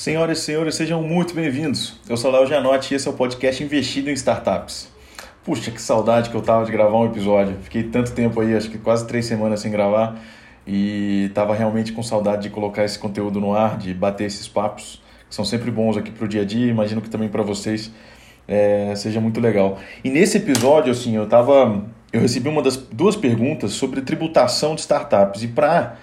Senhoras 0.00 0.38
e 0.38 0.40
senhores, 0.40 0.76
sejam 0.76 1.02
muito 1.02 1.34
bem-vindos. 1.34 2.00
Eu 2.08 2.16
sou 2.16 2.30
Léo 2.30 2.46
Gianotti 2.46 2.94
e 2.94 2.96
esse 2.96 3.06
é 3.06 3.10
o 3.10 3.12
podcast 3.12 3.62
Investido 3.62 4.08
em 4.08 4.14
Startups. 4.14 4.88
Puxa, 5.44 5.70
que 5.70 5.82
saudade 5.82 6.30
que 6.30 6.34
eu 6.34 6.40
tava 6.40 6.64
de 6.64 6.72
gravar 6.72 6.96
um 6.96 7.04
episódio. 7.04 7.58
Fiquei 7.60 7.82
tanto 7.82 8.12
tempo 8.12 8.40
aí, 8.40 8.56
acho 8.56 8.70
que 8.70 8.78
quase 8.78 9.06
três 9.06 9.26
semanas 9.26 9.60
sem 9.60 9.70
gravar 9.70 10.18
e 10.66 11.30
tava 11.34 11.54
realmente 11.54 11.92
com 11.92 12.02
saudade 12.02 12.44
de 12.44 12.48
colocar 12.48 12.82
esse 12.82 12.98
conteúdo 12.98 13.42
no 13.42 13.54
ar, 13.54 13.76
de 13.76 13.92
bater 13.92 14.24
esses 14.24 14.48
papos, 14.48 15.02
que 15.28 15.34
são 15.34 15.44
sempre 15.44 15.70
bons 15.70 15.98
aqui 15.98 16.10
pro 16.10 16.26
dia 16.26 16.40
a 16.40 16.44
dia. 16.46 16.70
Imagino 16.70 17.02
que 17.02 17.10
também 17.10 17.28
para 17.28 17.42
vocês 17.42 17.92
é, 18.48 18.94
seja 18.96 19.20
muito 19.20 19.38
legal. 19.38 19.78
E 20.02 20.08
nesse 20.08 20.38
episódio, 20.38 20.92
assim, 20.92 21.14
eu 21.14 21.28
tava, 21.28 21.84
eu 22.10 22.22
recebi 22.22 22.48
uma 22.48 22.62
das 22.62 22.78
duas 22.78 23.16
perguntas 23.16 23.72
sobre 23.72 24.00
tributação 24.00 24.74
de 24.74 24.80
startups 24.80 25.42
e 25.42 25.48
para 25.48 25.98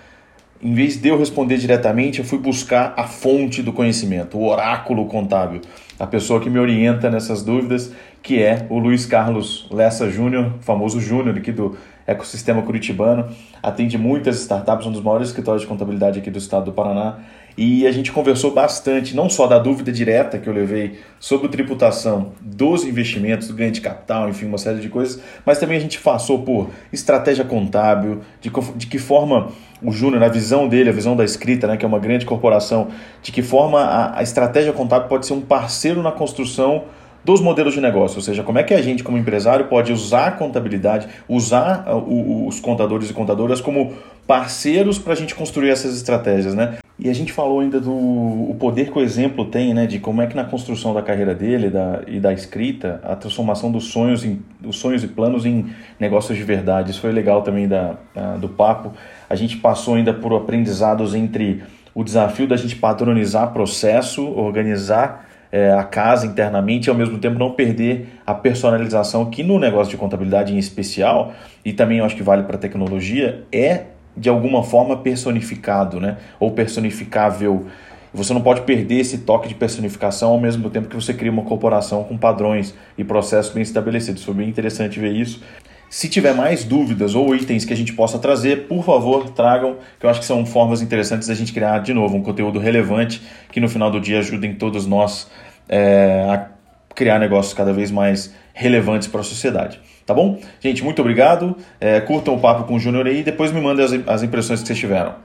em 0.62 0.74
vez 0.74 0.98
de 0.98 1.10
eu 1.10 1.18
responder 1.18 1.58
diretamente, 1.58 2.20
eu 2.20 2.26
fui 2.26 2.39
buscar 2.39 2.94
a 2.98 3.04
fonte 3.04 3.62
do 3.62 3.71
conhecimento, 3.71 4.38
o 4.38 4.48
oráculo 4.48 5.06
contábil, 5.06 5.61
a 6.00 6.07
pessoa 6.07 6.39
que 6.39 6.50
me 6.50 6.60
orienta 6.60 7.10
nessas 7.10 7.43
dúvidas, 7.43 7.92
que 8.21 8.42
é 8.42 8.66
o 8.70 8.78
Luiz 8.80 9.06
Carlos 9.06 9.68
Lessa 9.71 10.10
Júnior, 10.10 10.54
famoso 10.61 11.00
Júnior 11.00 11.38
aqui 11.38 11.52
do 11.52 11.78
ecossistema 12.06 12.61
curitibano, 12.61 13.28
atende 13.61 13.97
muitas 13.97 14.39
startups, 14.39 14.88
um 14.88 14.92
dos 14.92 15.04
maiores 15.04 15.28
escritórios 15.28 15.61
de 15.61 15.68
contabilidade 15.68 16.20
aqui 16.20 16.32
do 16.32 16.38
estado 16.38 16.66
do 16.66 16.71
Paraná, 16.71 17.19
e 17.58 17.88
a 17.88 17.92
gente 17.92 18.11
conversou 18.11 18.54
bastante, 18.54 19.16
não 19.16 19.30
só 19.32 19.47
da 19.47 19.58
dúvida 19.58 19.92
direta 19.92 20.38
que 20.38 20.47
eu 20.47 20.54
levei 20.54 21.00
sobre 21.19 21.47
tributação 21.47 22.33
dos 22.39 22.83
investimentos, 22.83 23.47
do 23.47 23.55
ganho 23.55 23.71
de 23.71 23.82
capital, 23.82 24.30
enfim, 24.30 24.46
uma 24.46 24.60
série 24.60 24.80
de 24.80 24.89
coisas, 24.89 25.19
mas 25.44 25.58
também 25.58 25.75
a 25.75 25.82
gente 25.82 26.00
passou 26.00 26.44
por 26.44 26.69
estratégia 26.94 27.44
contábil, 27.44 28.21
de, 28.39 28.52
de 28.75 28.86
que 28.86 29.00
forma 29.00 29.50
o 29.82 29.92
Júnior, 29.92 30.20
na 30.20 30.28
visão 30.28 30.68
dele, 30.68 30.90
a 30.90 30.94
visão 30.94 31.16
da 31.16 31.24
escrita, 31.24 31.68
né, 31.68 31.78
que 31.78 31.86
é 31.86 31.88
uma 31.88 32.00
grande 32.00 32.26
corporação, 32.26 32.88
de 33.22 33.31
que 33.31 33.42
forma 33.42 33.81
a, 33.81 34.20
a 34.20 34.23
estratégia 34.23 34.73
contábil 34.73 35.08
pode 35.08 35.26
ser 35.26 35.34
um 35.34 35.42
parceiro 35.42 36.02
na 36.02 36.12
construção 36.12 36.84
dos 37.23 37.42
modelos 37.42 37.73
de 37.73 37.81
negócio, 37.81 38.17
ou 38.17 38.22
seja, 38.22 38.42
como 38.42 38.58
é 38.58 38.64
que 38.64 38.73
a 38.73 38.81
gente, 38.81 39.03
como 39.03 39.17
empresário, 39.17 39.66
pode 39.66 39.92
usar 39.92 40.28
a 40.28 40.31
contabilidade, 40.31 41.09
usar 41.28 41.86
os 42.08 42.58
contadores 42.61 43.09
e 43.09 43.14
contadoras 43.14 43.59
como 43.59 43.92
parceiros 44.25 44.97
para 44.97 45.11
a 45.11 45.16
gente 45.16 45.36
construir 45.36 45.69
essas 45.69 45.94
estratégias, 45.95 46.53
né? 46.53 46.78
E 47.00 47.09
a 47.09 47.14
gente 47.14 47.31
falou 47.34 47.59
ainda 47.59 47.80
do 47.80 47.91
o 47.91 48.56
poder 48.58 48.91
que 48.91 48.97
o 48.97 49.02
exemplo 49.02 49.45
tem, 49.45 49.73
né, 49.73 49.86
de 49.86 50.00
como 50.00 50.22
é 50.22 50.28
que 50.28 50.36
na 50.36 50.45
construção 50.45 50.94
da 50.94 51.02
carreira 51.02 51.36
dele 51.36 51.69
da, 51.69 52.02
e 52.08 52.19
da 52.19 52.34
escrita, 52.34 53.00
a 53.03 53.16
transformação 53.16 53.72
dos 53.72 53.86
sonhos, 53.86 54.23
em, 54.23 54.41
dos 54.59 54.78
sonhos 54.78 55.03
e 55.03 55.08
planos 55.08 55.45
em 55.45 55.67
negócios 56.00 56.36
de 56.38 56.44
verdade. 56.44 56.91
Isso 56.91 57.02
foi 57.02 57.12
legal 57.12 57.44
também 57.44 57.67
da, 57.67 57.95
da, 58.16 58.38
do 58.38 58.50
papo. 58.50 58.94
A 59.30 59.36
gente 59.36 59.58
passou 59.58 59.95
ainda 59.95 60.14
por 60.14 60.33
aprendizados 60.33 61.14
entre 61.14 61.64
o 61.94 62.03
desafio 62.03 62.47
da 62.47 62.56
gente 62.56 62.75
padronizar 62.75 63.52
processo, 63.52 64.23
organizar 64.23 65.28
é, 65.52 65.72
a 65.72 65.84
casa 65.84 66.25
internamente 66.25 66.88
e 66.88 66.89
ao 66.89 66.95
mesmo 66.95 67.17
tempo 67.17 67.39
não 67.39 67.52
perder 67.52 68.08
a 68.25 68.34
personalização 68.34 69.30
que 69.30 69.44
no 69.44 69.58
negócio 69.58 69.92
de 69.92 69.97
contabilidade 69.97 70.53
em 70.53 70.58
especial, 70.58 71.34
e 71.64 71.73
também 71.73 72.00
acho 72.00 72.16
que 72.16 72.23
vale 72.23 72.44
para 72.44 72.58
tecnologia, 72.58 73.44
é 73.52 73.86
de 74.16 74.30
alguma 74.30 74.64
forma 74.64 74.97
personificado, 74.97 76.00
né? 76.00 76.17
Ou 76.39 76.52
personificável. 76.52 77.66
Você 78.14 78.34
não 78.34 78.41
pode 78.41 78.62
perder 78.62 79.00
esse 79.00 79.19
toque 79.19 79.47
de 79.47 79.53
personificação 79.53 80.31
ao 80.31 80.39
mesmo 80.39 80.69
tempo 80.69 80.88
que 80.88 80.95
você 80.95 81.14
cria 81.14 81.31
uma 81.31 81.44
corporação 81.44 82.03
com 82.03 82.17
padrões 82.17 82.73
e 82.97 83.03
processos 83.03 83.53
bem 83.53 83.62
estabelecidos. 83.62 84.23
Foi 84.23 84.34
bem 84.34 84.50
interessante 84.50 85.00
ver 85.00 85.12
isso. 85.12 85.44
Se 85.89 86.09
tiver 86.09 86.33
mais 86.33 86.63
dúvidas 86.63 87.16
ou 87.16 87.33
itens 87.33 87.63
que 87.63 87.71
a 87.71 87.75
gente 87.75 87.93
possa 87.93 88.19
trazer, 88.19 88.67
por 88.67 88.83
favor, 88.83 89.30
tragam, 89.30 89.77
que 89.99 90.05
eu 90.05 90.09
acho 90.09 90.19
que 90.19 90.25
são 90.25 90.45
formas 90.45 90.81
interessantes 90.81 91.27
da 91.27 91.33
gente 91.33 91.53
criar 91.53 91.79
de 91.79 91.94
novo 91.94 92.17
um 92.17 92.21
conteúdo 92.21 92.59
relevante 92.59 93.21
que 93.52 93.59
no 93.59 93.69
final 93.69 93.89
do 93.89 93.99
dia 93.99 94.19
ajudem 94.19 94.53
todos 94.53 94.85
nós 94.85 95.29
é, 95.69 96.25
a 96.29 96.47
criar 96.94 97.19
negócios 97.19 97.53
cada 97.53 97.71
vez 97.71 97.89
mais 97.89 98.33
relevantes 98.53 99.07
para 99.07 99.21
a 99.21 99.23
sociedade. 99.23 99.79
Tá 100.05 100.13
bom? 100.13 100.39
Gente, 100.59 100.83
muito 100.83 100.99
obrigado. 101.02 101.55
É, 101.79 102.01
curtam 102.01 102.35
o 102.35 102.39
papo 102.39 102.63
com 102.63 102.75
o 102.75 102.79
Júnior 102.79 103.06
aí 103.06 103.19
e 103.19 103.23
depois 103.23 103.51
me 103.51 103.62
mandem 103.62 103.85
as, 103.85 103.91
as 104.07 104.23
impressões 104.23 104.62
que 104.62 104.67
vocês 104.67 104.79
tiveram. 104.79 105.16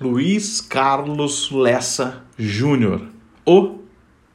Luiz 0.00 0.60
Carlos 0.60 1.50
Lessa 1.50 2.22
Júnior. 2.38 3.08
O 3.46 3.83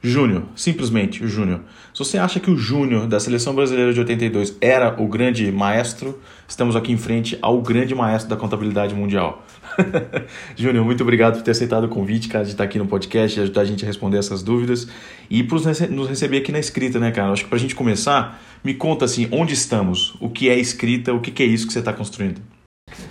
Júnior, 0.02 0.44
simplesmente 0.56 1.22
o 1.22 1.28
Júnior. 1.28 1.60
Se 1.92 1.98
você 1.98 2.16
acha 2.16 2.40
que 2.40 2.50
o 2.50 2.56
Júnior 2.56 3.06
da 3.06 3.20
seleção 3.20 3.54
brasileira 3.54 3.92
de 3.92 4.00
82 4.00 4.56
era 4.58 5.00
o 5.00 5.06
grande 5.06 5.52
maestro, 5.52 6.18
estamos 6.48 6.74
aqui 6.74 6.90
em 6.90 6.96
frente 6.96 7.38
ao 7.42 7.60
grande 7.60 7.94
maestro 7.94 8.30
da 8.30 8.36
contabilidade 8.36 8.94
mundial. 8.94 9.44
Júnior, 10.56 10.86
muito 10.86 11.02
obrigado 11.02 11.36
por 11.36 11.42
ter 11.42 11.50
aceitado 11.50 11.84
o 11.84 11.88
convite, 11.88 12.28
cara, 12.28 12.44
de 12.44 12.52
estar 12.52 12.64
aqui 12.64 12.78
no 12.78 12.86
podcast, 12.86 13.34
de 13.34 13.42
ajudar 13.42 13.60
a 13.60 13.64
gente 13.66 13.84
a 13.84 13.86
responder 13.86 14.16
essas 14.16 14.42
dúvidas 14.42 14.88
e 15.28 15.42
por 15.42 15.60
nos 15.90 16.08
receber 16.08 16.38
aqui 16.38 16.50
na 16.50 16.58
escrita, 16.58 16.98
né, 16.98 17.10
cara? 17.10 17.30
Acho 17.30 17.44
que 17.44 17.50
para 17.50 17.58
a 17.58 17.60
gente 17.60 17.74
começar, 17.74 18.40
me 18.64 18.72
conta 18.72 19.04
assim, 19.04 19.28
onde 19.30 19.52
estamos, 19.52 20.16
o 20.18 20.30
que 20.30 20.48
é 20.48 20.58
escrita, 20.58 21.12
o 21.12 21.20
que 21.20 21.42
é 21.42 21.46
isso 21.46 21.66
que 21.66 21.74
você 21.74 21.80
está 21.80 21.92
construindo? 21.92 22.40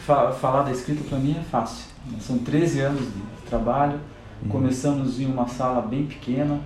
Falar 0.05 0.63
da 0.63 0.71
escrita 0.71 1.03
para 1.07 1.19
mim 1.19 1.35
é 1.39 1.43
fácil. 1.43 1.85
São 2.19 2.39
13 2.39 2.79
anos 2.79 3.01
de 3.01 3.47
trabalho. 3.47 3.99
Uhum. 4.41 4.49
Começamos 4.49 5.19
em 5.19 5.25
uma 5.25 5.47
sala 5.47 5.81
bem 5.81 6.05
pequena, 6.05 6.59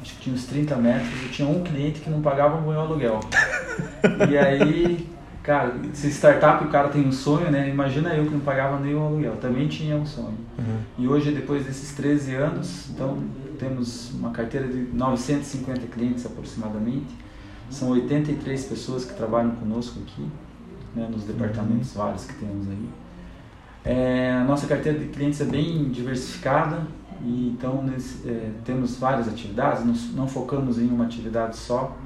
acho 0.00 0.14
que 0.14 0.22
tinha 0.22 0.34
uns 0.34 0.46
30 0.46 0.76
metros, 0.76 1.24
e 1.24 1.28
tinha 1.28 1.48
um 1.48 1.62
cliente 1.62 2.00
que 2.00 2.10
não 2.10 2.20
pagava 2.20 2.56
o 2.56 2.62
meu 2.62 2.80
aluguel. 2.80 3.20
e 4.30 4.38
aí, 4.38 5.08
cara, 5.42 5.74
se 5.92 6.08
startup 6.08 6.64
o 6.64 6.68
cara 6.68 6.88
tem 6.88 7.06
um 7.06 7.12
sonho, 7.12 7.50
né? 7.50 7.68
Imagina 7.68 8.14
eu 8.14 8.24
que 8.24 8.32
não 8.32 8.40
pagava 8.40 8.76
o 8.76 9.06
aluguel, 9.06 9.36
também 9.36 9.68
tinha 9.68 9.96
um 9.96 10.06
sonho. 10.06 10.38
Uhum. 10.58 10.80
E 10.98 11.08
hoje, 11.08 11.32
depois 11.32 11.64
desses 11.64 11.94
13 11.94 12.34
anos, 12.34 12.90
então 12.90 13.18
temos 13.58 14.12
uma 14.14 14.30
carteira 14.30 14.68
de 14.68 14.88
950 14.92 15.86
clientes 15.88 16.24
aproximadamente. 16.24 17.16
São 17.70 17.90
83 17.90 18.64
pessoas 18.64 19.04
que 19.04 19.14
trabalham 19.14 19.50
conosco 19.50 19.98
aqui, 20.00 20.26
né, 20.94 21.06
nos 21.10 21.24
departamentos 21.24 21.94
uhum. 21.94 22.02
vários 22.02 22.24
que 22.24 22.34
temos 22.34 22.68
aí. 22.68 22.88
É, 23.84 24.32
a 24.32 24.44
nossa 24.44 24.66
carteira 24.66 24.98
de 24.98 25.06
clientes 25.06 25.40
é 25.40 25.44
bem 25.44 25.88
diversificada, 25.88 26.86
e 27.22 27.48
então 27.48 27.82
nesse, 27.82 28.28
é, 28.28 28.50
temos 28.64 28.96
várias 28.96 29.28
atividades, 29.28 29.84
não, 29.84 29.94
não, 30.16 30.28
focamos 30.28 30.78
em 30.78 30.86
uma 30.86 31.04
atividade 31.04 31.56
só. 31.56 31.96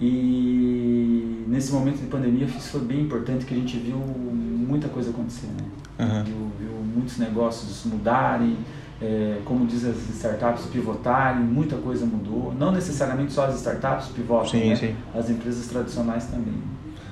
E 0.00 1.44
nesse 1.48 1.72
momento 1.72 1.98
de 1.98 2.06
pandemia 2.06 2.46
isso 2.46 2.70
foi 2.70 2.82
bem 2.82 3.00
importante 3.00 3.44
que 3.44 3.52
a 3.52 3.56
gente 3.56 3.76
viu 3.78 3.96
muita 3.96 4.88
coisa 4.88 5.10
acontecer, 5.10 5.48
né? 5.48 5.64
Uhum. 5.98 6.24
Viu, 6.24 6.52
viu, 6.60 6.70
muitos 6.94 7.18
negócios 7.18 7.84
mudarem, 7.84 8.56
é, 9.00 9.40
como 9.44 9.66
diz 9.66 9.84
as 9.84 9.96
startups 10.10 10.66
pivotarem, 10.66 11.42
muita 11.42 11.76
coisa 11.76 12.06
mudou. 12.06 12.54
Não 12.56 12.70
necessariamente 12.70 13.32
só 13.32 13.46
as 13.46 13.56
startups 13.56 14.08
pivotam, 14.08 14.50
sim, 14.50 14.68
né? 14.68 14.76
sim. 14.76 14.94
as 15.14 15.30
empresas 15.30 15.66
tradicionais 15.66 16.26
também. 16.26 16.54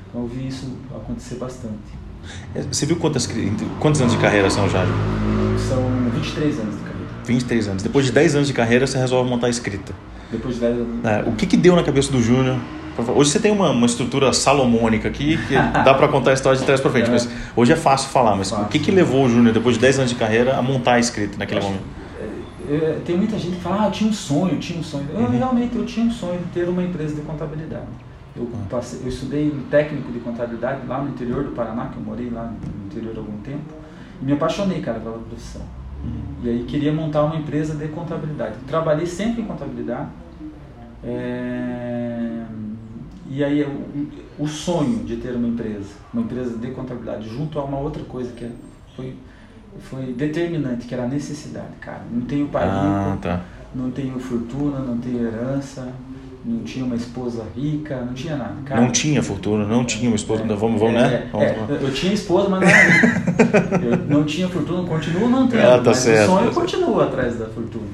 Então 0.09 0.23
eu 0.23 0.29
vi 0.29 0.47
isso 0.47 0.77
acontecer 0.95 1.37
bastante. 1.37 2.07
É, 2.55 2.63
você 2.63 2.87
viu 2.87 2.97
quantas, 2.97 3.29
quantos 3.81 4.01
anos 4.01 4.13
de 4.15 4.21
carreira 4.21 4.51
são 4.51 4.69
já? 4.69 4.85
São 5.69 5.83
23 6.13 6.61
anos 6.61 6.75
de 6.75 6.81
carreira. 6.81 6.96
23 7.27 7.69
anos. 7.69 7.83
Depois 7.83 8.07
de 8.07 8.13
10 8.13 8.37
anos 8.37 8.49
de 8.49 8.55
carreira, 8.55 8.87
você 8.87 8.99
resolve 8.99 9.29
montar 9.29 9.49
a 9.49 9.51
escrita. 9.51 9.93
Depois 10.31 10.55
de 10.55 10.61
10 10.61 10.75
anos. 10.75 11.05
É, 11.05 11.29
o 11.29 11.33
que, 11.33 11.47
que 11.47 11.57
deu 11.57 11.75
na 11.77 11.83
cabeça 11.83 12.11
do 12.11 12.23
Júnior? 12.23 12.57
Hoje 13.15 13.31
você 13.31 13.39
tem 13.39 13.53
uma, 13.53 13.71
uma 13.71 13.87
estrutura 13.87 14.33
salomônica 14.33 15.07
aqui, 15.09 15.37
que 15.49 15.55
dá 15.85 15.93
para 15.93 16.09
contar 16.09 16.31
a 16.31 16.35
história 16.35 16.59
de 16.59 16.65
trás 16.65 16.81
para 16.81 16.91
frente, 16.91 17.09
é. 17.09 17.13
mas 17.13 17.29
hoje 17.55 17.73
é 17.73 17.77
fácil 17.77 18.09
falar. 18.11 18.37
Mas 18.37 18.51
fácil. 18.51 18.65
o 18.65 18.69
que, 18.69 18.79
que 18.79 18.91
levou 18.91 19.27
o 19.27 19.29
Júnior, 19.29 19.53
depois 19.53 19.75
de 19.75 19.83
10 19.83 19.99
anos 19.99 20.11
de 20.11 20.17
carreira, 20.17 20.57
a 20.57 20.63
montar 20.63 20.95
a 20.95 20.99
escrita 20.99 21.37
naquele 21.37 21.61
momento? 21.61 21.83
É, 22.69 22.75
é, 22.75 23.01
tem 23.05 23.17
muita 23.17 23.39
gente 23.39 23.57
que 23.57 23.63
fala, 23.63 23.83
ah, 23.83 23.87
eu 23.87 23.91
tinha 23.91 24.09
um 24.09 24.13
sonho, 24.13 24.55
eu 24.55 24.61
tinha 24.61 24.79
um 24.79 24.83
sonho. 24.83 25.07
Eu, 25.13 25.21
uhum. 25.21 25.31
Realmente, 25.31 25.77
eu 25.77 25.85
tinha 25.85 26.07
um 26.07 26.11
sonho 26.11 26.39
de 26.39 26.47
ter 26.47 26.69
uma 26.69 26.83
empresa 26.83 27.15
de 27.15 27.21
contabilidade. 27.21 27.87
Eu, 28.35 28.43
uhum. 28.43 28.65
passei, 28.71 29.01
eu 29.03 29.09
estudei 29.09 29.51
um 29.51 29.63
técnico 29.71 30.11
de 30.11 30.19
contabilidade 30.21 30.87
lá 30.87 31.03
no 31.03 31.11
interior 31.11 31.45
do 31.45 31.51
Paraná, 31.51 31.87
que 31.87 31.97
eu 31.97 32.03
morei 32.03 32.31
lá 32.31 32.45
no 32.45 32.87
interior 32.87 33.15
há 33.15 33.19
algum 33.19 33.39
tempo, 33.39 33.75
e 34.21 34.25
me 34.25 34.33
apaixonei, 34.33 34.81
cara, 34.81 34.99
pela 35.01 35.19
profissão. 35.19 35.63
E 36.43 36.49
aí 36.49 36.65
queria 36.65 36.93
montar 36.93 37.25
uma 37.25 37.37
empresa 37.37 37.75
de 37.75 37.89
contabilidade. 37.89 38.57
Trabalhei 38.67 39.07
sempre 39.07 39.43
em 39.43 39.45
contabilidade. 39.45 40.09
É... 41.03 42.45
E 43.29 43.43
aí 43.43 43.63
o, 43.65 44.45
o, 44.45 44.47
sonho 44.47 45.05
de 45.05 45.17
ter 45.17 45.35
uma 45.35 45.49
empresa, 45.49 45.91
uma 46.13 46.23
empresa 46.23 46.57
de 46.57 46.71
contabilidade, 46.71 47.29
junto 47.29 47.59
a 47.59 47.65
uma 47.65 47.79
outra 47.79 48.03
coisa 48.05 48.33
que 48.33 48.49
foi, 48.95 49.17
foi 49.81 50.13
determinante, 50.13 50.87
que 50.87 50.95
era 50.95 51.05
a 51.05 51.09
necessidade, 51.09 51.75
cara. 51.81 52.03
Não 52.11 52.23
tenho 52.23 52.47
pai 52.49 52.65
ah, 52.65 53.19
tá. 53.21 53.45
não 53.75 53.91
tenho 53.91 54.19
fortuna, 54.21 54.79
não 54.79 54.97
tenho 54.99 55.27
herança, 55.27 55.93
não 56.47 56.63
tinha 56.63 56.85
uma 56.85 56.95
esposa 56.95 57.45
rica, 57.57 58.01
não 58.03 58.15
tinha 58.15 58.37
nada. 58.37 58.55
Cara, 58.65 58.81
não 58.81 58.93
tinha 58.93 59.21
fortuna, 59.21 59.67
não 59.67 59.85
tinha 59.85 60.09
uma 60.09 60.15
esposa. 60.15 60.45
É, 60.45 60.47
vamos, 60.47 60.81
vamos, 60.81 60.95
né? 60.95 61.07
é, 61.07 61.11
né? 61.11 61.29
Vamos, 61.33 61.47
é, 61.49 61.85
eu 61.85 61.93
tinha 61.93 62.13
esposa, 62.13 62.49
mas 62.49 62.61
não 62.61 62.69
era 62.69 62.89
rica. 62.89 63.85
eu 63.85 63.97
não 64.07 64.25
tinha 64.25 64.49
fortuna, 64.49 64.89
continuo 64.89 65.29
não 65.29 65.49
tendo, 65.49 65.67
ah, 65.67 65.79
tá 65.79 65.83
mas 65.87 65.97
certo, 65.99 66.31
o 66.31 66.37
sonho 66.37 66.55
continua 66.55 67.05
atrás 67.05 67.37
da 67.37 67.47
fortuna. 67.47 67.87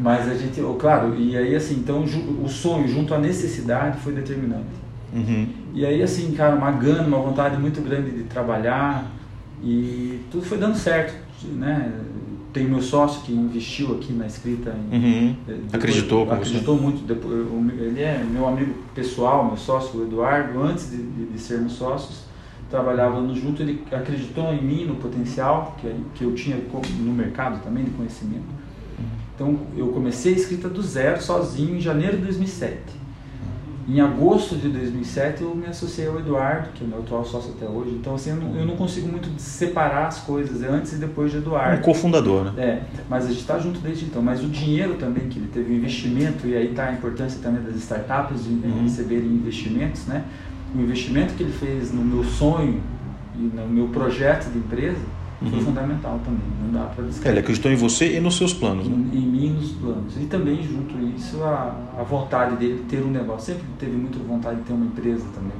Mas 0.00 0.28
a 0.28 0.34
gente, 0.34 0.60
claro, 0.78 1.14
e 1.16 1.36
aí 1.36 1.54
assim, 1.54 1.74
então 1.74 2.04
o 2.42 2.48
sonho 2.48 2.88
junto 2.88 3.14
à 3.14 3.18
necessidade 3.18 4.00
foi 4.00 4.12
determinante. 4.12 4.64
Uhum. 5.12 5.46
E 5.72 5.86
aí 5.86 6.02
assim, 6.02 6.32
cara, 6.32 6.56
uma 6.56 6.72
gana, 6.72 7.06
uma 7.06 7.18
vontade 7.18 7.56
muito 7.58 7.80
grande 7.80 8.10
de 8.10 8.24
trabalhar 8.24 9.06
e 9.62 10.20
tudo 10.32 10.44
foi 10.44 10.58
dando 10.58 10.76
certo, 10.76 11.14
né? 11.44 11.92
Tenho 12.52 12.68
meu 12.68 12.82
sócio 12.82 13.22
que 13.22 13.32
investiu 13.32 13.94
aqui 13.94 14.12
na 14.12 14.26
escrita. 14.26 14.74
Em, 14.90 14.96
uhum. 14.96 15.36
depois, 15.46 15.74
acreditou 15.74 16.26
com 16.26 16.32
Acreditou 16.32 16.76
você. 16.76 16.82
muito. 16.82 17.06
Depois, 17.06 17.80
ele 17.80 18.00
é 18.00 18.24
meu 18.28 18.46
amigo 18.46 18.74
pessoal, 18.94 19.46
meu 19.46 19.56
sócio, 19.56 20.00
o 20.00 20.04
Eduardo. 20.04 20.62
Antes 20.62 20.90
de, 20.90 20.96
de, 20.96 21.26
de 21.26 21.38
sermos 21.38 21.72
sócios, 21.72 22.24
trabalhávamos 22.70 23.38
junto. 23.38 23.62
Ele 23.62 23.82
acreditou 23.92 24.52
em 24.52 24.62
mim, 24.62 24.84
no 24.84 24.96
potencial 24.96 25.76
que, 25.80 25.92
que 26.14 26.24
eu 26.24 26.34
tinha 26.34 26.56
no 26.56 27.12
mercado 27.12 27.62
também, 27.62 27.84
de 27.84 27.90
conhecimento. 27.90 28.44
Uhum. 28.98 29.04
Então, 29.34 29.58
eu 29.76 29.88
comecei 29.88 30.34
a 30.34 30.36
escrita 30.36 30.68
do 30.68 30.82
zero, 30.82 31.22
sozinho, 31.22 31.76
em 31.76 31.80
janeiro 31.80 32.16
de 32.16 32.24
2007. 32.24 33.00
Em 33.88 34.00
agosto 34.00 34.56
de 34.56 34.68
2007 34.68 35.42
eu 35.42 35.54
me 35.54 35.66
associei 35.66 36.06
ao 36.06 36.18
Eduardo, 36.18 36.68
que 36.74 36.84
é 36.84 36.86
o 36.86 36.90
meu 36.90 36.98
atual 37.00 37.24
sócio 37.24 37.52
até 37.56 37.66
hoje. 37.66 37.90
Então 37.92 38.14
assim, 38.14 38.30
eu 38.30 38.36
não, 38.36 38.56
eu 38.56 38.66
não 38.66 38.76
consigo 38.76 39.08
muito 39.08 39.28
separar 39.40 40.06
as 40.06 40.20
coisas 40.20 40.62
antes 40.62 40.92
e 40.92 40.96
depois 40.96 41.32
de 41.32 41.38
Eduardo. 41.38 41.78
Um 41.78 41.82
cofundador, 41.82 42.52
né? 42.52 42.62
É, 42.62 42.82
mas 43.08 43.24
a 43.24 43.28
gente 43.28 43.40
está 43.40 43.58
junto 43.58 43.80
desde 43.80 44.04
então. 44.04 44.22
Mas 44.22 44.44
o 44.44 44.48
dinheiro 44.48 44.94
também 44.94 45.28
que 45.28 45.38
ele 45.38 45.48
teve, 45.48 45.72
o 45.72 45.76
investimento, 45.76 46.46
e 46.46 46.54
aí 46.54 46.70
está 46.70 46.86
a 46.86 46.92
importância 46.92 47.40
também 47.42 47.62
das 47.62 47.76
startups 47.76 48.44
de 48.44 48.50
uhum. 48.50 48.82
receberem 48.82 49.26
investimentos, 49.26 50.06
né? 50.06 50.24
O 50.74 50.80
investimento 50.80 51.34
que 51.34 51.42
ele 51.42 51.52
fez 51.52 51.92
no 51.92 52.04
meu 52.04 52.22
sonho 52.22 52.80
e 53.34 53.42
no 53.42 53.66
meu 53.66 53.88
projeto 53.88 54.50
de 54.50 54.58
empresa, 54.58 55.00
uhum. 55.42 55.50
foi 55.50 55.60
fundamental 55.60 56.20
também. 56.24 56.40
Não 56.62 56.72
dá 56.72 56.86
para 56.86 57.04
descrever. 57.04 57.28
É, 57.28 57.32
ele 57.32 57.40
acreditou 57.40 57.72
em 57.72 57.76
você 57.76 58.16
e 58.16 58.20
nos 58.20 58.36
seus 58.36 58.52
planos, 58.52 58.88
né? 58.88 58.94
Em, 58.94 59.18
em 59.18 59.26
mim 59.26 59.46
e 59.46 59.50
nos 59.50 59.70
planos. 59.72 60.16
E 60.16 60.26
também, 60.26 60.62
junto 60.62 60.98
isso, 61.16 61.42
a, 61.42 61.74
a 61.98 62.02
vontade 62.02 62.56
dele 62.56 62.84
ter 62.88 63.02
um 63.02 63.10
negócio. 63.10 63.54
Sempre 63.54 63.66
teve 63.78 63.96
muita 63.96 64.18
vontade 64.18 64.56
de 64.56 64.62
ter 64.62 64.72
uma 64.72 64.86
empresa 64.86 65.24
também, 65.34 65.56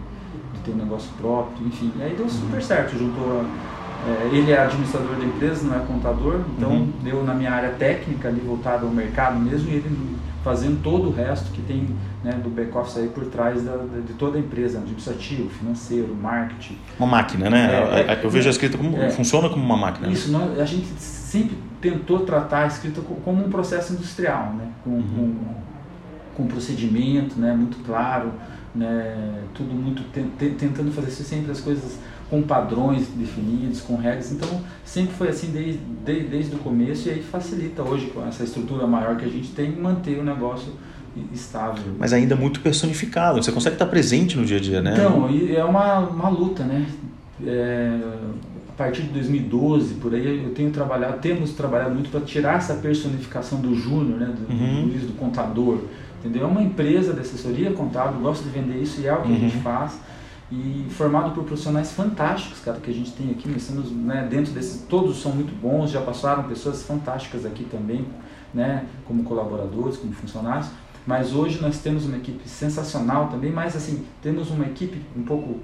de 0.55 0.61
ter 0.61 0.73
um 0.73 0.77
negócio 0.77 1.11
próprio, 1.19 1.67
enfim. 1.67 1.93
E 1.99 2.03
aí 2.03 2.15
deu 2.15 2.29
super 2.29 2.63
certo. 2.63 2.99
Juntou 2.99 3.41
a, 3.41 3.45
é, 4.07 4.31
ele 4.33 4.51
é 4.51 4.59
administrador 4.59 5.15
da 5.17 5.25
empresa, 5.25 5.67
não 5.67 5.77
é 5.77 5.81
contador, 5.81 6.41
então 6.57 6.71
uhum. 6.71 6.93
deu 7.03 7.23
na 7.23 7.35
minha 7.35 7.53
área 7.53 7.71
técnica 7.71 8.29
ali 8.29 8.41
voltada 8.41 8.87
ao 8.87 8.91
mercado 8.91 9.39
mesmo, 9.39 9.71
e 9.71 9.75
ele 9.75 10.17
fazendo 10.43 10.83
todo 10.83 11.09
o 11.09 11.13
resto 11.13 11.51
que 11.53 11.61
tem 11.63 11.89
né, 12.25 12.33
do 12.33 12.49
back-office 12.49 12.97
aí 12.99 13.09
por 13.09 13.27
trás 13.27 13.63
da, 13.63 13.77
de 13.77 14.15
toda 14.15 14.39
a 14.39 14.41
empresa, 14.41 14.79
administrativo, 14.79 15.51
financeiro, 15.51 16.15
marketing. 16.15 16.79
Uma 16.99 17.09
máquina, 17.09 17.51
né? 17.51 17.69
É, 18.09 18.13
é, 18.13 18.21
eu 18.23 18.31
vejo 18.31 18.49
a 18.49 18.51
escrita 18.51 18.79
como, 18.79 18.97
é, 18.97 19.11
funciona 19.11 19.49
como 19.49 19.63
uma 19.63 19.77
máquina. 19.77 20.07
Né? 20.07 20.13
Isso, 20.13 20.33
nós, 20.33 20.59
a 20.59 20.65
gente 20.65 20.87
sempre 20.99 21.57
tentou 21.81 22.21
tratar 22.21 22.65
a 22.65 22.67
escrita 22.67 23.01
como 23.25 23.45
um 23.45 23.51
processo 23.51 23.93
industrial, 23.93 24.55
né? 24.55 24.69
com, 24.83 24.91
uhum. 24.91 25.37
com, 26.37 26.43
com 26.43 26.47
procedimento 26.47 27.39
né, 27.39 27.53
muito 27.55 27.79
claro, 27.85 28.33
né, 28.75 29.43
tudo 29.53 29.75
muito 29.75 30.05
tentando 30.39 30.93
fazer 30.93 31.11
sempre 31.11 31.51
as 31.51 31.61
coisas 31.61 31.99
com 32.31 32.41
padrões 32.43 33.09
definidos, 33.09 33.81
com 33.81 33.97
regras. 33.97 34.31
Então, 34.31 34.49
sempre 34.85 35.13
foi 35.15 35.29
assim 35.29 35.49
desde, 35.49 35.81
desde, 36.05 36.29
desde 36.29 36.55
o 36.55 36.59
começo 36.61 37.09
e 37.09 37.11
aí 37.11 37.23
facilita 37.23 37.83
hoje, 37.83 38.07
com 38.07 38.25
essa 38.25 38.45
estrutura 38.45 38.87
maior 38.87 39.17
que 39.17 39.25
a 39.25 39.29
gente 39.29 39.51
tem, 39.51 39.73
manter 39.73 40.17
o 40.17 40.23
negócio 40.23 40.73
estável. 41.35 41.93
Mas 41.99 42.13
ainda 42.13 42.37
muito 42.37 42.61
personificado, 42.61 43.43
você 43.43 43.51
consegue 43.51 43.75
estar 43.75 43.87
presente 43.87 44.39
no 44.39 44.45
dia 44.45 44.59
a 44.59 44.61
dia, 44.61 44.81
né? 44.81 44.95
Então, 44.95 45.29
é 45.29 45.65
uma, 45.65 45.99
uma 45.99 46.29
luta, 46.29 46.63
né? 46.63 46.87
É, 47.45 47.99
a 48.69 48.73
partir 48.77 49.03
de 49.03 49.09
2012, 49.09 49.95
por 49.95 50.15
aí, 50.15 50.45
eu 50.45 50.55
tenho 50.55 50.71
trabalhado, 50.71 51.19
temos 51.19 51.51
trabalhado 51.51 51.93
muito 51.93 52.11
para 52.11 52.21
tirar 52.21 52.59
essa 52.59 52.75
personificação 52.75 53.61
do 53.61 53.75
júnior, 53.75 54.21
né? 54.21 54.27
Do, 54.27 54.53
uhum. 54.53 54.89
do, 54.89 55.07
do 55.09 55.13
contador, 55.15 55.81
entendeu? 56.21 56.45
É 56.45 56.47
uma 56.47 56.63
empresa 56.63 57.13
de 57.13 57.21
assessoria 57.21 57.73
contábil, 57.73 58.21
gosto 58.21 58.45
de 58.45 58.51
vender 58.51 58.81
isso 58.81 59.01
e 59.01 59.09
é 59.09 59.13
o 59.13 59.23
que 59.23 59.29
uhum. 59.29 59.35
a 59.35 59.39
gente 59.39 59.57
uhum. 59.57 59.63
faz 59.63 59.99
e 60.51 60.87
formado 60.91 61.33
por 61.33 61.45
profissionais 61.45 61.93
fantásticos, 61.93 62.59
cara, 62.61 62.81
que 62.81 62.91
a 62.91 62.95
gente 62.95 63.13
tem 63.13 63.31
aqui, 63.31 63.49
nós 63.49 63.63
estamos 63.63 63.93
né, 63.93 64.27
dentro 64.29 64.53
desses, 64.53 64.83
todos 64.89 65.23
são 65.23 65.33
muito 65.33 65.55
bons, 65.55 65.91
já 65.91 66.01
passaram 66.01 66.43
pessoas 66.45 66.83
fantásticas 66.83 67.47
aqui 67.47 67.65
também, 67.65 68.05
né, 68.53 68.85
como 69.07 69.23
colaboradores, 69.23 69.97
como 69.97 70.13
funcionários, 70.13 70.69
mas 71.07 71.33
hoje 71.33 71.61
nós 71.63 71.79
temos 71.79 72.05
uma 72.05 72.17
equipe 72.17 72.49
sensacional 72.49 73.29
também, 73.29 73.53
mas 73.53 73.77
assim, 73.77 74.05
temos 74.21 74.51
uma 74.51 74.65
equipe 74.65 75.01
um 75.17 75.23
pouco, 75.23 75.61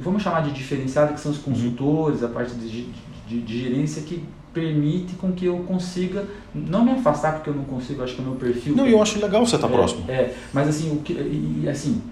vamos 0.00 0.22
chamar 0.22 0.42
de 0.42 0.52
diferenciada, 0.52 1.12
que 1.12 1.20
são 1.20 1.30
os 1.30 1.38
uhum. 1.38 1.52
consultores, 1.52 2.22
a 2.22 2.28
parte 2.28 2.54
de, 2.54 2.86
de, 3.28 3.42
de 3.42 3.58
gerência 3.58 4.02
que 4.02 4.24
permite 4.54 5.14
com 5.16 5.32
que 5.32 5.44
eu 5.44 5.58
consiga 5.60 6.26
não 6.54 6.82
me 6.82 6.92
afastar 6.92 7.34
porque 7.34 7.50
eu 7.50 7.54
não 7.54 7.64
consigo 7.64 8.02
acho 8.02 8.14
que 8.14 8.20
é 8.20 8.24
o 8.24 8.28
meu 8.28 8.36
perfil 8.36 8.74
não 8.74 8.86
eu 8.86 9.00
acho 9.00 9.20
legal 9.20 9.46
você 9.46 9.56
estar 9.56 9.68
tá 9.68 9.74
é, 9.74 9.76
próximo. 9.76 10.04
é 10.08 10.34
mas 10.54 10.68
assim 10.68 10.90
o 10.90 10.96
que 11.00 11.12
e, 11.12 11.68
assim 11.68 12.02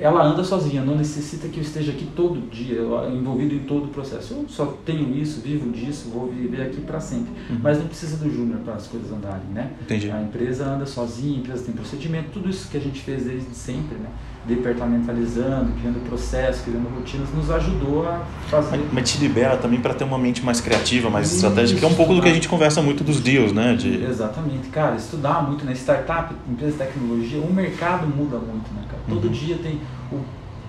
ela 0.00 0.22
anda 0.24 0.44
sozinha, 0.44 0.82
não 0.82 0.96
necessita 0.96 1.48
que 1.48 1.58
eu 1.58 1.62
esteja 1.62 1.92
aqui 1.92 2.06
todo 2.14 2.40
dia, 2.50 2.80
envolvido 3.12 3.54
em 3.54 3.60
todo 3.60 3.86
o 3.86 3.88
processo. 3.88 4.34
Eu 4.34 4.44
só 4.48 4.66
tenho 4.84 5.16
isso, 5.16 5.40
vivo 5.40 5.70
disso, 5.70 6.10
vou 6.10 6.28
viver 6.28 6.62
aqui 6.62 6.80
para 6.80 7.00
sempre. 7.00 7.32
Uhum. 7.50 7.58
Mas 7.62 7.78
não 7.78 7.86
precisa 7.86 8.16
do 8.16 8.30
júnior 8.30 8.60
para 8.60 8.74
as 8.74 8.86
coisas 8.86 9.10
andarem, 9.12 9.46
né? 9.52 9.72
Entendi. 9.82 10.10
A 10.10 10.22
empresa 10.22 10.66
anda 10.66 10.86
sozinha, 10.86 11.36
a 11.36 11.40
empresa 11.40 11.64
tem 11.64 11.74
procedimento, 11.74 12.30
tudo 12.32 12.48
isso 12.48 12.68
que 12.68 12.76
a 12.76 12.80
gente 12.80 13.00
fez 13.00 13.24
desde 13.24 13.54
sempre, 13.54 13.96
né? 13.96 14.08
departamentalizando, 14.46 15.72
criando 15.80 16.08
processos, 16.08 16.62
criando 16.62 16.88
rotinas, 16.94 17.28
nos 17.34 17.50
ajudou 17.50 18.08
a 18.08 18.24
fazer. 18.48 18.80
Mas 18.92 19.10
te 19.10 19.18
libera 19.18 19.56
também 19.56 19.80
para 19.80 19.92
ter 19.92 20.04
uma 20.04 20.18
mente 20.18 20.44
mais 20.44 20.60
criativa, 20.60 21.10
mais 21.10 21.26
Isso, 21.26 21.36
estratégica, 21.36 21.80
que 21.80 21.84
é 21.84 21.88
um 21.88 21.94
pouco 21.94 22.14
do 22.14 22.22
que 22.22 22.28
a 22.28 22.32
gente 22.32 22.48
conversa 22.48 22.80
muito 22.80 23.02
dos 23.02 23.20
deals, 23.20 23.52
né? 23.52 23.74
De... 23.74 24.04
Exatamente, 24.04 24.68
cara, 24.68 24.94
estudar 24.94 25.42
muito, 25.42 25.64
né? 25.64 25.72
Startup, 25.72 26.32
empresa 26.48 26.72
de 26.72 26.78
tecnologia, 26.78 27.40
o 27.40 27.52
mercado 27.52 28.06
muda 28.06 28.38
muito, 28.38 28.72
né? 28.72 28.82
Todo 29.08 29.26
uhum. 29.26 29.32
dia 29.32 29.58
tem. 29.62 29.80
O... 30.12 30.20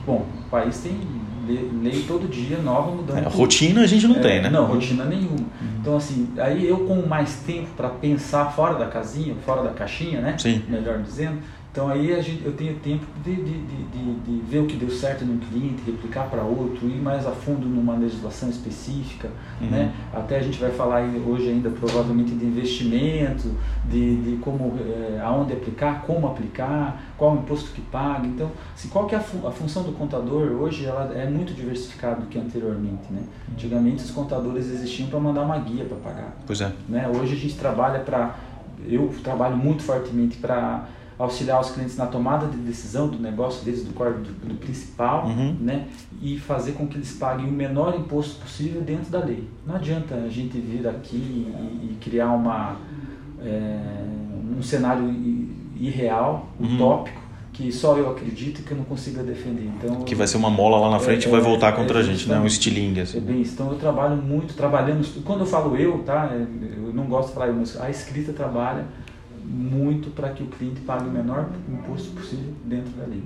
Bom, 0.06 0.26
o 0.46 0.50
país 0.50 0.78
tem 0.80 1.00
lei 1.82 2.04
todo 2.08 2.28
dia 2.28 2.58
nova 2.58 2.92
mudando. 2.92 3.18
É, 3.18 3.28
rotina 3.28 3.82
a 3.82 3.88
gente 3.88 4.08
não 4.08 4.18
é, 4.18 4.20
tem, 4.20 4.42
né? 4.42 4.50
Não, 4.50 4.66
rotina 4.66 5.06
nenhuma. 5.06 5.38
Uhum. 5.38 5.68
Então, 5.80 5.98
assim, 5.98 6.30
aí 6.38 6.68
eu 6.68 6.80
com 6.80 7.06
mais 7.08 7.38
tempo 7.46 7.70
para 7.76 7.90
pensar 7.90 8.52
fora 8.52 8.76
da 8.76 8.88
casinha, 8.88 9.36
fora 9.46 9.64
da 9.64 9.70
caixinha, 9.70 10.20
né? 10.20 10.36
Sim. 10.38 10.62
Melhor 10.68 11.02
dizendo 11.02 11.40
então 11.78 11.90
aí 11.90 12.12
a 12.12 12.20
gente, 12.20 12.44
eu 12.44 12.54
tenho 12.54 12.74
tempo 12.80 13.06
de, 13.24 13.36
de, 13.36 13.62
de, 13.62 14.14
de, 14.26 14.42
ver 14.50 14.62
o 14.62 14.66
que 14.66 14.76
deu 14.76 14.90
certo 14.90 15.24
num 15.24 15.38
cliente, 15.38 15.84
replicar 15.86 16.28
para 16.28 16.42
outro, 16.42 16.88
ir 16.88 17.00
mais 17.00 17.28
a 17.28 17.30
fundo 17.30 17.68
numa 17.68 17.96
legislação 17.96 18.50
específica. 18.50 19.30
Uhum. 19.62 19.68
Né? 19.68 19.94
Até 20.12 20.38
a 20.38 20.42
gente 20.42 20.58
vai 20.58 20.72
falar 20.72 21.04
hoje 21.04 21.50
ainda 21.50 21.70
provavelmente 21.70 22.32
de 22.32 22.44
investimento, 22.44 23.52
de, 23.86 24.16
de 24.24 24.38
como, 24.38 24.74
é, 24.80 25.22
aonde 25.24 25.54
aplicar, 25.54 26.02
como 26.02 26.26
aplicar, 26.26 27.00
qual 27.16 27.36
o 27.36 27.38
imposto 27.38 27.70
que 27.70 27.82
paga. 27.82 28.26
Então, 28.26 28.50
assim, 28.74 28.88
qual 28.88 29.06
que 29.06 29.14
é 29.14 29.20
a, 29.20 29.22
fu 29.22 29.46
a 29.48 29.52
função 29.52 29.84
do 29.84 29.92
contador 29.92 30.54
hoje? 30.54 30.84
Ela 30.84 31.14
é 31.14 31.30
muito 31.30 31.54
diversificada 31.54 32.22
do 32.22 32.26
que 32.26 32.40
anteriormente. 32.40 33.04
Né? 33.12 33.22
Uhum. 33.22 33.54
Antigamente 33.54 34.04
os 34.04 34.10
contadores 34.10 34.66
existiam 34.72 35.10
para 35.10 35.20
mandar 35.20 35.44
uma 35.44 35.60
guia 35.60 35.86
para 35.86 35.98
pagar. 35.98 36.38
Pois 36.48 36.60
é. 36.60 36.72
Né? 36.90 37.08
Hoje 37.08 37.34
a 37.34 37.38
gente 37.38 37.54
trabalha 37.54 38.00
para 38.00 38.36
eu 38.90 39.12
trabalho 39.24 39.58
muito 39.58 39.84
fortemente 39.84 40.38
para 40.38 40.88
auxiliar 41.18 41.60
os 41.60 41.72
clientes 41.72 41.98
na 41.98 42.06
tomada 42.06 42.46
de 42.48 42.58
decisão 42.58 43.08
do 43.08 43.18
negócio 43.18 43.66
deles, 43.66 43.84
do, 43.84 43.92
do, 43.92 44.48
do 44.48 44.56
principal, 44.56 45.26
uhum. 45.26 45.56
né? 45.60 45.88
E 46.22 46.38
fazer 46.38 46.74
com 46.74 46.88
que 46.88 46.98
eles 46.98 47.12
paguem 47.14 47.48
o 47.48 47.52
menor 47.52 47.96
imposto 47.96 48.40
possível 48.40 48.82
dentro 48.82 49.10
da 49.10 49.20
lei. 49.20 49.48
Não 49.66 49.76
adianta 49.76 50.16
a 50.16 50.30
gente 50.30 50.60
vir 50.60 50.88
aqui 50.88 51.16
e, 51.16 51.92
e 51.92 51.98
criar 52.00 52.32
uma, 52.34 52.76
é, 53.44 53.80
um 54.58 54.62
cenário 54.62 55.12
irreal, 55.80 56.48
uhum. 56.60 56.76
utópico, 56.76 57.22
que 57.52 57.72
só 57.72 57.98
eu 57.98 58.12
acredito 58.12 58.60
e 58.60 58.64
que 58.64 58.72
eu 58.72 58.78
não 58.78 58.86
consiga 58.86 59.24
defender. 59.24 59.72
Então, 59.78 60.02
que 60.04 60.14
vai 60.14 60.28
ser 60.28 60.38
uma 60.38 60.52
mola 60.52 60.78
lá 60.78 60.92
na 60.92 61.00
frente 61.00 61.26
é, 61.26 61.30
e 61.30 61.32
vai 61.32 61.42
voltar 61.42 61.72
contra 61.72 61.98
é, 61.98 62.02
a 62.02 62.04
gente, 62.04 62.30
né? 62.30 62.40
Um 62.40 62.46
estilingue. 62.46 63.02
Assim. 63.02 63.18
É 63.18 63.22
bem 63.22 63.42
isso. 63.42 63.54
Então 63.54 63.72
eu 63.72 63.80
trabalho 63.80 64.16
muito, 64.16 64.54
trabalhando. 64.54 65.04
Quando 65.24 65.40
eu 65.40 65.48
falo 65.48 65.76
eu, 65.76 65.98
tá? 66.06 66.30
Eu 66.32 66.94
não 66.94 67.06
gosto 67.06 67.30
de 67.30 67.34
falar 67.34 67.48
eu, 67.48 67.56
mas 67.56 67.80
a 67.82 67.90
escrita 67.90 68.32
trabalha 68.32 68.86
muito 69.48 70.10
para 70.10 70.30
que 70.30 70.44
o 70.44 70.48
cliente 70.48 70.82
pague 70.82 71.08
o 71.08 71.12
menor 71.12 71.50
imposto 71.70 72.10
possível 72.12 72.54
dentro 72.66 72.92
da 72.92 73.06
lei. 73.06 73.24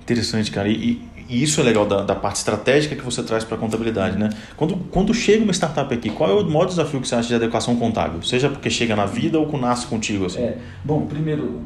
Interessante, 0.00 0.50
cara. 0.50 0.68
E, 0.68 1.02
e 1.28 1.42
isso 1.42 1.60
é 1.60 1.64
legal 1.64 1.86
da, 1.86 2.02
da, 2.02 2.14
parte 2.14 2.36
estratégica 2.36 2.96
que 2.96 3.04
você 3.04 3.22
traz 3.22 3.44
para 3.44 3.56
a 3.56 3.60
contabilidade, 3.60 4.18
né? 4.18 4.30
Quando, 4.56 4.76
quando 4.90 5.12
chega 5.12 5.44
uma 5.44 5.52
startup 5.52 5.92
aqui, 5.94 6.10
qual 6.10 6.30
é 6.30 6.42
o 6.42 6.46
maior 6.46 6.64
desafio 6.64 7.00
que 7.00 7.06
você 7.06 7.14
acha 7.14 7.28
de 7.28 7.34
adequação 7.34 7.76
contábil? 7.76 8.22
Seja 8.22 8.48
porque 8.48 8.70
chega 8.70 8.96
na 8.96 9.06
vida 9.06 9.38
ou 9.38 9.58
nasce 9.58 9.86
contigo, 9.86 10.26
assim? 10.26 10.40
É, 10.40 10.58
bom, 10.84 11.06
primeiro, 11.06 11.60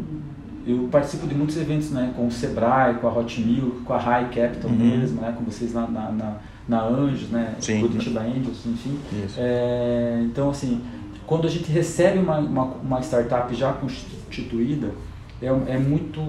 eu 0.67 0.89
participo 0.91 1.27
de 1.27 1.35
muitos 1.35 1.57
eventos, 1.57 1.91
né? 1.91 2.13
Com 2.17 2.27
o 2.27 2.31
Sebrae, 2.31 2.95
com 2.95 3.07
a 3.07 3.17
Hot 3.17 3.41
Milk, 3.41 3.83
com 3.83 3.95
a 3.95 3.99
High 3.99 4.29
Capital 4.35 4.71
uhum. 4.71 4.77
mesmo, 4.77 5.21
né? 5.21 5.33
Com 5.37 5.45
vocês 5.45 5.73
na, 5.73 5.87
na, 5.87 6.11
na, 6.11 6.37
na 6.69 6.85
Anjos, 6.85 7.31
né? 7.31 7.55
Sim. 7.61 7.81
Curitiba 7.81 8.21
Angels, 8.21 8.67
enfim. 8.67 8.99
É, 9.39 10.21
então, 10.25 10.51
assim, 10.51 10.83
quando 11.27 11.47
a 11.47 11.51
gente 11.51 11.71
recebe 11.71 12.19
uma, 12.19 12.39
uma, 12.39 12.65
uma 12.65 13.01
startup 13.01 13.55
já 13.55 13.73
constituída, 13.73 14.91
é, 15.41 15.47
é, 15.47 15.79
muito. 15.79 16.21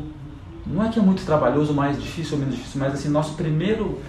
Não 0.65 0.83
é 0.83 0.89
que 0.89 0.99
é 0.99 1.01
muito 1.01 1.23
trabalhoso, 1.25 1.73
mais 1.73 2.01
difícil 2.01 2.33
ou 2.33 2.39
menos 2.39 2.55
difícil, 2.55 2.79
mas 2.79 2.93
assim, 2.93 3.09
nosso 3.09 3.35
primeiro 3.35 3.99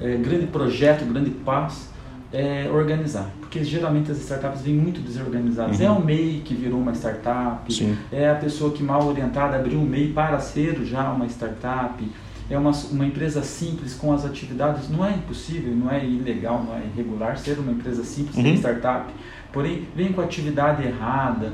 é, 0.00 0.16
grande 0.16 0.46
projeto, 0.46 1.04
grande 1.04 1.30
passo 1.30 1.92
é 2.32 2.68
organizar. 2.70 3.30
Porque 3.40 3.62
geralmente 3.62 4.10
as 4.10 4.18
startups 4.18 4.62
vêm 4.62 4.74
muito 4.74 5.00
desorganizadas. 5.00 5.78
Uhum. 5.78 5.86
É 5.86 5.90
o 5.90 6.04
MEI 6.04 6.42
que 6.44 6.54
virou 6.54 6.80
uma 6.80 6.92
startup, 6.92 7.72
Sim. 7.72 7.96
é 8.12 8.28
a 8.28 8.34
pessoa 8.34 8.72
que 8.72 8.82
mal 8.82 9.06
orientada 9.06 9.56
abriu 9.56 9.78
um 9.78 9.84
MEI 9.84 10.12
para 10.12 10.38
ser 10.40 10.84
já 10.84 11.10
uma 11.10 11.26
startup 11.26 12.04
é 12.48 12.58
uma, 12.58 12.72
uma 12.90 13.06
empresa 13.06 13.42
simples 13.42 13.94
com 13.94 14.12
as 14.12 14.24
atividades, 14.24 14.90
não 14.90 15.04
é 15.04 15.14
impossível, 15.14 15.74
não 15.74 15.90
é 15.90 16.04
ilegal, 16.04 16.62
não 16.62 16.74
é 16.74 16.82
irregular 16.84 17.38
ser 17.38 17.58
uma 17.58 17.72
empresa 17.72 18.04
simples, 18.04 18.36
uhum. 18.36 18.42
ser 18.42 18.56
startup, 18.56 19.12
porém 19.54 19.86
vem 19.94 20.12
com 20.12 20.20
a 20.20 20.24
atividade 20.24 20.84
errada, 20.84 21.52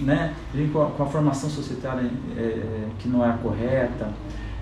né? 0.00 0.34
vem 0.54 0.68
com 0.68 0.82
a, 0.82 0.86
com 0.86 1.02
a 1.02 1.06
formação 1.06 1.50
societária 1.50 2.10
é, 2.34 2.88
que 2.98 3.08
não 3.08 3.22
é 3.22 3.28
a 3.28 3.34
correta. 3.34 4.08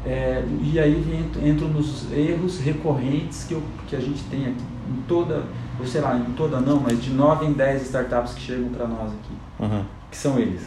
É, 0.05 0.43
e 0.63 0.79
aí 0.79 1.31
entram 1.43 1.69
nos 1.69 2.11
erros 2.11 2.59
recorrentes 2.59 3.45
que, 3.45 3.55
eu, 3.55 3.63
que 3.87 3.95
a 3.95 4.01
gente 4.01 4.25
tem 4.25 4.47
aqui, 4.47 4.65
em 4.91 5.03
toda, 5.07 5.45
ou 5.79 5.87
sei 5.87 6.01
lá, 6.01 6.17
em 6.17 6.33
toda 6.33 6.59
não, 6.59 6.81
mas 6.81 7.01
de 7.01 7.11
9 7.11 7.47
em 7.47 7.53
10 7.53 7.83
startups 7.83 8.35
que 8.35 8.41
chegam 8.41 8.71
para 8.71 8.89
nós 8.89 9.13
aqui, 9.13 9.35
uhum. 9.61 9.85
que 10.11 10.17
são 10.17 10.39
eles. 10.39 10.63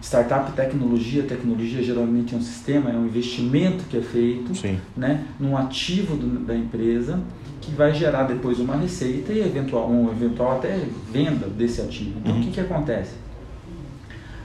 Startup 0.00 0.52
tecnologia, 0.52 1.24
tecnologia 1.24 1.82
geralmente 1.82 2.32
é 2.34 2.38
um 2.38 2.42
sistema, 2.42 2.90
é 2.90 2.94
um 2.94 3.06
investimento 3.06 3.84
que 3.84 3.96
é 3.96 4.02
feito 4.02 4.54
Sim. 4.54 4.78
né, 4.96 5.24
num 5.40 5.56
ativo 5.56 6.14
do, 6.14 6.38
da 6.38 6.54
empresa 6.54 7.20
que 7.60 7.70
vai 7.72 7.92
gerar 7.92 8.24
depois 8.24 8.58
uma 8.58 8.76
receita 8.76 9.32
e 9.32 9.40
eventual, 9.40 9.90
um 9.90 10.10
eventual 10.10 10.56
até 10.56 10.80
venda 11.10 11.46
desse 11.46 11.80
ativo. 11.80 12.18
Então 12.20 12.34
uhum. 12.34 12.40
o 12.40 12.44
que, 12.44 12.50
que 12.52 12.60
acontece? 12.60 13.12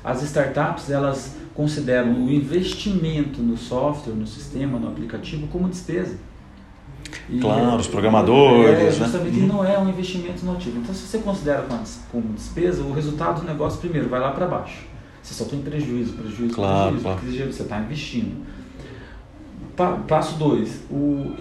As 0.04 0.22
startups 0.24 0.90
elas 0.90 1.36
consideram 1.54 2.26
o 2.26 2.32
investimento 2.32 3.42
no 3.42 3.58
software, 3.58 4.14
no 4.14 4.28
sistema, 4.28 4.80
no 4.80 4.88
aplicativo 4.88 5.48
como 5.48 5.70
despesa. 5.70 6.18
E 7.30 7.40
claro, 7.40 7.78
os 7.78 7.88
programadores. 7.88 8.80
É, 8.80 8.84
né? 8.84 8.92
justamente 8.92 9.38
né? 9.38 9.48
não 9.48 9.64
é 9.64 9.78
um 9.78 9.88
investimento 9.88 10.44
no 10.46 10.54
ativo. 10.54 10.80
Então, 10.80 10.94
se 10.94 11.08
você 11.08 11.20
considera 11.20 11.66
como 12.12 12.34
despesa, 12.34 12.84
o 12.84 12.92
resultado 12.92 13.42
do 13.42 13.48
negócio 13.48 13.80
primeiro 13.80 14.10
vai 14.10 14.20
lá 14.20 14.32
para 14.32 14.48
baixo. 14.48 14.80
Você 15.22 15.34
só 15.34 15.46
tem 15.46 15.62
prejuízo, 15.62 16.14
prejuízo, 16.14 16.54
claro, 16.54 16.92
prejuízo, 16.92 17.04
claro. 17.04 17.54
você 17.54 17.64
está 17.64 17.80
investindo. 17.80 18.46
Passo 20.08 20.38
2. 20.38 20.84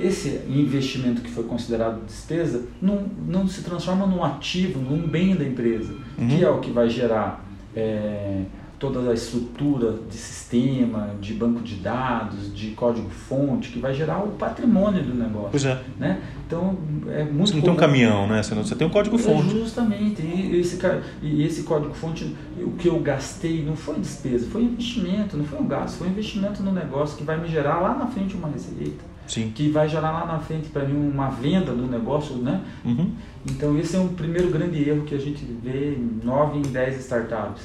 Esse 0.00 0.40
investimento 0.48 1.20
que 1.20 1.30
foi 1.30 1.44
considerado 1.44 2.04
despesa 2.06 2.64
não, 2.80 3.06
não 3.28 3.46
se 3.46 3.62
transforma 3.62 4.06
num 4.06 4.24
ativo, 4.24 4.80
num 4.80 5.06
bem 5.06 5.36
da 5.36 5.44
empresa, 5.44 5.94
uhum. 6.18 6.28
que 6.28 6.44
é 6.44 6.48
o 6.48 6.58
que 6.60 6.70
vai 6.70 6.88
gerar 6.88 7.44
é, 7.76 8.42
toda 8.82 9.08
a 9.08 9.14
estrutura 9.14 9.94
de 10.10 10.16
sistema, 10.16 11.14
de 11.20 11.34
banco 11.34 11.60
de 11.60 11.76
dados, 11.76 12.52
de 12.52 12.72
código-fonte, 12.72 13.70
que 13.70 13.78
vai 13.78 13.94
gerar 13.94 14.18
o 14.24 14.32
patrimônio 14.32 15.04
do 15.04 15.14
negócio. 15.14 15.50
Pois 15.52 15.64
é. 15.64 15.80
Né? 15.96 16.20
Então, 16.44 16.76
é 17.06 17.22
muito 17.22 17.50
Você 17.50 17.54
não 17.54 17.62
tem 17.62 17.70
um 17.70 17.76
caminhão, 17.76 18.26
né? 18.26 18.42
Você, 18.42 18.56
não, 18.56 18.64
você 18.64 18.74
tem 18.74 18.84
um 18.84 18.90
código-fonte. 18.90 19.56
É 19.56 19.60
justamente. 19.60 20.20
E 20.20 20.56
esse, 20.58 20.80
e 21.22 21.44
esse 21.44 21.62
código-fonte, 21.62 22.36
o 22.58 22.72
que 22.72 22.88
eu 22.88 22.98
gastei 22.98 23.64
não 23.64 23.76
foi 23.76 24.00
despesa, 24.00 24.48
foi 24.50 24.64
investimento, 24.64 25.36
não 25.36 25.44
foi 25.44 25.60
um 25.60 25.68
gasto, 25.68 25.98
foi 25.98 26.08
um 26.08 26.10
investimento 26.10 26.60
no 26.60 26.72
negócio 26.72 27.16
que 27.16 27.22
vai 27.22 27.40
me 27.40 27.46
gerar 27.46 27.78
lá 27.78 27.94
na 27.94 28.08
frente 28.08 28.34
uma 28.34 28.48
receita. 28.48 29.12
Sim. 29.24 29.52
que 29.54 29.70
vai 29.70 29.88
gerar 29.88 30.10
lá 30.10 30.26
na 30.26 30.40
frente 30.40 30.68
para 30.68 30.84
mim 30.84 31.08
uma 31.08 31.30
venda 31.30 31.72
do 31.72 31.86
negócio, 31.86 32.34
né? 32.34 32.60
Uhum. 32.84 33.12
Então 33.46 33.78
esse 33.78 33.94
é 33.94 34.00
um 34.00 34.08
primeiro 34.08 34.50
grande 34.50 34.86
erro 34.86 35.04
que 35.04 35.14
a 35.14 35.18
gente 35.18 35.44
vê 35.62 35.94
em 35.94 36.20
9 36.24 36.58
em 36.58 36.62
10 36.62 36.98
startups. 36.98 37.62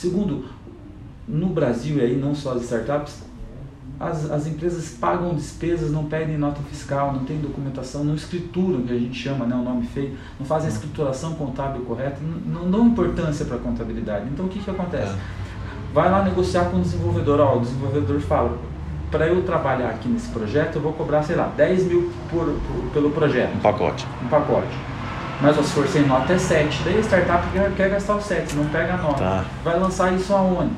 Segundo, 0.00 0.46
no 1.30 1.46
Brasil 1.48 1.98
e 1.98 2.00
aí 2.00 2.16
não 2.16 2.34
só 2.34 2.52
as 2.52 2.62
startups, 2.62 3.22
as, 3.98 4.30
as 4.30 4.46
empresas 4.46 4.96
pagam 4.98 5.34
despesas, 5.34 5.90
não 5.90 6.04
pedem 6.04 6.38
nota 6.38 6.60
fiscal, 6.70 7.12
não 7.12 7.24
tem 7.24 7.38
documentação, 7.38 8.02
não 8.02 8.14
escrituram, 8.14 8.82
que 8.82 8.92
a 8.92 8.98
gente 8.98 9.14
chama, 9.14 9.44
né, 9.44 9.54
o 9.54 9.62
nome 9.62 9.86
feio, 9.86 10.16
não 10.38 10.46
fazem 10.46 10.70
a 10.70 10.72
escrituração 10.72 11.34
contábil 11.34 11.82
correta, 11.82 12.18
não, 12.22 12.62
não 12.62 12.70
dão 12.70 12.86
importância 12.86 13.44
para 13.44 13.56
a 13.56 13.58
contabilidade. 13.58 14.26
Então 14.32 14.46
o 14.46 14.48
que, 14.48 14.58
que 14.58 14.70
acontece? 14.70 15.12
É. 15.12 15.18
Vai 15.92 16.10
lá 16.10 16.22
negociar 16.22 16.66
com 16.66 16.78
o 16.78 16.80
desenvolvedor, 16.80 17.40
ó, 17.40 17.56
o 17.56 17.60
desenvolvedor 17.60 18.20
fala, 18.20 18.56
para 19.10 19.26
eu 19.26 19.42
trabalhar 19.42 19.90
aqui 19.90 20.08
nesse 20.08 20.28
projeto, 20.30 20.76
eu 20.76 20.82
vou 20.82 20.92
cobrar, 20.94 21.22
sei 21.22 21.36
lá, 21.36 21.52
10 21.56 21.84
mil 21.84 22.10
por, 22.30 22.46
por, 22.46 22.90
pelo 22.92 23.10
projeto. 23.10 23.54
Um 23.56 23.60
pacote. 23.60 24.06
Um 24.24 24.28
pacote. 24.28 24.78
Mas 25.42 25.56
se 25.56 25.72
for 25.72 25.86
sem 25.88 26.06
nota 26.06 26.32
é 26.32 26.38
7. 26.38 26.82
Daí 26.84 26.98
a 26.98 27.00
startup 27.00 27.48
quer, 27.50 27.72
quer 27.72 27.90
gastar 27.90 28.14
o 28.14 28.20
7, 28.20 28.54
não 28.56 28.66
pega 28.66 28.94
a 28.94 28.96
nota. 28.98 29.18
Tá. 29.18 29.44
Vai 29.64 29.78
lançar 29.78 30.14
isso 30.14 30.32
aonde? 30.32 30.72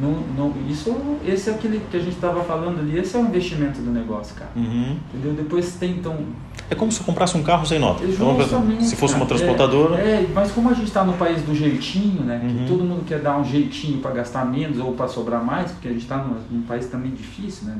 No, 0.00 0.20
no, 0.36 0.70
isso, 0.70 0.94
esse 1.26 1.48
é 1.48 1.54
aquele 1.54 1.80
que 1.90 1.96
a 1.96 2.00
gente 2.00 2.14
estava 2.14 2.44
falando 2.44 2.80
ali, 2.80 2.98
esse 2.98 3.16
é 3.16 3.18
o 3.18 3.22
investimento 3.22 3.80
do 3.80 3.90
negócio, 3.90 4.34
cara. 4.36 4.50
Uhum. 4.54 4.96
Entendeu? 5.14 5.32
Depois 5.32 5.74
tem 5.76 5.92
então. 5.92 6.18
É 6.68 6.74
como 6.74 6.92
se 6.92 7.00
eu 7.00 7.06
comprasse 7.06 7.36
um 7.36 7.42
carro 7.42 7.64
sem 7.64 7.78
nota. 7.78 8.06
Justamente, 8.06 8.84
se 8.84 8.96
fosse 8.96 9.14
cara, 9.14 9.24
uma 9.24 9.28
transportadora. 9.28 10.00
É, 10.00 10.22
é, 10.22 10.28
mas 10.34 10.52
como 10.52 10.68
a 10.68 10.74
gente 10.74 10.88
está 10.88 11.02
no 11.02 11.14
país 11.14 11.42
do 11.42 11.54
jeitinho, 11.54 12.22
né? 12.22 12.40
Uhum. 12.42 12.58
Que 12.58 12.68
todo 12.68 12.84
mundo 12.84 13.04
quer 13.06 13.20
dar 13.20 13.38
um 13.38 13.44
jeitinho 13.44 14.00
para 14.00 14.10
gastar 14.10 14.44
menos 14.44 14.78
ou 14.78 14.92
para 14.92 15.08
sobrar 15.08 15.42
mais, 15.42 15.72
porque 15.72 15.88
a 15.88 15.92
gente 15.92 16.02
está 16.02 16.18
num, 16.18 16.36
num 16.50 16.62
país 16.62 16.86
também 16.86 17.12
difícil, 17.12 17.68
né? 17.68 17.78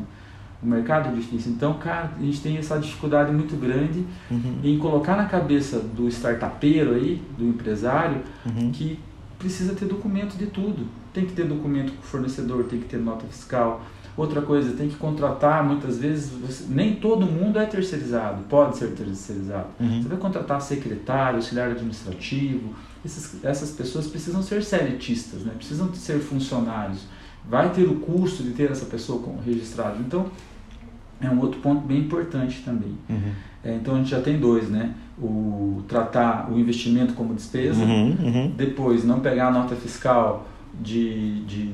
O 0.62 0.66
mercado 0.66 1.10
é 1.10 1.12
difícil. 1.12 1.52
Então, 1.52 1.74
cara, 1.74 2.12
a 2.18 2.22
gente 2.22 2.40
tem 2.40 2.56
essa 2.56 2.78
dificuldade 2.78 3.30
muito 3.30 3.56
grande 3.56 4.06
uhum. 4.30 4.60
em 4.64 4.78
colocar 4.78 5.14
na 5.16 5.26
cabeça 5.26 5.80
do 5.80 6.08
startupeiro 6.08 6.94
aí, 6.94 7.20
do 7.36 7.44
empresário, 7.44 8.22
uhum. 8.46 8.70
que 8.70 8.98
precisa 9.38 9.74
ter 9.74 9.84
documento 9.84 10.36
de 10.38 10.46
tudo. 10.46 10.86
Tem 11.16 11.24
que 11.24 11.32
ter 11.32 11.46
documento 11.46 11.92
com 11.92 12.00
o 12.00 12.02
fornecedor, 12.02 12.64
tem 12.64 12.78
que 12.78 12.84
ter 12.84 12.98
nota 12.98 13.26
fiscal. 13.26 13.82
Outra 14.14 14.42
coisa, 14.42 14.76
tem 14.76 14.86
que 14.86 14.96
contratar, 14.96 15.64
muitas 15.64 15.96
vezes, 15.96 16.28
você, 16.28 16.64
nem 16.68 16.96
todo 16.96 17.24
mundo 17.24 17.58
é 17.58 17.64
terceirizado, 17.64 18.42
pode 18.50 18.76
ser 18.76 18.88
terceirizado. 18.88 19.68
Uhum. 19.80 20.02
Você 20.02 20.08
vai 20.08 20.18
contratar 20.18 20.60
secretário, 20.60 21.36
auxiliar 21.36 21.70
administrativo, 21.70 22.74
essas, 23.02 23.42
essas 23.42 23.70
pessoas 23.70 24.06
precisam 24.06 24.42
ser 24.42 24.62
seletistas, 24.62 25.40
né? 25.40 25.54
precisam 25.56 25.90
ser 25.94 26.18
funcionários. 26.18 27.06
Vai 27.48 27.72
ter 27.72 27.84
o 27.84 27.94
custo 27.94 28.42
de 28.42 28.50
ter 28.50 28.70
essa 28.70 28.84
pessoa 28.84 29.22
registrada. 29.42 29.96
Então, 29.98 30.26
é 31.18 31.30
um 31.30 31.40
outro 31.40 31.60
ponto 31.60 31.80
bem 31.86 32.00
importante 32.00 32.62
também. 32.62 32.94
Uhum. 33.08 33.32
É, 33.64 33.74
então 33.74 33.94
a 33.94 33.98
gente 33.98 34.10
já 34.10 34.20
tem 34.20 34.38
dois, 34.38 34.68
né? 34.68 34.94
O 35.18 35.82
tratar 35.88 36.52
o 36.52 36.58
investimento 36.58 37.14
como 37.14 37.34
despesa, 37.34 37.82
uhum, 37.82 38.16
uhum. 38.20 38.52
depois 38.54 39.02
não 39.02 39.20
pegar 39.20 39.48
a 39.48 39.50
nota 39.50 39.74
fiscal 39.74 40.46
de, 40.80 41.40
de, 41.44 41.66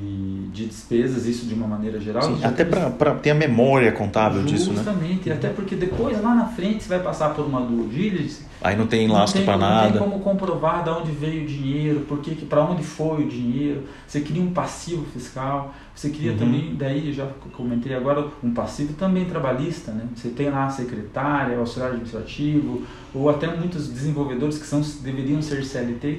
de 0.49 0.65
despesas, 0.65 1.25
isso 1.25 1.45
de 1.45 1.53
uma 1.53 1.67
maneira 1.67 1.99
geral. 1.99 2.23
Sim, 2.23 2.43
até 2.43 2.63
para 2.63 3.15
ter 3.15 3.31
a 3.31 3.35
memória 3.35 3.91
contábil 3.91 4.41
Justamente, 4.41 4.57
disso, 4.59 4.69
né? 4.71 4.77
Justamente, 4.77 5.31
até 5.31 5.49
porque 5.49 5.75
depois 5.75 6.21
lá 6.21 6.33
na 6.33 6.45
frente 6.45 6.83
você 6.83 6.89
vai 6.89 6.99
passar 6.99 7.33
por 7.33 7.45
uma 7.45 7.61
due 7.61 7.87
diligence. 7.87 8.43
Aí 8.61 8.77
não 8.77 8.87
tem 8.87 9.07
lastro 9.07 9.43
para 9.43 9.57
nada. 9.57 9.83
Não 9.85 9.91
tem 9.91 10.01
como 10.01 10.19
comprovar 10.23 10.83
de 10.83 10.89
onde 10.89 11.11
veio 11.11 11.43
o 11.43 11.47
dinheiro, 11.47 12.05
porque 12.07 12.31
para 12.31 12.63
onde 12.63 12.81
foi 12.81 13.23
o 13.25 13.27
dinheiro. 13.27 13.83
Você 14.07 14.21
cria 14.21 14.41
um 14.41 14.53
passivo 14.53 15.05
fiscal. 15.05 15.73
Você 15.93 16.09
cria 16.09 16.31
Uhum. 16.31 16.37
também, 16.37 16.75
daí 16.75 17.13
já 17.13 17.27
comentei 17.51 17.93
agora, 17.93 18.27
um 18.43 18.51
passivo 18.51 18.93
também 18.93 19.25
trabalhista, 19.25 19.91
né? 19.91 20.05
Você 20.15 20.29
tem 20.29 20.49
lá 20.49 20.65
a 20.65 20.69
secretária, 20.69 21.55
o 21.57 21.59
auxiliar 21.59 21.89
administrativo, 21.89 22.81
ou 23.13 23.29
até 23.29 23.47
muitos 23.47 23.87
desenvolvedores 23.89 24.57
que 24.57 24.65
são, 24.65 24.81
deveriam 25.01 25.41
ser 25.41 25.63
CLT 25.63 26.07
e 26.09 26.15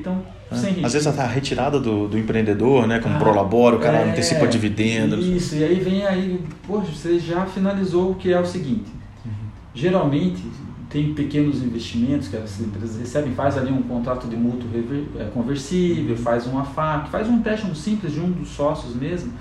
É. 0.51 0.55
sem 0.55 0.85
Às 0.85 0.93
vezes 0.93 1.07
a 1.07 1.27
retirada 1.27 1.81
do, 1.81 2.09
do 2.09 2.19
empreendedor, 2.19 2.87
né? 2.87 2.99
Como 2.99 3.17
Ah, 3.17 3.19
prolabora, 3.19 3.77
o 3.77 3.79
cara 3.79 3.99
é, 3.99 4.11
antecipa 4.11 4.47
dividendos. 4.47 5.27
Isso, 5.27 5.57
e 5.57 5.65
aí 5.65 5.81
vem 5.81 6.07
aí, 6.07 6.41
poxa, 6.67 6.93
você 6.93 7.19
já 7.19 7.47
finalizou 7.47 8.13
o 8.13 8.15
que 8.15 8.33
é 8.33 8.39
o 8.39 8.47
seguinte. 8.47 8.91
Uhum. 9.25 9.33
Geralmente 9.75 10.43
tem 10.95 11.13
pequenos 11.13 11.61
investimentos 11.63 12.29
que 12.29 12.37
as 12.37 12.61
empresas 12.61 13.01
recebem, 13.01 13.35
faz 13.35 13.59
ali 13.59 13.73
um 13.73 13.83
contrato 13.83 14.29
de 14.29 14.37
mútuo 14.37 14.69
é, 15.19 15.25
conversível, 15.25 16.17
faz 16.17 16.47
uma 16.47 16.65
FAC, 16.65 17.11
faz 17.11 17.29
um 17.29 17.35
empréstimo 17.39 17.75
simples 17.75 18.13
de 18.13 18.21
um 18.21 18.31
dos 18.31 18.51
sócios 18.51 18.95
mesmo. 18.95 19.33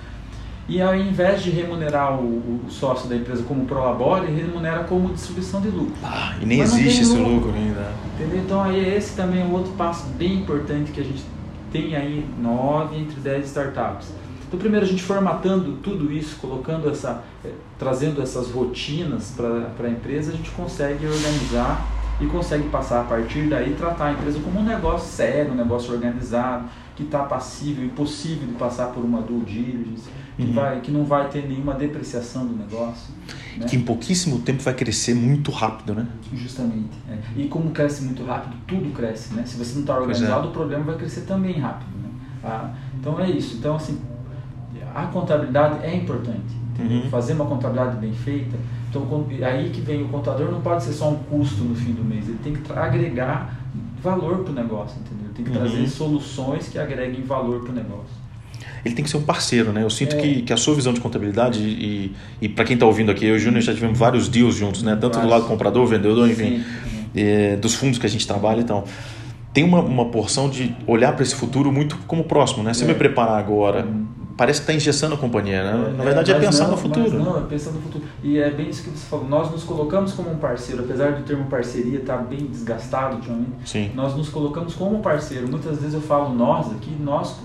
E 0.67 0.81
ao 0.81 0.95
invés 0.95 1.43
de 1.43 1.49
remunerar 1.49 2.17
o, 2.19 2.61
o 2.65 2.65
sócio 2.69 3.09
da 3.09 3.15
empresa 3.15 3.43
como 3.43 3.65
prolabore, 3.65 4.27
remunera 4.33 4.85
como 4.85 5.13
distribuição 5.13 5.59
de 5.59 5.67
lucro. 5.67 5.93
Ah, 6.01 6.35
e 6.41 6.45
nem 6.45 6.59
Mas 6.59 6.73
existe 6.73 7.01
esse 7.01 7.15
lucro. 7.17 7.33
lucro 7.33 7.53
ainda. 7.53 7.91
Entendeu? 8.15 8.39
Então 8.39 8.63
aí 8.63 8.95
esse 8.95 9.15
também 9.15 9.41
é 9.41 9.43
um 9.43 9.51
outro 9.51 9.73
passo 9.73 10.05
bem 10.17 10.35
importante 10.35 10.91
que 10.91 11.01
a 11.01 11.03
gente 11.03 11.23
tem 11.71 11.95
aí 11.95 12.25
9 12.39 12.95
entre 12.95 13.19
10 13.19 13.45
startups. 13.47 14.07
Então 14.47 14.59
primeiro 14.59 14.85
a 14.85 14.89
gente 14.89 15.03
formatando 15.03 15.73
tudo 15.83 16.13
isso, 16.13 16.37
colocando 16.39 16.89
essa, 16.89 17.23
eh, 17.43 17.49
trazendo 17.77 18.21
essas 18.21 18.51
rotinas 18.51 19.33
para 19.35 19.87
a 19.87 19.89
empresa, 19.89 20.31
a 20.31 20.35
gente 20.35 20.51
consegue 20.51 21.05
organizar 21.05 21.85
e 22.21 22.25
consegue 22.27 22.69
passar 22.69 23.01
a 23.01 23.03
partir 23.03 23.47
daí 23.49 23.73
tratar 23.75 24.05
a 24.07 24.11
empresa 24.13 24.39
como 24.39 24.59
um 24.59 24.63
negócio 24.63 25.11
sério, 25.11 25.51
um 25.51 25.55
negócio 25.55 25.93
organizado, 25.93 26.65
que 26.95 27.03
está 27.03 27.23
passível 27.23 27.83
e 27.85 27.89
possível 27.89 28.47
de 28.47 28.53
passar 28.53 28.87
por 28.87 29.03
uma 29.03 29.21
due 29.21 29.41
diligence, 29.45 30.07
que, 30.37 30.43
Uhum. 30.43 30.53
vai, 30.53 30.79
que 30.81 30.91
não 30.91 31.05
vai 31.05 31.27
ter 31.29 31.47
nenhuma 31.47 31.73
depreciação 31.73 32.45
do 32.45 32.55
negócio. 32.55 33.13
Né? 33.57 33.65
Que 33.67 33.75
em 33.75 33.81
pouquíssimo 33.81 34.39
tempo 34.39 34.61
vai 34.63 34.73
crescer 34.73 35.13
muito 35.15 35.51
rápido, 35.51 35.93
né? 35.95 36.07
Justamente. 36.33 36.97
é. 37.09 37.17
E 37.35 37.47
como 37.47 37.71
cresce 37.71 38.03
muito 38.03 38.23
rápido, 38.25 38.55
tudo 38.67 38.91
cresce, 38.93 39.33
né? 39.33 39.43
Se 39.45 39.57
você 39.57 39.73
não 39.73 39.81
está 39.81 39.93
é. 39.93 39.99
organizado, 39.99 40.47
o 40.49 40.51
problema 40.51 40.83
vai 40.83 40.95
crescer 40.95 41.21
também 41.21 41.59
rápido. 41.59 41.89
Né? 41.97 42.09
Ah, 42.43 42.71
então 42.99 43.19
é 43.19 43.29
isso. 43.29 43.57
Então, 43.57 43.75
assim, 43.75 43.99
a 44.93 45.03
contabilidade 45.07 45.83
é 45.83 45.95
importante. 45.95 46.63
Uhum. 46.79 47.09
Fazer 47.09 47.33
uma 47.33 47.45
contabilidade 47.45 47.97
bem 47.97 48.13
feita. 48.13 48.57
Então, 48.95 49.25
aí 49.43 49.69
que 49.71 49.81
vem 49.81 50.03
o 50.03 50.07
contador, 50.09 50.51
não 50.51 50.61
pode 50.61 50.83
ser 50.83 50.93
só 50.93 51.09
um 51.09 51.15
custo 51.15 51.63
no 51.63 51.73
fim 51.75 51.93
do 51.93 52.03
mês. 52.03 52.27
Ele 52.27 52.37
tem 52.43 52.53
que 52.53 52.71
agregar 52.71 53.59
valor 54.03 54.39
para 54.39 54.51
o 54.51 54.55
negócio, 54.55 54.97
entendeu? 54.99 55.31
Tem 55.33 55.43
que 55.43 55.51
Uhum. 55.51 55.57
trazer 55.57 55.87
soluções 55.87 56.67
que 56.69 56.77
agreguem 56.77 57.21
valor 57.23 57.61
para 57.61 57.71
o 57.71 57.75
negócio. 57.75 58.23
Ele 58.85 58.93
tem 58.93 59.03
que 59.03 59.09
ser 59.09 59.17
um 59.17 59.23
parceiro, 59.23 59.71
né? 59.71 59.81
Eu 59.81 59.89
sinto 59.89 60.15
É. 60.15 60.19
que, 60.19 60.41
que 60.43 60.53
a 60.53 60.57
sua 60.57 60.75
visão 60.75 60.93
de 60.93 60.99
contabilidade 60.99 61.59
e, 61.59 62.13
e 62.41 62.49
para 62.49 62.65
quem 62.65 62.73
está 62.75 62.85
ouvindo 62.85 63.09
aqui, 63.11 63.25
eu 63.25 63.33
e 63.35 63.37
o 63.37 63.39
Júnior 63.39 63.61
já 63.63 63.73
tivemos 63.73 63.97
vários 63.97 64.27
deals 64.27 64.55
juntos, 64.55 64.83
né? 64.83 64.95
Tanto 64.99 65.19
do 65.19 65.27
lado 65.27 65.45
comprador, 65.45 65.87
vendedor, 65.87 66.29
enfim, 66.29 66.63
é, 67.15 67.55
dos 67.55 67.73
fundos 67.73 67.97
que 67.97 68.05
a 68.05 68.09
gente 68.09 68.27
trabalha, 68.27 68.59
então 68.61 68.83
tem 69.53 69.63
uma, 69.63 69.81
uma 69.81 70.05
porção 70.05 70.49
de 70.49 70.75
olhar 70.85 71.13
para 71.13 71.23
esse 71.23 71.35
futuro 71.35 71.71
muito 71.71 71.97
como 72.07 72.23
próximo, 72.25 72.61
né? 72.63 72.73
Se 72.73 72.83
eu 72.83 72.87
me 72.87 72.93
preparar 72.93 73.39
agora, 73.39 73.87
parece 74.35 74.59
que 74.59 74.63
está 74.63 74.73
engessando 74.73 75.15
a 75.15 75.17
companhia, 75.17 75.63
né? 75.63 75.93
Na 75.97 76.03
verdade 76.03 76.31
é, 76.31 76.35
é 76.35 76.39
pensar 76.39 76.65
não, 76.65 76.71
no 76.71 76.77
futuro. 76.77 77.19
não, 77.19 77.37
é 77.37 77.41
pensar 77.41 77.71
no 77.71 77.81
futuro. 77.81 78.03
E 78.23 78.37
é 78.37 78.49
bem 78.49 78.69
isso 78.69 78.83
que 78.83 78.89
você 78.89 79.05
falou. 79.05 79.27
Nós 79.27 79.51
nos 79.51 79.63
colocamos 79.63 80.13
como 80.13 80.31
um 80.31 80.37
parceiro, 80.37 80.83
apesar 80.83 81.11
do 81.13 81.23
termo 81.23 81.45
parceria 81.45 81.99
estar 81.99 82.17
tá 82.17 82.23
bem 82.23 82.45
desgastado 82.45 83.17
ultimamente. 83.17 83.51
Sim. 83.65 83.91
Nós 83.93 84.15
nos 84.15 84.29
colocamos 84.29 84.75
como 84.75 84.99
parceiro. 84.99 85.47
Muitas 85.47 85.79
vezes 85.79 85.93
eu 85.93 86.01
falo 86.01 86.33
nós 86.33 86.71
aqui, 86.71 86.91
nós 86.99 87.37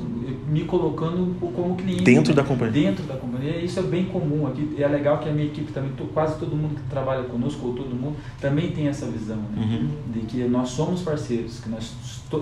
me 0.49 0.65
colocando 0.65 1.35
como 1.41 1.77
cliente. 1.77 2.05
Dentro 2.05 2.33
da 2.33 2.43
companhia. 2.43 2.73
Dentro 2.73 3.05
da 3.05 3.17
companhia. 3.17 3.59
Isso 3.59 3.79
é 3.79 3.83
bem 3.83 4.07
comum 4.07 4.47
aqui. 4.47 4.75
E 4.77 4.83
é 4.83 4.89
legal 4.89 5.19
que 5.19 5.29
a 5.29 5.33
minha 5.33 5.47
equipe 5.47 5.73
também, 5.73 5.93
quase 6.15 6.39
todo 6.39 6.57
mundo 6.57 6.75
que 6.77 6.83
trabalha 6.89 7.25
conosco, 7.25 7.67
ou 7.67 7.75
todo 7.75 7.95
mundo, 7.95 8.17
também 8.41 8.71
tem 8.71 8.89
essa 8.89 9.07
visão, 9.07 9.37
né? 9.37 9.59
Uhum. 9.59 9.89
De 10.13 10.21
que 10.21 10.45
nós 10.45 10.71
somos 10.71 11.03
parceiros, 11.03 11.61
que 11.61 11.69
nós 11.69 11.93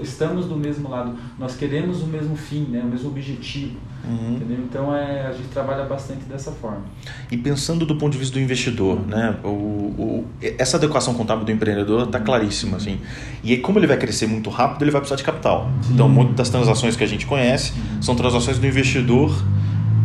estamos 0.02 0.46
do 0.46 0.56
mesmo 0.56 0.88
lado, 0.88 1.16
nós 1.38 1.56
queremos 1.56 2.02
o 2.02 2.06
mesmo 2.06 2.36
fim, 2.36 2.62
né? 2.64 2.80
o 2.82 2.86
mesmo 2.86 3.10
objetivo. 3.10 3.76
Uhum. 4.06 4.36
Entendeu? 4.36 4.58
Então 4.58 4.94
é, 4.94 5.26
a 5.26 5.32
gente 5.32 5.48
trabalha 5.48 5.84
bastante 5.84 6.24
dessa 6.24 6.52
forma. 6.52 6.82
E 7.30 7.36
pensando 7.36 7.84
do 7.84 7.96
ponto 7.96 8.12
de 8.12 8.18
vista 8.18 8.34
do 8.34 8.40
investidor, 8.40 9.00
né? 9.06 9.36
O, 9.42 9.48
o 9.48 10.24
essa 10.58 10.76
adequação 10.76 11.14
contábil 11.14 11.44
do 11.44 11.50
empreendedor 11.50 12.04
está 12.04 12.20
claríssima. 12.20 12.76
Assim. 12.76 13.00
E 13.42 13.52
aí, 13.52 13.58
como 13.58 13.78
ele 13.78 13.86
vai 13.86 13.96
crescer 13.96 14.26
muito 14.26 14.50
rápido, 14.50 14.82
ele 14.82 14.90
vai 14.90 15.00
precisar 15.00 15.16
de 15.16 15.24
capital. 15.24 15.68
Sim. 15.82 15.94
Então, 15.94 16.08
muitas 16.08 16.36
das 16.36 16.50
transações 16.50 16.96
que 16.96 17.02
a 17.02 17.06
gente 17.06 17.26
conhece 17.26 17.72
uhum. 17.72 18.02
são 18.02 18.14
transações 18.14 18.58
do 18.58 18.66
investidor 18.66 19.34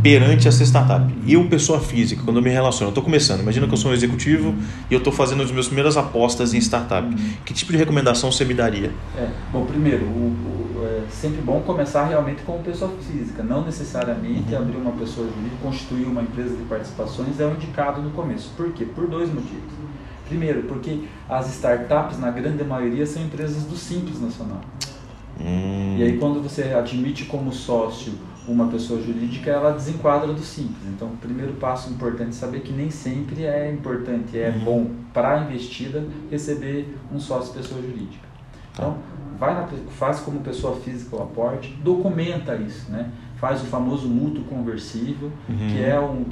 perante 0.01 0.47
essa 0.47 0.63
startup. 0.63 1.13
Eu, 1.27 1.47
pessoa 1.47 1.79
física, 1.79 2.21
quando 2.23 2.37
eu 2.37 2.43
me 2.43 2.49
relaciono, 2.49 2.87
eu 2.87 2.89
estou 2.89 3.03
começando, 3.03 3.41
imagina 3.41 3.67
que 3.67 3.73
eu 3.73 3.77
sou 3.77 3.91
um 3.91 3.93
executivo 3.93 4.55
e 4.89 4.93
eu 4.93 4.97
estou 4.97 5.13
fazendo 5.13 5.43
as 5.43 5.51
minhas 5.51 5.67
primeiras 5.67 5.97
apostas 5.97 6.53
em 6.53 6.57
startup. 6.57 7.07
Que 7.45 7.53
tipo 7.53 7.71
de 7.71 7.77
recomendação 7.77 8.31
você 8.31 8.43
me 8.43 8.53
daria? 8.53 8.91
É, 9.17 9.29
bom, 9.51 9.65
primeiro, 9.65 10.05
o, 10.05 10.79
o, 10.79 10.85
é 10.85 11.03
sempre 11.09 11.41
bom 11.41 11.61
começar 11.61 12.05
realmente 12.05 12.41
como 12.43 12.63
pessoa 12.63 12.91
física, 12.99 13.43
não 13.43 13.63
necessariamente 13.63 14.53
uhum. 14.53 14.61
abrir 14.61 14.77
uma 14.77 14.91
pessoa 14.93 15.27
jurídica, 15.27 15.57
constituir 15.61 16.05
uma 16.05 16.21
empresa 16.21 16.55
de 16.55 16.63
participações 16.63 17.39
é 17.39 17.45
o 17.45 17.51
indicado 17.51 18.01
no 18.01 18.11
começo. 18.11 18.51
Por 18.57 18.71
quê? 18.73 18.85
Por 18.85 19.07
dois 19.07 19.29
motivos. 19.29 19.71
Primeiro, 20.27 20.63
porque 20.63 21.01
as 21.27 21.49
startups, 21.49 22.17
na 22.17 22.31
grande 22.31 22.63
maioria, 22.63 23.05
são 23.05 23.21
empresas 23.21 23.63
do 23.65 23.75
Simples 23.75 24.21
Nacional. 24.21 24.61
Hum. 25.39 25.97
E 25.97 26.03
aí, 26.03 26.17
quando 26.17 26.41
você 26.41 26.73
admite 26.73 27.25
como 27.25 27.51
sócio 27.51 28.13
uma 28.47 28.67
pessoa 28.67 29.01
jurídica, 29.01 29.49
ela 29.49 29.71
desenquadra 29.71 30.33
do 30.33 30.41
simples. 30.41 30.87
Então, 30.87 31.07
o 31.09 31.17
primeiro 31.17 31.53
passo 31.53 31.89
importante 31.89 32.29
é 32.29 32.33
saber 32.33 32.61
que 32.61 32.71
nem 32.71 32.89
sempre 32.89 33.45
é 33.45 33.71
importante, 33.71 34.37
é 34.37 34.49
uhum. 34.49 34.63
bom 34.63 34.91
para 35.13 35.39
a 35.39 35.43
investida 35.43 36.03
receber 36.29 36.95
um 37.13 37.19
sócio 37.19 37.53
pessoa 37.53 37.81
jurídica. 37.81 38.31
Então, 38.73 38.97
vai 39.37 39.53
na, 39.53 39.67
faz 39.89 40.19
como 40.19 40.39
pessoa 40.39 40.75
física 40.77 41.15
o 41.15 41.23
aporte, 41.23 41.77
documenta 41.83 42.55
isso, 42.55 42.91
né? 42.91 43.11
Faz 43.37 43.61
o 43.61 43.65
famoso 43.65 44.07
mútuo 44.07 44.43
conversível, 44.43 45.31
uhum. 45.49 45.67
que 45.67 45.83
é 45.83 45.99
um 45.99 46.23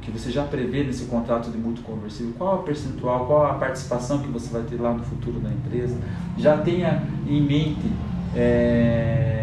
que 0.00 0.10
você 0.10 0.30
já 0.30 0.44
prevê 0.44 0.84
nesse 0.84 1.06
contrato 1.06 1.50
de 1.50 1.58
mútuo 1.58 1.82
conversível, 1.82 2.32
qual 2.38 2.60
o 2.60 2.62
percentual, 2.62 3.26
qual 3.26 3.46
a 3.46 3.54
participação 3.54 4.18
que 4.18 4.28
você 4.28 4.52
vai 4.52 4.62
ter 4.62 4.80
lá 4.80 4.92
no 4.92 5.02
futuro 5.02 5.40
da 5.40 5.50
empresa. 5.50 5.96
Já 6.36 6.58
tenha 6.58 7.02
em 7.26 7.42
mente 7.42 7.90
é, 8.34 9.37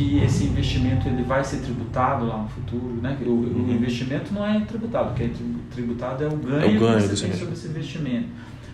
que 0.00 0.18
esse 0.24 0.44
investimento 0.44 1.06
ele 1.06 1.22
vai 1.22 1.44
ser 1.44 1.58
tributado 1.58 2.24
lá 2.24 2.38
no 2.38 2.48
futuro, 2.48 2.94
né? 3.02 3.18
O, 3.20 3.28
uhum. 3.28 3.66
o 3.68 3.70
investimento 3.70 4.32
não 4.32 4.46
é 4.46 4.58
tributado, 4.60 5.10
o 5.10 5.14
que 5.14 5.24
é 5.24 5.30
tributado 5.70 6.24
é 6.24 6.26
o 6.26 6.36
ganho, 6.36 6.62
é 6.62 6.76
o 6.76 6.80
ganho 6.80 7.02
que 7.02 7.16
você 7.16 7.26
tem 7.26 7.36
sobre 7.36 7.52
esse 7.52 7.68
investimento. 7.68 8.28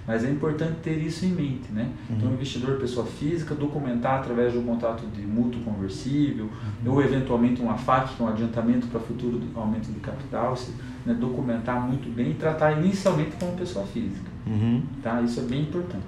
Mas 0.07 0.25
é 0.25 0.31
importante 0.31 0.77
ter 0.85 0.97
isso 0.99 1.25
em 1.25 1.31
mente, 1.31 1.73
né? 1.73 1.91
Uhum. 2.09 2.17
Então, 2.17 2.31
o 2.31 2.35
investidor, 2.35 2.79
pessoa 2.79 3.05
física, 3.05 3.57
documentar 3.57 4.21
através 4.21 4.53
de 4.53 4.59
um 4.59 4.63
contrato 4.63 5.05
de 5.05 5.23
mútuo 5.23 5.61
conversível, 5.63 6.45
uhum. 6.85 6.93
ou 6.93 7.03
eventualmente 7.03 7.61
um 7.61 7.69
AFAC, 7.69 8.15
que 8.15 8.23
é 8.23 8.25
um 8.25 8.29
adiantamento 8.29 8.87
para 8.87 9.01
futuro 9.01 9.41
aumento 9.57 9.91
de 9.91 9.99
capital, 9.99 10.57
se, 10.57 10.71
né, 11.05 11.13
documentar 11.13 11.81
muito 11.81 12.09
bem 12.15 12.31
e 12.31 12.35
tratar 12.35 12.81
inicialmente 12.81 13.33
como 13.41 13.51
pessoa 13.57 13.85
física. 13.85 14.31
Uhum. 14.47 14.81
Tá? 15.03 15.21
Isso 15.23 15.41
é 15.41 15.43
bem 15.43 15.63
importante. 15.63 16.05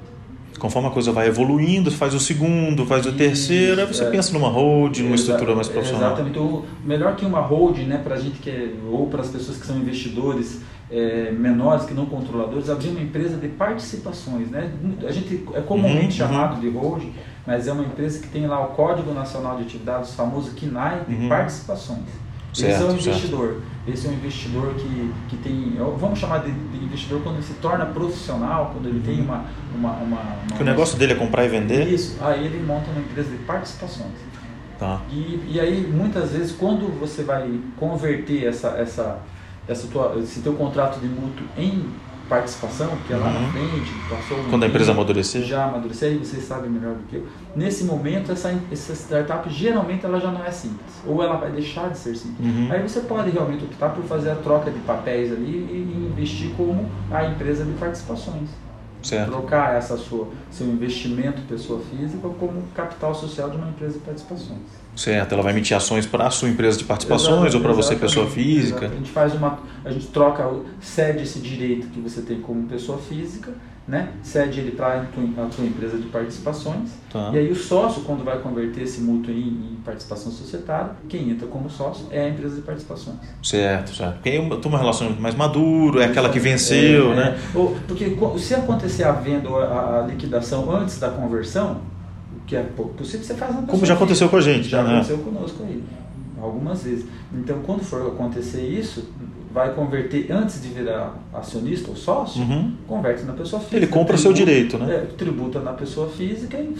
Conforme 0.58 0.88
a 0.88 0.90
coisa 0.90 1.12
vai 1.12 1.28
evoluindo, 1.28 1.90
faz 1.90 2.14
o 2.14 2.20
segundo, 2.20 2.84
faz 2.86 3.06
o 3.06 3.12
terceiro, 3.12 3.80
aí 3.80 3.86
você 3.86 4.04
é, 4.04 4.10
pensa 4.10 4.32
numa 4.32 4.48
hold, 4.48 4.98
numa 4.98 5.14
estrutura 5.14 5.54
mais 5.54 5.68
profissional. 5.68 6.12
Exatamente. 6.12 6.38
O 6.38 6.64
melhor 6.84 7.16
que 7.16 7.24
uma 7.24 7.40
hold, 7.40 7.78
né, 7.78 8.00
para 8.02 8.16
a 8.16 8.18
gente 8.18 8.38
que 8.38 8.50
é, 8.50 8.72
ou 8.90 9.06
para 9.06 9.20
as 9.20 9.28
pessoas 9.28 9.58
que 9.58 9.66
são 9.66 9.76
investidores 9.76 10.60
é, 10.90 11.30
menores, 11.30 11.84
que 11.84 11.94
não 11.94 12.06
controladores, 12.06 12.70
abrir 12.70 12.88
uma 12.88 13.00
empresa 13.00 13.36
de 13.36 13.48
participações. 13.48 14.50
Né? 14.50 14.70
A 15.06 15.12
gente 15.12 15.44
é 15.54 15.60
comumente 15.60 16.20
uhum, 16.22 16.28
chamado 16.28 16.54
uhum. 16.54 16.60
de 16.60 16.68
hold, 16.70 17.04
mas 17.46 17.66
é 17.68 17.72
uma 17.72 17.84
empresa 17.84 18.20
que 18.20 18.28
tem 18.28 18.46
lá 18.46 18.60
o 18.60 18.68
Código 18.68 19.12
Nacional 19.12 19.56
de 19.56 19.62
Atividades, 19.62 20.10
o 20.10 20.14
famoso 20.14 20.52
CNAE, 20.54 21.04
de 21.06 21.14
uhum. 21.14 21.28
participações. 21.28 22.06
Certo, 22.52 22.72
esse 22.72 22.82
é 22.82 22.86
um 22.86 22.92
investidor. 22.96 23.48
Certo. 23.48 23.62
Esse 23.92 24.06
é 24.06 24.10
um 24.10 24.14
investidor 24.14 24.74
que, 24.74 25.14
que 25.28 25.36
tem. 25.38 25.76
Vamos 25.98 26.18
chamar 26.18 26.38
de, 26.38 26.52
de 26.52 26.84
investidor 26.84 27.22
quando 27.22 27.36
ele 27.36 27.44
se 27.44 27.54
torna 27.54 27.86
profissional, 27.86 28.70
quando 28.72 28.88
ele 28.88 28.98
uhum. 28.98 29.04
tem 29.04 29.20
uma. 29.20 29.44
uma, 29.74 29.92
uma, 29.92 30.20
uma 30.20 30.56
que 30.56 30.62
o 30.62 30.66
negócio 30.66 30.98
dele 30.98 31.12
é 31.12 31.16
comprar 31.16 31.44
e 31.44 31.48
vender? 31.48 31.88
Isso. 31.88 32.16
Aí 32.20 32.44
ele 32.44 32.62
monta 32.64 32.90
uma 32.90 33.00
empresa 33.00 33.30
de 33.30 33.38
participações. 33.38 34.12
Tá. 34.78 35.00
E, 35.10 35.40
e 35.48 35.60
aí, 35.60 35.86
muitas 35.86 36.30
vezes, 36.30 36.52
quando 36.52 36.86
você 37.00 37.24
vai 37.24 37.50
converter 37.76 38.46
essa, 38.46 38.68
essa, 38.78 39.18
essa 39.66 39.88
tua, 39.88 40.16
esse 40.18 40.40
teu 40.40 40.54
contrato 40.54 41.00
de 41.00 41.08
mútuo 41.08 41.44
em 41.56 41.84
participação, 42.28 42.90
que 43.06 43.12
é 43.12 43.16
lá 43.16 43.26
uhum. 43.26 43.42
na 43.42 43.52
frente, 43.52 43.92
passou 44.08 44.38
Quando 44.50 44.62
a 44.64 44.66
empresa 44.66 44.92
amadurecer? 44.92 45.42
Já 45.42 45.64
amadurecer, 45.64 46.12
e 46.12 46.18
vocês 46.18 46.44
sabem 46.44 46.70
melhor 46.70 46.94
do 46.94 47.02
que 47.04 47.16
eu. 47.16 47.26
Nesse 47.56 47.84
momento, 47.84 48.30
essa, 48.30 48.54
essa 48.70 48.92
startup 48.94 49.48
geralmente 49.50 50.04
ela 50.04 50.20
já 50.20 50.30
não 50.30 50.44
é 50.44 50.50
simples, 50.50 50.92
ou 51.06 51.22
ela 51.22 51.36
vai 51.36 51.50
deixar 51.50 51.90
de 51.90 51.98
ser 51.98 52.14
simples. 52.14 52.46
Uhum. 52.46 52.68
Aí 52.70 52.82
você 52.82 53.00
pode 53.00 53.30
realmente 53.30 53.64
optar 53.64 53.90
por 53.90 54.04
fazer 54.04 54.30
a 54.30 54.36
troca 54.36 54.70
de 54.70 54.78
papéis 54.80 55.32
ali 55.32 55.50
e 55.50 56.10
investir 56.12 56.50
como 56.56 56.88
a 57.10 57.24
empresa 57.24 57.64
de 57.64 57.72
participações. 57.72 58.48
Certo. 59.02 59.30
Trocar 59.30 59.76
essa 59.76 59.96
sua, 59.96 60.28
seu 60.50 60.66
investimento 60.66 61.40
pessoa 61.42 61.80
física 61.90 62.28
como 62.28 62.62
capital 62.74 63.14
social 63.14 63.48
de 63.50 63.56
uma 63.56 63.68
empresa 63.68 63.94
de 63.94 64.04
participações. 64.04 64.58
Certo, 64.96 65.32
ela 65.32 65.42
vai 65.42 65.52
emitir 65.52 65.76
ações 65.76 66.06
para 66.06 66.26
a 66.26 66.30
sua 66.30 66.48
empresa 66.48 66.76
de 66.76 66.84
participações 66.84 67.54
ou 67.54 67.60
para 67.60 67.72
você, 67.72 67.94
pessoa 67.94 68.26
física. 68.26 68.86
A 68.86 68.88
gente 68.88 69.10
faz 69.10 69.34
uma, 69.34 69.60
a 69.84 69.90
gente 69.90 70.08
troca, 70.08 70.50
cede 70.80 71.22
esse 71.22 71.38
direito 71.38 71.86
que 71.88 72.00
você 72.00 72.20
tem 72.20 72.40
como 72.40 72.66
pessoa 72.66 72.98
física, 72.98 73.52
né? 73.88 74.10
Cede 74.22 74.60
ele 74.60 74.72
para 74.72 75.00
a 75.00 75.46
tua, 75.46 75.64
empresa 75.64 75.96
de 75.96 76.06
participações. 76.08 76.90
Tá. 77.10 77.30
E 77.32 77.38
aí 77.38 77.50
o 77.50 77.56
sócio, 77.56 78.02
quando 78.02 78.22
vai 78.22 78.38
converter 78.38 78.82
esse 78.82 79.00
mútuo 79.00 79.32
em, 79.32 79.48
em, 79.48 79.78
participação 79.82 80.30
societária, 80.30 80.90
quem 81.08 81.30
entra 81.30 81.48
como 81.48 81.70
sócio 81.70 82.06
é 82.10 82.26
a 82.26 82.28
empresa 82.28 82.56
de 82.56 82.62
participações. 82.62 83.16
Certo, 83.42 83.94
certo. 83.94 84.14
Porque 84.14 84.28
aí 84.28 84.36
eu 84.36 84.60
uma 84.68 84.78
relação 84.78 85.10
mais 85.18 85.34
maduro, 85.34 86.00
é 86.00 86.04
aquela 86.04 86.28
que 86.28 86.38
venceu, 86.38 87.12
é, 87.12 87.16
né? 87.16 87.38
É. 87.54 87.58
Ou, 87.58 87.74
porque 87.88 88.14
se 88.38 88.54
acontecer 88.54 89.04
a 89.04 89.12
venda 89.12 89.48
ou 89.48 89.58
a, 89.58 90.00
a 90.00 90.06
liquidação 90.06 90.70
antes 90.70 91.00
da 91.00 91.08
conversão, 91.08 91.80
que 92.46 92.54
é 92.54 92.62
possível, 92.62 93.24
você 93.24 93.34
faz 93.34 93.52
uma 93.52 93.62
Como 93.62 93.86
já 93.86 93.94
aconteceu 93.94 94.28
com 94.28 94.36
a 94.36 94.40
gente. 94.42 94.68
Já 94.68 94.82
né? 94.82 94.96
aconteceu 94.96 95.18
conosco 95.18 95.62
aí, 95.62 95.82
algumas 96.42 96.82
vezes. 96.82 97.06
Então, 97.32 97.60
quando 97.64 97.82
for 97.82 98.06
acontecer 98.06 98.68
isso, 98.68 99.08
vai 99.58 99.74
converter 99.74 100.30
antes 100.30 100.62
de 100.62 100.68
virar 100.68 101.16
acionista 101.34 101.90
ou 101.90 101.96
sócio, 101.96 102.40
uhum. 102.40 102.74
converte 102.86 103.24
na 103.24 103.32
pessoa 103.32 103.58
física. 103.58 103.76
Ele 103.76 103.88
compra 103.88 104.14
o 104.14 104.18
seu 104.18 104.32
direito, 104.32 104.78
né? 104.78 104.94
É, 104.94 104.98
tributa 105.16 105.58
na 105.58 105.72
pessoa 105.72 106.08
física 106.08 106.56
e 106.56 106.72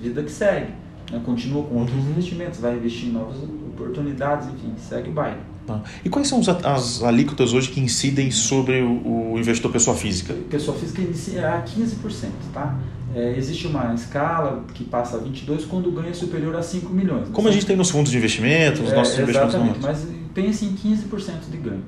vida 0.00 0.22
que 0.22 0.30
segue. 0.30 0.72
Né? 1.10 1.20
Continua 1.24 1.64
com 1.64 1.74
outros 1.74 1.98
uhum. 1.98 2.10
investimentos, 2.12 2.60
vai 2.60 2.76
investir 2.76 3.08
em 3.08 3.12
novas 3.12 3.36
oportunidades, 3.42 4.46
enfim, 4.46 4.74
segue 4.78 5.10
o 5.10 5.12
baile. 5.12 5.40
Tá. 5.66 5.82
E 6.04 6.08
quais 6.08 6.28
são 6.28 6.40
as 6.62 7.02
alíquotas 7.02 7.52
hoje 7.52 7.70
que 7.70 7.80
incidem 7.80 8.30
sobre 8.30 8.80
o, 8.82 9.36
investidor 9.36 9.72
pessoa 9.72 9.96
física? 9.96 10.34
Pessoa 10.48 10.76
física 10.76 11.02
inicia 11.02 11.52
a 11.52 11.62
15%, 11.64 12.28
tá? 12.52 12.78
É, 13.12 13.34
existe 13.36 13.66
uma 13.66 13.92
escala 13.92 14.62
que 14.72 14.84
passa 14.84 15.16
a 15.16 15.20
22 15.20 15.64
quando 15.64 15.90
ganha 15.90 16.14
superior 16.14 16.54
a 16.54 16.62
5 16.62 16.92
milhões. 16.92 17.28
Como 17.30 17.48
a 17.48 17.50
gente 17.50 17.66
tem 17.66 17.76
nos 17.76 17.90
fundos 17.90 18.12
de 18.12 18.18
investimento, 18.18 18.82
nos 18.82 18.92
é, 18.92 18.96
nossos 18.96 19.18
exatamente, 19.18 19.78
investimentos. 19.78 19.82
Mas 19.82 20.06
pense 20.32 20.64
em 20.64 20.74
15% 20.74 21.50
de 21.50 21.56
ganho. 21.56 21.82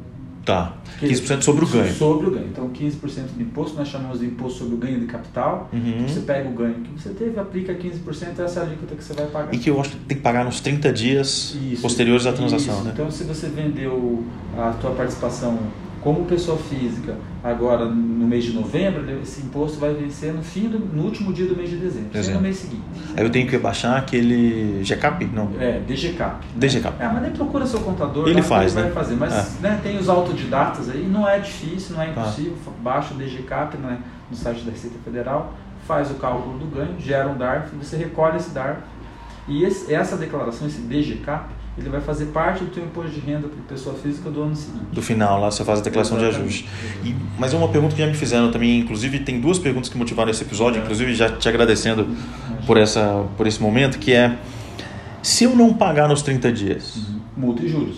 Tá. 0.46 0.76
15% 1.02 1.42
sobre 1.42 1.64
o 1.64 1.68
ganho. 1.68 1.92
Sobre 1.92 2.28
o 2.28 2.30
ganho. 2.30 2.46
Então, 2.46 2.70
15% 2.70 3.34
de 3.36 3.42
imposto, 3.42 3.76
nós 3.76 3.88
chamamos 3.88 4.20
de 4.20 4.26
imposto 4.26 4.60
sobre 4.60 4.76
o 4.76 4.78
ganho 4.78 5.00
de 5.00 5.06
capital. 5.06 5.68
Uhum. 5.72 6.06
Você 6.06 6.20
pega 6.20 6.48
o 6.48 6.52
ganho 6.52 6.74
que 6.74 7.02
você 7.02 7.10
teve, 7.10 7.38
aplica 7.38 7.74
15%, 7.74 8.38
essa 8.38 8.60
é 8.60 8.62
a 8.62 8.66
alíquota 8.66 8.94
que 8.94 9.02
você 9.02 9.12
vai 9.12 9.26
pagar. 9.26 9.52
E 9.52 9.58
que 9.58 9.68
eu 9.68 9.80
acho 9.80 9.90
que 9.90 9.96
tem 9.96 10.16
que 10.16 10.22
pagar 10.22 10.44
nos 10.44 10.60
30 10.60 10.92
dias 10.92 11.56
isso, 11.60 11.82
posteriores 11.82 12.26
à 12.26 12.32
transação, 12.32 12.74
isso. 12.76 12.84
né? 12.84 12.92
Então, 12.94 13.10
se 13.10 13.24
você 13.24 13.48
vendeu 13.48 14.24
a 14.56 14.70
tua 14.80 14.92
participação 14.92 15.58
como 16.06 16.24
pessoa 16.24 16.56
física, 16.56 17.16
agora 17.42 17.84
no 17.84 18.28
mês 18.28 18.44
de 18.44 18.52
novembro, 18.52 19.04
esse 19.20 19.40
imposto 19.40 19.80
vai 19.80 19.92
vencer 19.92 20.32
no 20.32 20.40
fim 20.40 20.68
do, 20.68 20.78
no 20.78 21.02
último 21.02 21.32
dia 21.32 21.46
do 21.46 21.56
mês 21.56 21.68
de 21.68 21.78
dezembro, 21.78 22.10
dezembro. 22.12 22.36
no 22.36 22.42
mês 22.46 22.58
seguinte. 22.58 22.84
Aí 23.16 23.24
eu 23.24 23.28
tenho 23.28 23.48
que 23.48 23.58
baixar 23.58 23.96
aquele 23.96 24.84
GCAP? 24.84 25.24
Não. 25.24 25.50
É, 25.58 25.80
DGCAP. 25.80 26.46
DGCAP. 26.54 27.02
É, 27.02 27.08
mas 27.08 27.22
nem 27.22 27.32
procura 27.32 27.66
seu 27.66 27.80
contador, 27.80 28.28
ele 28.28 28.40
faz, 28.40 28.72
né? 28.72 28.82
vai 28.82 28.92
fazer. 28.92 29.16
Mas 29.16 29.58
é. 29.58 29.62
né, 29.62 29.80
tem 29.82 29.98
os 29.98 30.08
autodidatas 30.08 30.88
aí, 30.88 31.04
não 31.08 31.28
é 31.28 31.40
difícil, 31.40 31.96
não 31.96 32.02
é 32.04 32.12
tá. 32.12 32.20
impossível. 32.20 32.56
Tá. 32.64 32.70
Baixa 32.80 33.12
o 33.12 33.16
DGCAP 33.16 33.76
né, 33.78 33.98
no 34.30 34.36
site 34.36 34.62
da 34.62 34.70
Receita 34.70 34.98
Federal, 35.04 35.54
faz 35.88 36.08
o 36.12 36.14
cálculo 36.14 36.56
do 36.56 36.66
ganho, 36.66 36.94
gera 37.00 37.28
um 37.28 37.36
DARF, 37.36 37.74
você 37.74 37.96
recolhe 37.96 38.36
esse 38.36 38.50
DARF 38.50 38.80
e 39.48 39.64
esse, 39.64 39.92
essa 39.92 40.16
declaração, 40.16 40.68
esse 40.68 40.82
DGCAP, 40.82 41.55
ele 41.78 41.90
vai 41.90 42.00
fazer 42.00 42.26
parte 42.26 42.64
do 42.64 42.70
teu 42.70 42.82
imposto 42.82 43.10
de 43.10 43.20
renda 43.20 43.48
para 43.48 43.58
pessoa 43.68 43.94
física 43.94 44.30
do 44.30 44.42
ano 44.42 44.56
seguinte. 44.56 44.86
Do 44.92 45.02
final, 45.02 45.40
lá 45.40 45.50
você 45.50 45.62
faz 45.62 45.80
a 45.80 45.82
declaração 45.82 46.16
Exatamente. 46.16 46.40
de 46.40 46.64
ajuste. 46.64 46.68
E, 47.04 47.14
mas 47.38 47.52
é 47.52 47.56
uma 47.56 47.68
pergunta 47.68 47.94
que 47.94 48.00
já 48.00 48.06
me 48.06 48.14
fizeram 48.14 48.50
também, 48.50 48.78
inclusive 48.78 49.18
tem 49.20 49.40
duas 49.40 49.58
perguntas 49.58 49.90
que 49.90 49.98
motivaram 49.98 50.30
esse 50.30 50.42
episódio, 50.42 50.80
é. 50.80 50.82
inclusive 50.82 51.14
já 51.14 51.30
te 51.30 51.48
agradecendo 51.48 52.08
por, 52.66 52.78
essa, 52.78 53.26
por 53.36 53.46
esse 53.46 53.60
momento, 53.60 53.98
que 53.98 54.12
é 54.12 54.38
se 55.22 55.44
eu 55.44 55.54
não 55.54 55.74
pagar 55.74 56.08
nos 56.08 56.22
30 56.22 56.52
dias... 56.52 56.96
Uhum. 56.96 57.20
Multa 57.36 57.62
e 57.62 57.68
juros. 57.68 57.96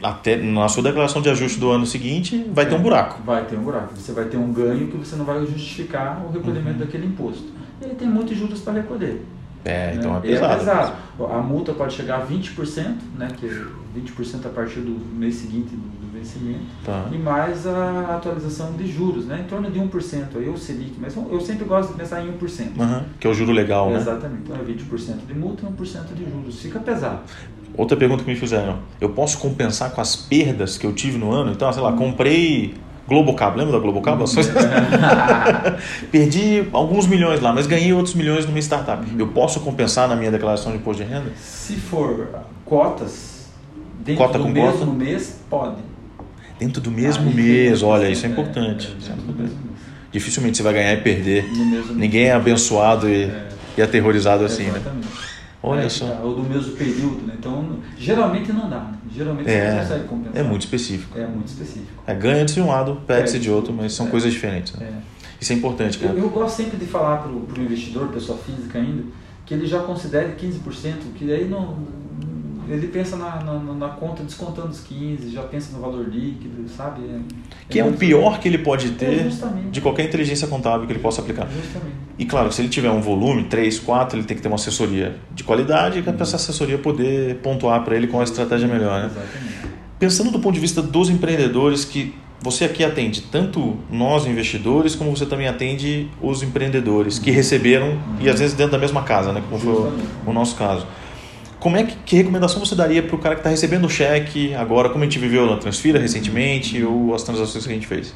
Até 0.00 0.36
na 0.36 0.68
sua 0.68 0.84
declaração 0.84 1.20
de 1.20 1.28
ajuste 1.28 1.58
do 1.58 1.70
ano 1.70 1.84
seguinte, 1.84 2.46
vai 2.52 2.64
é, 2.64 2.68
ter 2.68 2.76
um 2.76 2.80
buraco. 2.80 3.20
Vai 3.24 3.44
ter 3.46 3.56
um 3.56 3.62
buraco. 3.62 3.96
Você 3.96 4.12
vai 4.12 4.26
ter 4.26 4.36
um 4.36 4.52
ganho 4.52 4.86
que 4.86 4.96
você 4.96 5.16
não 5.16 5.24
vai 5.24 5.40
justificar 5.44 6.24
o 6.24 6.30
recolhimento 6.30 6.78
uhum. 6.78 6.84
daquele 6.84 7.06
imposto. 7.06 7.48
E 7.82 7.86
aí 7.86 7.94
tem 7.96 8.08
muitos 8.08 8.36
juros 8.38 8.60
para 8.60 8.74
recolher. 8.74 9.24
É, 9.64 9.94
então 9.94 10.16
é 10.16 10.20
pesado. 10.20 10.52
É 10.52 10.56
pesado. 10.58 10.92
A 11.30 11.38
multa 11.40 11.72
pode 11.72 11.94
chegar 11.94 12.20
a 12.20 12.26
20%, 12.26 12.96
né, 13.16 13.28
que 13.36 13.46
é 13.46 13.64
20% 13.98 14.46
a 14.46 14.48
partir 14.48 14.80
do 14.80 14.98
mês 15.14 15.34
seguinte 15.34 15.74
do, 15.74 16.06
do 16.06 16.12
vencimento, 16.12 16.64
tá. 16.84 17.06
e 17.12 17.18
mais 17.18 17.66
a 17.66 18.16
atualização 18.16 18.72
de 18.72 18.86
juros, 18.86 19.26
né, 19.26 19.42
em 19.44 19.48
torno 19.48 19.70
de 19.70 19.80
1%, 19.80 20.36
aí 20.36 20.48
o 20.48 20.56
Selic, 20.56 20.94
mas 21.00 21.16
eu 21.16 21.40
sempre 21.40 21.64
gosto 21.64 21.90
de 21.90 21.98
pensar 21.98 22.24
em 22.24 22.32
1%. 22.32 22.78
Uhum, 22.78 23.04
que 23.18 23.26
é 23.26 23.30
o 23.30 23.34
juro 23.34 23.52
legal, 23.52 23.90
né? 23.90 23.96
Exatamente, 23.96 24.42
então 24.44 24.56
é 24.56 24.60
20% 24.60 25.26
de 25.26 25.34
multa 25.34 25.66
e 25.66 25.82
1% 25.82 26.14
de 26.14 26.30
juros, 26.30 26.60
fica 26.60 26.78
pesado. 26.78 27.20
Outra 27.76 27.96
pergunta 27.96 28.24
que 28.24 28.30
me 28.30 28.36
fizeram, 28.36 28.78
eu 29.00 29.10
posso 29.10 29.38
compensar 29.38 29.90
com 29.92 30.00
as 30.00 30.16
perdas 30.16 30.76
que 30.76 30.86
eu 30.86 30.92
tive 30.92 31.18
no 31.18 31.30
ano? 31.30 31.52
Então, 31.52 31.72
sei 31.72 31.82
lá, 31.82 31.92
comprei 31.92 32.74
Globocab, 33.08 33.56
lembra 33.56 33.72
da 33.72 33.78
Globocab? 33.78 34.22
Perdi 36.12 36.68
alguns 36.72 37.06
milhões 37.06 37.40
lá, 37.40 37.54
mas 37.54 37.66
ganhei 37.66 37.92
outros 37.92 38.14
milhões 38.14 38.44
numa 38.44 38.58
startup. 38.58 39.02
Uhum. 39.02 39.18
Eu 39.18 39.28
posso 39.28 39.60
compensar 39.60 40.06
na 40.06 40.14
minha 40.14 40.30
declaração 40.30 40.70
de 40.72 40.78
imposto 40.78 41.02
de 41.02 41.08
renda? 41.08 41.32
Se 41.36 41.76
for 41.76 42.28
cotas, 42.66 43.46
dentro 44.00 44.22
Cota 44.24 44.38
do 44.38 44.44
com 44.44 44.50
mesmo 44.50 44.78
cota? 44.78 44.92
mês, 44.92 45.40
pode. 45.48 45.76
Dentro 46.58 46.82
do 46.82 46.90
mesmo 46.90 47.30
mês, 47.30 47.82
olha, 47.82 48.10
isso 48.10 48.26
é 48.26 48.28
importante. 48.28 48.94
É, 49.08 49.44
é 49.44 49.48
Dificilmente 50.12 50.58
você 50.58 50.62
vai 50.62 50.74
ganhar 50.74 50.92
e 50.92 50.98
perder. 50.98 51.44
Ninguém 51.94 52.26
é 52.26 52.32
abençoado 52.32 53.08
e, 53.08 53.24
é. 53.24 53.48
e 53.78 53.82
aterrorizado 53.82 54.44
assim, 54.44 54.64
né? 54.64 54.70
Exatamente. 54.76 55.06
né? 55.06 55.12
Olha 55.62 55.82
é, 55.82 55.88
só. 55.88 56.20
Ou 56.22 56.36
do 56.36 56.42
mesmo 56.42 56.76
período, 56.76 57.26
né? 57.26 57.34
Então, 57.38 57.78
geralmente 57.98 58.52
não 58.52 58.70
dá. 58.70 58.78
Né? 58.78 58.98
Geralmente 59.12 59.50
é, 59.50 59.70
você 59.70 59.80
consegue 59.80 60.08
compensar. 60.08 60.36
É 60.36 60.42
muito 60.42 60.62
específico. 60.62 61.18
É 61.18 61.26
muito 61.26 61.48
específico. 61.48 62.02
É, 62.06 62.14
ganha-se 62.14 62.54
de 62.54 62.60
um 62.60 62.68
lado, 62.68 63.00
perde-se 63.06 63.38
de 63.38 63.50
outro, 63.50 63.72
mas 63.72 63.92
são 63.92 64.06
é. 64.06 64.10
coisas 64.10 64.32
diferentes. 64.32 64.72
Né? 64.74 64.86
É. 64.86 65.18
Isso 65.40 65.52
é 65.52 65.56
importante, 65.56 65.98
cara. 65.98 66.12
Eu, 66.14 66.24
eu 66.24 66.28
gosto 66.30 66.56
sempre 66.56 66.76
de 66.76 66.86
falar 66.86 67.18
para 67.18 67.30
o 67.30 67.62
investidor, 67.62 68.08
pessoa 68.08 68.38
física 68.38 68.78
ainda, 68.78 69.04
que 69.44 69.54
ele 69.54 69.66
já 69.66 69.80
considere 69.80 70.34
15%, 70.34 70.94
que 71.16 71.32
aí 71.32 71.48
não, 71.48 71.78
ele 72.68 72.88
pensa 72.88 73.16
na, 73.16 73.42
na, 73.42 73.58
na, 73.58 73.88
conta 73.88 74.22
descontando 74.22 74.68
os 74.68 74.80
15, 74.80 75.30
já 75.30 75.42
pensa 75.42 75.72
no 75.72 75.80
valor 75.80 76.06
líquido, 76.08 76.68
sabe? 76.68 77.02
É, 77.02 77.20
que 77.68 77.78
é, 77.78 77.82
é 77.82 77.84
o 77.84 77.92
pior 77.92 78.38
que 78.40 78.48
ele 78.48 78.58
pode 78.58 78.90
ter 78.90 79.26
é 79.26 79.30
de 79.70 79.80
qualquer 79.80 80.04
inteligência 80.04 80.46
contábil 80.46 80.86
que 80.86 80.92
ele 80.92 81.00
possa 81.00 81.20
aplicar. 81.20 81.48
Justamente. 81.50 81.96
E 82.18 82.24
claro, 82.24 82.52
se 82.52 82.60
ele 82.60 82.68
tiver 82.68 82.90
um 82.90 83.00
volume, 83.00 83.44
3, 83.44 83.78
4, 83.80 84.18
ele 84.18 84.26
tem 84.26 84.36
que 84.36 84.42
ter 84.42 84.48
uma 84.48 84.56
assessoria 84.56 85.16
de 85.34 85.44
qualidade 85.44 86.02
para 86.02 86.14
essa 86.20 86.36
assessoria 86.36 86.78
poder 86.78 87.36
pontuar 87.36 87.82
para 87.84 87.96
ele 87.96 88.06
com 88.06 88.20
a 88.20 88.24
estratégia 88.24 88.68
melhor. 88.68 89.00
Né? 89.02 89.06
Exatamente. 89.06 89.58
Pensando 89.98 90.30
do 90.30 90.38
ponto 90.38 90.54
de 90.54 90.60
vista 90.60 90.82
dos 90.82 91.10
empreendedores 91.10 91.84
que 91.84 92.14
você 92.40 92.64
aqui 92.64 92.84
atende 92.84 93.22
tanto 93.22 93.76
nós 93.90 94.26
investidores 94.26 94.94
como 94.94 95.10
você 95.10 95.26
também 95.26 95.48
atende 95.48 96.08
os 96.22 96.42
empreendedores 96.42 97.18
que 97.18 97.30
receberam 97.30 97.88
uhum. 97.88 98.16
e 98.20 98.28
às 98.28 98.38
vezes 98.38 98.54
dentro 98.54 98.72
da 98.72 98.78
mesma 98.78 99.02
casa, 99.02 99.32
né, 99.32 99.42
como 99.48 99.60
foi 99.60 99.92
o 100.26 100.32
nosso 100.32 100.54
caso. 100.54 100.86
Como 101.60 101.76
é 101.76 101.84
que, 101.84 101.96
que 101.96 102.16
recomendação 102.16 102.64
você 102.64 102.74
daria 102.74 103.02
para 103.02 103.16
o 103.16 103.18
cara 103.18 103.34
que 103.34 103.40
está 103.40 103.50
recebendo 103.50 103.86
o 103.86 103.90
cheque 103.90 104.54
agora, 104.54 104.88
como 104.90 105.02
a 105.02 105.06
gente 105.06 105.18
viveu 105.18 105.46
na 105.46 105.56
Transfira 105.56 105.98
recentemente 105.98 106.82
ou 106.84 107.14
as 107.14 107.22
transações 107.22 107.66
que 107.66 107.72
a 107.72 107.74
gente 107.74 107.86
fez? 107.86 108.14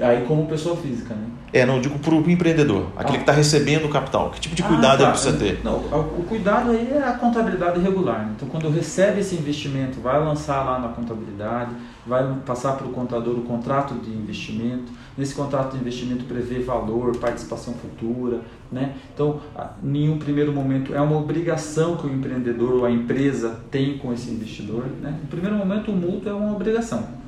Aí 0.00 0.24
como 0.26 0.46
pessoa 0.46 0.76
física, 0.76 1.14
né? 1.14 1.26
É, 1.52 1.66
não, 1.66 1.80
digo 1.80 1.98
para 1.98 2.14
o 2.14 2.30
empreendedor, 2.30 2.86
aquele 2.96 3.16
ah. 3.16 3.18
que 3.18 3.22
está 3.24 3.32
recebendo 3.32 3.84
o 3.84 3.90
capital. 3.90 4.30
Que 4.30 4.40
tipo 4.40 4.54
de 4.54 4.62
cuidado 4.62 4.94
ah, 4.94 4.96
tá. 4.96 5.02
ele 5.02 5.12
precisa 5.12 5.36
ter? 5.36 5.60
Não, 5.62 5.76
o 5.76 6.24
cuidado 6.26 6.70
aí 6.70 6.92
é 6.94 7.02
a 7.06 7.12
contabilidade 7.12 7.78
regular. 7.78 8.20
Né? 8.20 8.32
Então, 8.36 8.48
quando 8.48 8.70
recebe 8.70 9.20
esse 9.20 9.34
investimento, 9.34 10.00
vai 10.00 10.18
lançar 10.18 10.64
lá 10.64 10.78
na 10.78 10.88
contabilidade, 10.88 11.72
vai 12.06 12.26
passar 12.46 12.72
para 12.72 12.86
o 12.86 12.90
contador 12.90 13.34
o 13.34 13.42
contrato 13.42 13.94
de 13.94 14.10
investimento. 14.10 14.90
Nesse 15.16 15.34
contrato 15.34 15.72
de 15.72 15.78
investimento 15.78 16.24
prevê 16.24 16.60
valor, 16.60 17.14
participação 17.18 17.74
futura. 17.74 18.40
Né? 18.70 18.94
Então, 19.12 19.40
em 19.84 20.08
um 20.08 20.18
primeiro 20.18 20.54
momento, 20.54 20.94
é 20.94 21.00
uma 21.02 21.18
obrigação 21.18 21.96
que 21.96 22.06
o 22.06 22.10
empreendedor 22.10 22.76
ou 22.76 22.84
a 22.86 22.90
empresa 22.90 23.60
tem 23.70 23.98
com 23.98 24.10
esse 24.10 24.30
investidor. 24.30 24.84
Né? 25.02 25.18
No 25.20 25.28
primeiro 25.28 25.54
momento, 25.54 25.90
o 25.90 25.94
multa 25.94 26.30
é 26.30 26.32
uma 26.32 26.52
obrigação. 26.52 27.21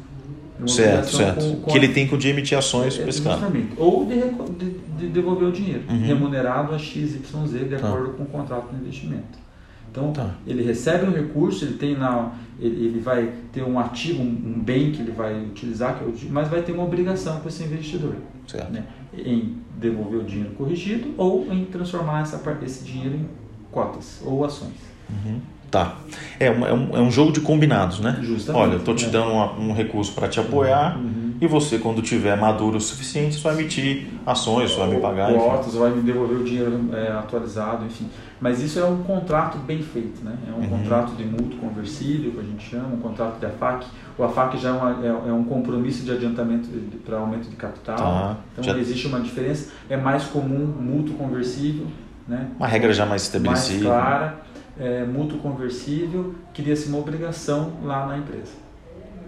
Uma 0.59 0.69
certo, 0.69 1.17
certo. 1.17 1.41
Com, 1.41 1.61
com 1.63 1.71
que 1.71 1.79
ele 1.79 1.89
tem 1.89 2.07
com 2.07 2.17
de 2.17 2.29
emitir 2.29 2.57
ações 2.57 2.97
para 2.97 3.09
esse 3.09 3.23
cara. 3.23 3.51
Ou 3.77 4.07
de, 4.07 4.21
de, 4.21 4.79
de, 4.99 5.09
devolver 5.09 5.49
o 5.49 5.53
dinheiro, 5.53 5.83
uhum. 5.89 6.01
remunerado 6.01 6.75
a 6.75 6.79
XYZ 6.79 7.21
de 7.21 7.77
tá. 7.77 7.89
acordo 7.89 8.13
com 8.13 8.23
o 8.23 8.27
contrato 8.27 8.69
de 8.71 8.77
investimento. 8.77 9.45
Então, 9.91 10.13
tá. 10.13 10.35
ele 10.47 10.63
recebe 10.63 11.07
um 11.07 11.13
recurso, 11.13 11.65
ele 11.65 11.75
tem 11.75 11.97
na, 11.97 12.33
ele, 12.59 12.87
ele 12.87 13.01
vai 13.01 13.33
ter 13.53 13.63
um 13.63 13.79
ativo, 13.79 14.23
um, 14.23 14.27
um, 14.27 14.61
bem 14.61 14.91
que 14.91 15.01
ele 15.01 15.13
vai 15.13 15.41
utilizar, 15.41 15.97
que 15.97 16.05
é 16.05 16.07
o, 16.07 16.33
mas 16.33 16.49
vai 16.49 16.63
ter 16.63 16.73
uma 16.73 16.83
obrigação 16.83 17.41
com 17.41 17.49
esse 17.49 17.63
investidor. 17.63 18.17
Certo. 18.47 18.73
Né? 18.73 18.85
Em 19.17 19.57
devolver 19.77 20.21
o 20.21 20.25
dinheiro 20.25 20.51
corrigido 20.55 21.15
ou 21.17 21.47
em 21.53 21.65
transformar 21.67 22.23
essa, 22.23 22.43
esse 22.65 22.85
dinheiro 22.85 23.15
em 23.15 23.29
cotas 23.71 24.21
ou 24.25 24.45
ações. 24.45 24.75
Uhum. 25.09 25.41
Tá. 25.75 25.97
É, 26.39 26.49
um, 26.53 26.65
é, 26.65 26.73
um, 26.73 26.97
é 26.99 27.01
um 27.01 27.11
jogo 27.11 27.33
de 27.33 27.41
combinados, 27.41 27.99
né? 27.99 28.21
Justamente. 28.23 28.63
Olha, 28.63 28.73
eu 28.75 28.79
estou 28.79 28.95
te 28.95 29.07
é. 29.07 29.09
dando 29.09 29.33
uma, 29.33 29.53
um 29.55 29.73
recurso 29.73 30.13
para 30.13 30.29
te 30.29 30.39
apoiar 30.39 30.97
uhum. 30.97 31.35
e 31.41 31.49
você, 31.49 31.79
quando 31.79 32.01
tiver 32.01 32.37
maduro 32.37 32.77
o 32.77 32.81
suficiente, 32.81 33.43
vai 33.43 33.55
emitir 33.55 34.07
ações, 34.25 34.73
vai 34.77 34.87
me 34.87 35.01
pagar. 35.01 35.33
Cotas, 35.33 35.75
vai 35.75 35.91
me 35.91 36.03
devolver 36.03 36.39
o 36.39 36.45
dinheiro 36.45 36.91
é, 36.93 37.11
atualizado, 37.11 37.85
enfim. 37.87 38.09
Mas 38.41 38.63
isso 38.63 38.79
é 38.79 38.85
um 38.85 39.03
contrato 39.03 39.59
bem 39.59 39.83
feito, 39.83 40.25
né? 40.25 40.37
É 40.47 40.53
um 40.53 40.63
uhum. 40.63 40.79
contrato 40.79 41.17
de 41.17 41.25
mútuo 41.25 41.59
conversível, 41.59 42.31
que 42.31 42.39
a 42.39 42.45
gente 42.45 42.71
chama, 42.71 42.95
um 42.95 43.01
contrato 43.01 43.41
de 43.41 43.47
AFAC. 43.47 43.85
O 44.17 44.23
AFAC 44.23 44.57
já 44.59 44.69
é, 44.69 44.73
uma, 44.73 44.91
é, 45.05 45.09
é 45.09 45.33
um 45.33 45.43
compromisso 45.43 46.05
de 46.05 46.13
adiantamento 46.13 46.69
para 47.05 47.19
aumento 47.19 47.51
de 47.51 47.57
capital. 47.57 47.97
Tá. 47.97 48.37
Então 48.53 48.63
já... 48.63 48.79
existe 48.79 49.09
uma 49.09 49.19
diferença. 49.19 49.73
É 49.91 49.97
mais 49.97 50.23
comum 50.23 50.67
mútuo 50.67 51.17
conversível, 51.17 51.89
né? 52.29 52.47
Uma 52.57 52.69
regra 52.69 52.93
já 52.93 53.05
mais 53.05 53.23
estabelecida. 53.23 53.89
Mais 53.89 54.05
clara 54.05 54.54
é, 54.79 55.05
mútuo 55.05 55.39
conversível, 55.39 56.35
cria-se 56.53 56.89
uma 56.89 56.99
obrigação 56.99 57.73
lá 57.83 58.07
na 58.07 58.19
empresa. 58.19 58.65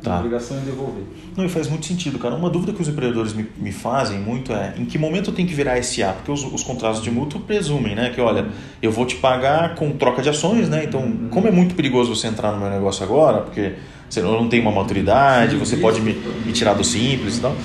Tá. 0.02 0.10
Uma 0.10 0.18
obrigação 0.20 0.58
em 0.58 0.60
devolver. 0.60 1.04
Não, 1.36 1.44
e 1.44 1.48
faz 1.48 1.68
muito 1.68 1.86
sentido, 1.86 2.18
cara. 2.18 2.34
Uma 2.34 2.50
dúvida 2.50 2.72
que 2.72 2.82
os 2.82 2.88
empreendedores 2.88 3.32
me, 3.32 3.46
me 3.56 3.72
fazem 3.72 4.20
muito 4.20 4.52
é 4.52 4.74
em 4.76 4.84
que 4.84 4.98
momento 4.98 5.30
eu 5.30 5.34
tenho 5.34 5.48
que 5.48 5.54
virar 5.54 5.82
SA? 5.82 6.12
Porque 6.12 6.30
os, 6.30 6.44
os 6.44 6.62
contratos 6.62 7.02
de 7.02 7.10
mútuo 7.10 7.40
presumem, 7.40 7.94
né? 7.94 8.10
Que 8.10 8.20
olha, 8.20 8.46
eu 8.82 8.92
vou 8.92 9.06
te 9.06 9.16
pagar 9.16 9.74
com 9.74 9.90
troca 9.92 10.22
de 10.22 10.28
ações, 10.28 10.68
né? 10.68 10.84
Então, 10.84 11.00
uhum. 11.00 11.28
como 11.30 11.48
é 11.48 11.50
muito 11.50 11.74
perigoso 11.74 12.14
você 12.14 12.26
entrar 12.26 12.52
no 12.52 12.58
meu 12.58 12.70
negócio 12.70 13.02
agora, 13.02 13.40
porque 13.40 13.74
você 14.08 14.20
não 14.20 14.48
tem 14.48 14.60
uma 14.60 14.70
maturidade, 14.70 15.52
Sim, 15.52 15.58
você 15.58 15.74
isso. 15.74 15.82
pode 15.82 16.00
me, 16.00 16.12
me 16.44 16.52
tirar 16.52 16.74
do 16.74 16.84
simples 16.84 17.38
e 17.38 17.40
tal. 17.40 17.56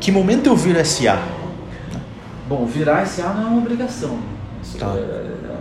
Que 0.00 0.10
momento 0.10 0.46
eu 0.46 0.56
viro 0.56 0.84
SA? 0.84 1.22
Bom, 2.48 2.66
virar 2.66 3.06
SA 3.06 3.32
não 3.34 3.42
é 3.42 3.46
uma 3.46 3.58
obrigação. 3.58 4.18
Tá. 4.78 4.94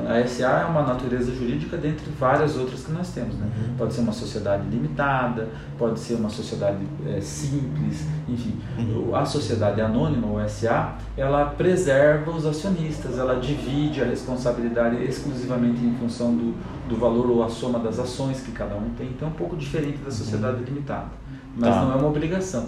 A 0.08 0.28
SA 0.28 0.62
é 0.62 0.66
uma 0.66 0.84
natureza 0.84 1.34
jurídica 1.34 1.78
dentre 1.78 2.06
várias 2.20 2.58
outras 2.58 2.84
que 2.84 2.92
nós 2.92 3.10
temos. 3.10 3.36
Né? 3.36 3.46
Uhum. 3.46 3.76
Pode 3.76 3.94
ser 3.94 4.02
uma 4.02 4.12
sociedade 4.12 4.68
limitada, 4.70 5.50
pode 5.78 6.00
ser 6.00 6.16
uma 6.16 6.30
sociedade 6.30 6.80
é, 7.08 7.20
simples, 7.22 8.06
enfim. 8.28 8.60
Uhum. 8.78 9.16
A 9.16 9.26
sociedade 9.26 9.82
anônima, 9.82 10.28
ou 10.28 10.50
SA, 10.50 10.96
ela 11.18 11.46
preserva 11.46 12.32
os 12.32 12.46
acionistas, 12.46 13.18
ela 13.18 13.40
divide 13.40 14.02
a 14.02 14.06
responsabilidade 14.06 15.04
exclusivamente 15.04 15.84
em 15.84 15.96
função 15.96 16.36
do, 16.36 16.54
do 16.88 16.96
valor 16.96 17.30
ou 17.30 17.44
a 17.44 17.50
soma 17.50 17.80
das 17.80 18.00
ações 18.00 18.42
que 18.42 18.52
cada 18.52 18.76
um 18.76 18.90
tem. 18.98 19.08
Então 19.08 19.28
é 19.28 19.32
um 19.32 19.36
pouco 19.36 19.56
diferente 19.56 19.98
da 20.00 20.12
sociedade 20.12 20.58
uhum. 20.58 20.66
limitada, 20.66 21.10
mas 21.56 21.74
tá. 21.74 21.82
não 21.82 21.94
é 21.94 21.96
uma 21.96 22.08
obrigação. 22.08 22.68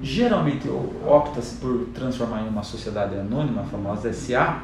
Geralmente 0.00 0.68
opta-se 1.06 1.56
por 1.56 1.86
transformar 1.94 2.42
em 2.42 2.48
uma 2.48 2.62
sociedade 2.62 3.16
anônima, 3.16 3.62
a 3.62 3.64
famosa 3.64 4.12
SA, 4.12 4.62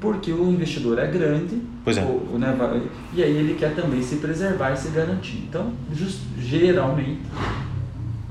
porque 0.00 0.32
o 0.32 0.50
investidor 0.50 0.98
é 0.98 1.06
grande 1.06 1.60
é. 1.86 2.04
Ou, 2.04 2.38
né, 2.38 2.82
e 3.14 3.22
aí 3.22 3.36
ele 3.36 3.54
quer 3.54 3.74
também 3.74 4.02
se 4.02 4.16
preservar 4.16 4.72
e 4.72 4.76
se 4.76 4.88
garantir. 4.88 5.44
Então, 5.48 5.72
just, 5.92 6.20
geralmente, 6.38 7.20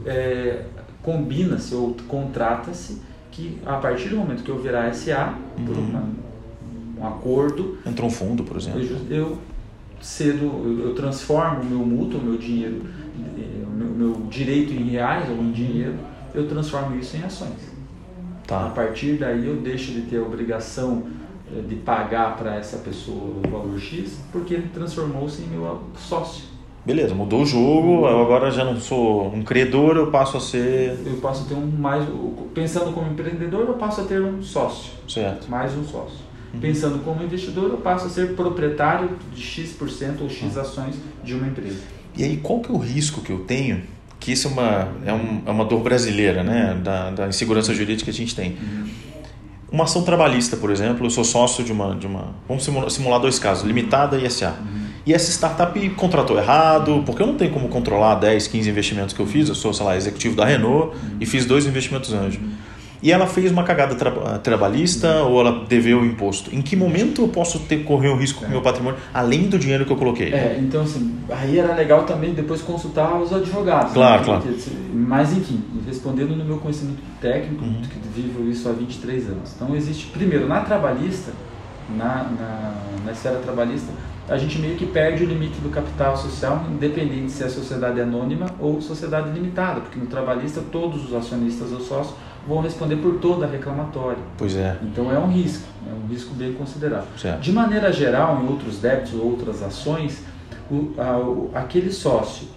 é, 0.06 0.66
combina-se 1.02 1.74
ou 1.74 1.96
contrata-se 2.08 3.02
que 3.32 3.58
a 3.66 3.78
partir 3.78 4.10
do 4.10 4.18
momento 4.18 4.44
que 4.44 4.50
eu 4.50 4.60
virar 4.60 4.94
SA, 4.94 5.36
uhum. 5.58 5.66
por 5.66 5.78
uma, 5.78 6.04
um 7.00 7.08
acordo... 7.08 7.78
Entra 7.86 8.06
um 8.06 8.10
fundo, 8.10 8.44
por 8.44 8.58
exemplo. 8.58 8.82
Eu, 8.82 9.18
eu 9.18 9.38
cedo, 10.02 10.82
eu, 10.84 10.94
transformo 10.94 11.62
o 11.62 11.66
meu 11.66 11.80
mútuo, 11.80 12.20
o 12.20 12.24
meu 12.24 12.38
dinheiro, 12.38 12.82
o 13.66 13.70
meu, 13.70 13.88
meu 13.88 14.28
direito 14.30 14.74
em 14.74 14.90
reais 14.90 15.30
ou 15.30 15.38
em 15.38 15.52
dinheiro, 15.52 15.96
eu 16.34 16.48
transformo 16.48 16.98
isso 16.98 17.16
em 17.18 17.24
ações. 17.24 17.76
Tá. 18.46 18.68
A 18.68 18.70
partir 18.70 19.18
daí 19.18 19.48
eu 19.48 19.56
deixo 19.56 19.92
de 19.92 20.02
ter 20.02 20.18
a 20.18 20.22
obrigação 20.22 21.04
eh, 21.08 21.25
de 21.62 21.76
pagar 21.76 22.36
para 22.38 22.56
essa 22.56 22.78
pessoa 22.78 23.42
o 23.44 23.50
valor 23.50 23.80
X, 23.80 24.20
porque 24.32 24.54
ele 24.54 24.70
transformou-se 24.74 25.42
em 25.42 25.48
meu 25.48 25.82
sócio. 25.98 26.56
Beleza, 26.86 27.16
mudou 27.16 27.42
o 27.42 27.46
jogo, 27.46 28.06
eu 28.06 28.22
agora 28.22 28.52
já 28.52 28.64
não 28.64 28.80
sou 28.80 29.34
um 29.34 29.44
credor, 29.44 29.98
eu 29.98 30.12
passo 30.12 30.38
a 30.38 30.40
ser. 30.40 30.96
Eu 31.04 31.16
passo 31.16 31.46
a 31.46 31.48
ter 31.48 31.56
um 31.56 31.66
mais. 31.66 32.08
Pensando 32.54 32.94
como 32.94 33.12
empreendedor, 33.12 33.68
eu 33.68 33.74
passo 33.74 34.02
a 34.02 34.04
ter 34.04 34.22
um 34.22 34.42
sócio. 34.44 34.92
Certo. 35.08 35.50
Mais 35.50 35.76
um 35.76 35.84
sócio. 35.84 36.20
Pensando 36.62 37.04
como 37.04 37.24
investidor, 37.24 37.72
eu 37.72 37.78
passo 37.78 38.06
a 38.06 38.10
ser 38.10 38.36
proprietário 38.36 39.10
de 39.34 39.42
X% 39.42 40.22
ou 40.22 40.30
X 40.30 40.58
ações 40.58 40.96
de 41.24 41.34
uma 41.34 41.48
empresa. 41.48 41.80
E 42.16 42.24
aí, 42.24 42.38
qual 42.38 42.60
que 42.60 42.72
é 42.72 42.74
o 42.74 42.78
risco 42.78 43.22
que 43.22 43.32
eu 43.32 43.40
tenho? 43.40 43.82
Que 44.20 44.32
isso 44.32 44.48
é 44.48 44.52
uma, 44.52 44.88
é, 45.06 45.14
um, 45.14 45.42
é 45.46 45.52
uma 45.52 45.66
dor 45.66 45.82
brasileira, 45.82 46.44
né? 46.44 46.80
Da, 46.82 47.12
da 47.12 47.28
insegurança 47.28 47.74
jurídica 47.74 48.06
que 48.06 48.10
a 48.12 48.14
gente 48.14 48.36
tem. 48.36 48.58
Uma 49.72 49.86
ação 49.86 50.04
trabalhista, 50.04 50.56
por 50.58 50.70
exemplo, 50.70 51.06
eu 51.06 51.10
sou 51.10 51.24
sócio 51.24 51.64
de 51.64 51.72
uma. 51.72 51.96
De 51.96 52.08
uma 52.08 52.34
vamos 52.48 52.64
simular, 52.64 52.90
simular 52.90 53.20
dois 53.20 53.40
casos, 53.40 53.66
limitada 53.66 54.18
e 54.18 54.30
SA. 54.30 54.56
E 55.06 55.14
essa 55.14 55.30
startup 55.32 55.90
contratou 55.92 56.38
errado, 56.38 57.04
porque 57.06 57.22
eu 57.22 57.28
não 57.28 57.36
tenho 57.36 57.52
como 57.52 57.68
controlar 57.70 58.16
10, 58.16 58.48
15 58.48 58.70
investimentos 58.70 59.14
que 59.14 59.20
eu 59.20 59.28
fiz, 59.28 59.50
eu 59.50 59.54
sou, 59.54 59.72
sei 59.72 59.86
lá, 59.86 59.96
executivo 59.96 60.36
da 60.36 60.46
Renault 60.46 60.98
e 61.20 61.26
fiz 61.28 61.46
dois 61.46 61.68
investimentos 61.68 62.12
anjo 62.12 62.40
e 63.06 63.12
ela 63.12 63.28
fez 63.28 63.52
uma 63.52 63.64
cagada 63.64 63.94
tra 63.94 64.40
trabalhista 64.40 65.22
ou 65.22 65.40
ela 65.40 65.64
deveu 65.66 66.00
o 66.00 66.06
imposto. 66.06 66.50
Em 66.54 66.60
que 66.60 66.76
momento 66.76 67.22
eu 67.22 67.28
posso 67.28 67.60
ter 67.60 67.84
correr 67.84 68.10
um 68.10 68.18
risco 68.18 68.40
com 68.40 68.48
o 68.48 68.50
meu 68.50 68.64
patrimônio, 68.64 69.00
além 69.14 69.48
do 69.48 69.60
dinheiro 69.60 69.86
que 69.86 69.94
eu 69.94 69.96
coloquei? 69.96 70.34
É, 70.34 70.58
então 70.60 70.82
assim, 70.82 71.16
aí 71.30 71.60
era 71.60 71.76
legal 71.76 72.04
também 72.06 72.34
depois 72.34 72.64
consultar 72.64 73.16
os 73.22 73.32
advogados. 73.32 73.94
Claro, 73.94 74.22
né? 74.22 74.26
claro. 74.26 74.44
Mas 74.92 75.38
enfim, 75.38 75.64
respondendo 75.86 76.36
no 76.36 76.44
meu 76.44 76.58
conhecimento 76.58 76.98
técnico, 77.22 77.64
uhum. 77.64 77.84
que 77.84 78.22
vivo 78.22 78.50
isso 78.50 78.68
há 78.68 78.72
23 78.72 79.28
anos. 79.28 79.54
Então 79.56 79.76
existe, 79.76 80.08
primeiro, 80.08 80.48
na 80.48 80.62
trabalhista, 80.62 81.32
na, 81.96 82.24
na, 82.24 82.74
na 83.06 83.12
esfera 83.12 83.38
trabalhista, 83.38 83.94
a 84.28 84.36
gente 84.36 84.58
meio 84.58 84.76
que 84.78 84.88
perde 84.88 85.24
o 85.24 85.28
limite 85.28 85.60
do 85.60 85.70
capital 85.70 86.18
social, 86.18 86.66
independente 86.72 87.32
se 87.32 87.44
é 87.44 87.50
sociedade 87.50 88.02
anônima 88.02 88.48
ou 88.60 88.82
sociedade 88.82 89.30
limitada, 89.30 89.82
porque 89.82 90.00
no 90.00 90.08
trabalhista 90.08 90.60
todos 90.72 91.06
os 91.06 91.14
acionistas 91.14 91.72
ou 91.72 91.80
sócios 91.80 92.16
vão 92.48 92.62
responder 92.62 92.98
por 92.98 93.20
toda 93.20 93.46
a 93.46 93.50
reclamatória. 93.50 94.24
Pois 94.38 94.56
é. 94.56 94.78
Então 94.84 95.12
é 95.12 95.18
um 95.18 95.32
risco, 95.32 95.68
é 95.90 95.94
um 95.94 96.08
risco 96.08 96.34
bem 96.34 96.54
considerável. 96.54 97.08
Certo. 97.18 97.42
De 97.42 97.52
maneira 97.52 97.92
geral, 97.92 98.42
em 98.44 98.48
outros 98.48 98.80
débitos 98.80 99.14
ou 99.14 99.32
outras 99.32 99.64
ações, 99.64 100.24
o, 100.70 100.94
a, 100.98 101.18
o, 101.18 101.52
aquele 101.54 101.92
sócio 101.92 102.48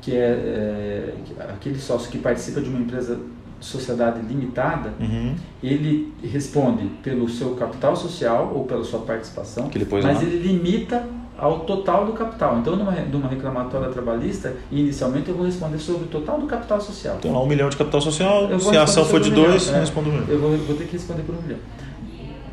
que 0.00 0.14
é, 0.14 0.18
é, 0.18 1.14
aquele 1.50 1.78
sócio 1.78 2.10
que 2.10 2.18
participa 2.18 2.60
de 2.60 2.68
uma 2.68 2.78
empresa 2.78 3.18
sociedade 3.60 4.20
limitada, 4.20 4.92
uhum. 5.00 5.34
ele 5.62 6.14
responde 6.22 6.86
pelo 7.02 7.28
seu 7.28 7.56
capital 7.56 7.96
social 7.96 8.52
ou 8.54 8.64
pela 8.64 8.84
sua 8.84 9.00
participação, 9.00 9.68
mas 9.90 10.04
lá. 10.04 10.22
ele 10.22 10.38
limita 10.38 11.04
ao 11.38 11.60
total 11.60 12.04
do 12.04 12.12
capital. 12.12 12.58
Então, 12.58 12.74
numa, 12.74 12.90
numa 12.90 13.28
reclamatória 13.28 13.88
trabalhista, 13.90 14.54
inicialmente 14.72 15.28
eu 15.28 15.36
vou 15.36 15.46
responder 15.46 15.78
sobre 15.78 16.04
o 16.04 16.08
total 16.08 16.40
do 16.40 16.46
capital 16.46 16.80
social. 16.80 17.16
Tem 17.22 17.32
lá 17.32 17.40
um 17.40 17.46
milhão 17.46 17.68
de 17.68 17.76
capital 17.76 18.00
social, 18.00 18.48
se 18.58 18.76
a 18.76 18.82
ação 18.82 19.04
for 19.04 19.20
de 19.20 19.30
dois, 19.30 19.68
um 19.68 19.74
eu 19.74 19.80
respondo 19.80 20.10
um 20.10 20.12
milhão. 20.12 20.26
Eu 20.28 20.38
vou, 20.40 20.56
vou 20.58 20.76
ter 20.76 20.84
que 20.86 20.92
responder 20.94 21.22
por 21.22 21.36
um 21.36 21.40
milhão. 21.42 21.58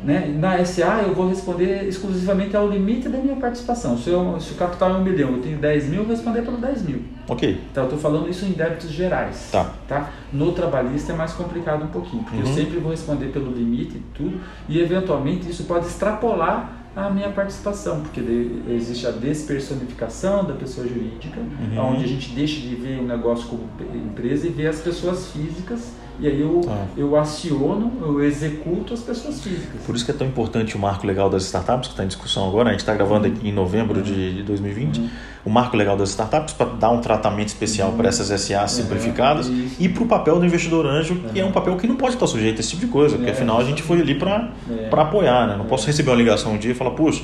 Né? 0.04 0.32
Na 0.38 0.64
SA 0.64 1.02
eu 1.04 1.14
vou 1.14 1.28
responder 1.28 1.82
exclusivamente 1.88 2.56
ao 2.56 2.68
limite 2.68 3.08
da 3.08 3.18
minha 3.18 3.34
participação. 3.34 3.98
Se, 3.98 4.08
eu, 4.08 4.38
se 4.38 4.52
o 4.52 4.54
capital 4.54 4.90
é 4.90 4.94
um 4.94 5.02
milhão, 5.02 5.32
eu 5.32 5.42
tenho 5.42 5.58
10 5.58 5.88
mil, 5.88 6.00
eu 6.00 6.04
vou 6.04 6.14
responder 6.14 6.42
pelo 6.42 6.58
10 6.58 6.82
mil. 6.82 7.02
Ok. 7.26 7.60
Então 7.72 7.82
eu 7.84 7.86
estou 7.88 7.98
falando 7.98 8.28
isso 8.28 8.44
em 8.44 8.50
débitos 8.50 8.90
gerais. 8.90 9.48
Tá. 9.50 9.72
tá. 9.88 10.10
No 10.32 10.52
trabalhista 10.52 11.12
é 11.12 11.16
mais 11.16 11.32
complicado 11.32 11.82
um 11.82 11.88
pouquinho, 11.88 12.22
porque 12.22 12.40
Uhum. 12.40 12.48
eu 12.48 12.54
sempre 12.54 12.78
vou 12.78 12.92
responder 12.92 13.26
pelo 13.32 13.50
limite 13.50 13.96
e 13.96 14.02
tudo, 14.14 14.38
e 14.68 14.78
eventualmente 14.78 15.50
isso 15.50 15.64
pode 15.64 15.86
extrapolar 15.86 16.85
a 16.96 17.10
minha 17.10 17.30
participação, 17.30 18.00
porque 18.00 18.20
existe 18.68 19.06
a 19.06 19.10
despersonificação 19.10 20.44
da 20.44 20.54
pessoa 20.54 20.86
jurídica, 20.88 21.38
Uhum. 21.38 21.92
onde 21.92 22.04
a 22.04 22.08
gente 22.08 22.30
deixa 22.30 22.60
de 22.60 22.74
ver 22.74 22.98
o 23.00 23.02
negócio 23.04 23.46
como 23.48 23.68
empresa 23.94 24.46
e 24.46 24.50
vê 24.50 24.66
as 24.66 24.80
pessoas 24.80 25.30
físicas, 25.30 25.92
e 26.20 26.26
aí 26.26 26.40
eu, 26.40 26.60
Tá. 26.64 26.84
eu 26.96 27.16
aciono, 27.16 27.92
eu 28.00 28.22
executo 28.22 28.94
as 28.94 29.00
pessoas 29.00 29.40
físicas. 29.40 29.80
Por 29.84 29.94
isso 29.94 30.04
que 30.04 30.10
é 30.10 30.14
tão 30.14 30.26
importante 30.26 30.76
o 30.76 30.78
marco 30.78 31.06
legal 31.06 31.28
das 31.30 31.44
startups, 31.44 31.88
que 31.88 31.94
está 31.94 32.04
em 32.04 32.08
discussão 32.08 32.48
agora. 32.48 32.68
A 32.68 32.72
gente 32.72 32.80
está 32.80 32.94
gravando 32.94 33.26
aqui 33.26 33.48
em 33.48 33.52
novembro 33.52 34.02
de 34.02 34.42
2020. 34.42 34.98
Uhum. 35.00 35.08
O 35.44 35.50
marco 35.50 35.76
legal 35.76 35.96
das 35.96 36.08
startups 36.10 36.52
para 36.54 36.66
dar 36.70 36.90
um 36.90 37.00
tratamento 37.00 37.48
especial 37.48 37.92
para 37.92 38.08
essas 38.08 38.28
SAs 38.40 38.72
simplificadas 38.72 39.46
Uhum. 39.48 39.68
e 39.78 39.88
para 39.88 40.02
o 40.02 40.06
papel 40.06 40.38
do 40.40 40.44
investidor 40.46 40.86
anjo, 40.86 41.14
que 41.32 41.38
é 41.38 41.44
um 41.44 41.52
papel 41.52 41.76
que 41.76 41.86
não 41.86 41.94
pode 41.96 42.14
estar 42.14 42.26
sujeito 42.26 42.56
a 42.56 42.60
esse 42.60 42.70
tipo 42.70 42.84
de 42.86 42.90
coisa, 42.90 43.16
porque 43.16 43.30
É, 43.30 43.32
afinal 43.32 43.58
a 43.58 43.64
gente 43.64 43.82
foi 43.82 44.00
ali 44.00 44.14
para 44.16 44.50
É. 44.70 44.88
apoiar. 44.92 45.46
Né? 45.46 45.56
Não 45.56 45.66
posso 45.66 45.86
receber 45.86 46.10
uma 46.10 46.16
ligação 46.16 46.54
um 46.54 46.58
dia 46.58 46.72
e 46.72 46.74
falar, 46.74 46.90
puxa, 46.92 47.22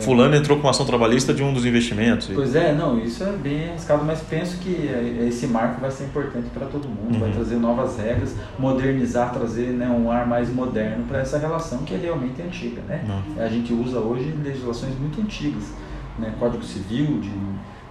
fulano 0.00 0.34
entrou 0.34 0.56
com 0.58 0.64
uma 0.64 0.70
ação 0.70 0.84
trabalhista 0.86 1.32
de 1.34 1.42
um 1.42 1.52
dos 1.52 1.64
investimentos. 1.66 2.30
Pois 2.34 2.54
é, 2.54 2.72
não, 2.72 2.98
isso 2.98 3.22
é 3.22 3.32
bem 3.32 3.70
arriscado, 3.70 4.04
mas 4.04 4.20
penso 4.20 4.58
que 4.58 4.70
eh, 4.88 5.26
esse 5.28 5.46
marco 5.46 5.80
vai 5.80 5.90
ser 5.90 6.04
importante 6.04 6.48
para 6.52 6.66
todo 6.66 6.88
mundo, 6.88 7.18
vai 7.18 7.28
Uhum. 7.28 7.34
trazer 7.34 7.56
novas 7.56 7.96
regras, 7.98 8.34
modernizar, 8.58 9.32
trazer 9.32 9.68
né, 9.68 9.88
um 9.88 10.10
ar 10.10 10.26
mais 10.26 10.52
moderno 10.52 11.04
para 11.06 11.20
essa 11.20 11.38
relação 11.38 11.78
que 11.78 11.94
é 11.94 11.98
realmente 11.98 12.40
antiga. 12.42 12.82
Né? 12.88 13.02
Uhum. 13.06 13.42
A 13.42 13.48
gente 13.48 13.72
usa 13.72 13.98
hoje 13.98 14.32
legislações 14.42 14.98
muito 14.98 15.20
antigas, 15.20 15.72
né? 16.18 16.32
Código 16.38 16.62
Civil 16.62 17.20
de, 17.20 17.30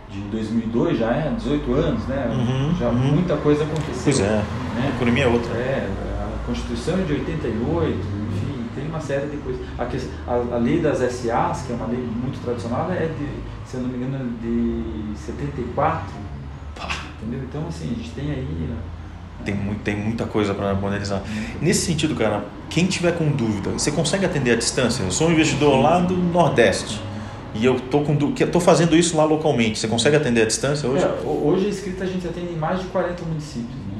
de 0.09 0.21
2002 0.29 0.99
já 0.99 1.11
é 1.11 1.33
18 1.35 1.73
anos, 1.73 2.07
né? 2.07 2.27
Uhum, 2.29 2.75
já 2.77 2.87
uhum. 2.89 2.93
muita 2.95 3.35
coisa 3.37 3.63
aconteceu. 3.63 4.03
Pois 4.03 4.19
é, 4.19 4.23
né? 4.29 4.43
a 4.85 4.95
economia 4.95 5.23
é 5.23 5.27
outra. 5.27 5.53
É, 5.53 5.87
a 6.19 6.45
Constituição 6.45 6.99
é 6.99 7.03
de 7.03 7.13
88, 7.13 7.89
enfim, 7.89 8.05
tem 8.11 8.20
uma 8.91 9.01
série 9.01 9.27
de 9.27 9.37
coisas. 9.37 9.61
A, 9.77 9.83
a, 10.31 10.55
a 10.55 10.57
lei 10.59 10.79
das 10.81 10.99
SAs, 10.99 11.63
que 11.65 11.73
é 11.73 11.75
uma 11.75 11.87
lei 11.87 11.99
muito 11.99 12.39
tradicional, 12.43 12.91
é 12.91 13.07
de, 13.07 13.27
se 13.69 13.77
eu 13.77 13.81
não 13.81 13.89
me 13.89 13.97
engano, 14.05 14.29
de 14.41 15.17
74. 15.19 16.01
Entendeu? 17.21 17.41
Então, 17.49 17.65
assim, 17.67 17.91
a 17.91 17.95
gente 17.95 18.09
tem 18.11 18.31
aí. 18.31 18.69
ó, 18.71 19.43
Tem, 19.45 19.53
muito, 19.55 19.81
tem 19.81 19.95
muita 19.95 20.25
coisa 20.25 20.53
para 20.53 20.73
modernizar. 20.73 21.21
Nesse 21.61 21.85
sentido, 21.85 22.15
cara, 22.15 22.43
quem 22.69 22.85
tiver 22.85 23.11
com 23.17 23.29
dúvida, 23.29 23.69
você 23.71 23.91
consegue 23.91 24.25
atender 24.25 24.51
à 24.51 24.55
distância? 24.55 25.03
Eu 25.03 25.11
sou 25.11 25.27
um 25.27 25.31
investidor 25.31 25.79
lá 25.81 25.99
do 25.99 26.15
Nordeste 26.15 26.99
e 27.53 27.63
eu 27.65 27.79
tô 27.79 28.01
com 28.01 28.15
que- 28.33 28.45
tô 28.47 28.59
fazendo 28.59 28.95
isso 28.95 29.15
lá 29.17 29.23
localmente. 29.23 29.77
Você 29.77 29.87
consegue 29.87 30.15
atender 30.15 30.41
à 30.43 30.45
distância 30.45 30.89
hoje? 30.89 31.03
É, 31.03 31.07
ho- 31.23 31.47
hoje 31.47 31.65
a 31.67 31.69
escrita 31.69 32.03
a 32.03 32.07
gente 32.07 32.25
atende 32.27 32.53
em 32.53 32.57
mais 32.57 32.79
de 32.79 32.85
40 32.87 33.23
municípios. 33.25 33.69
né? 33.69 33.91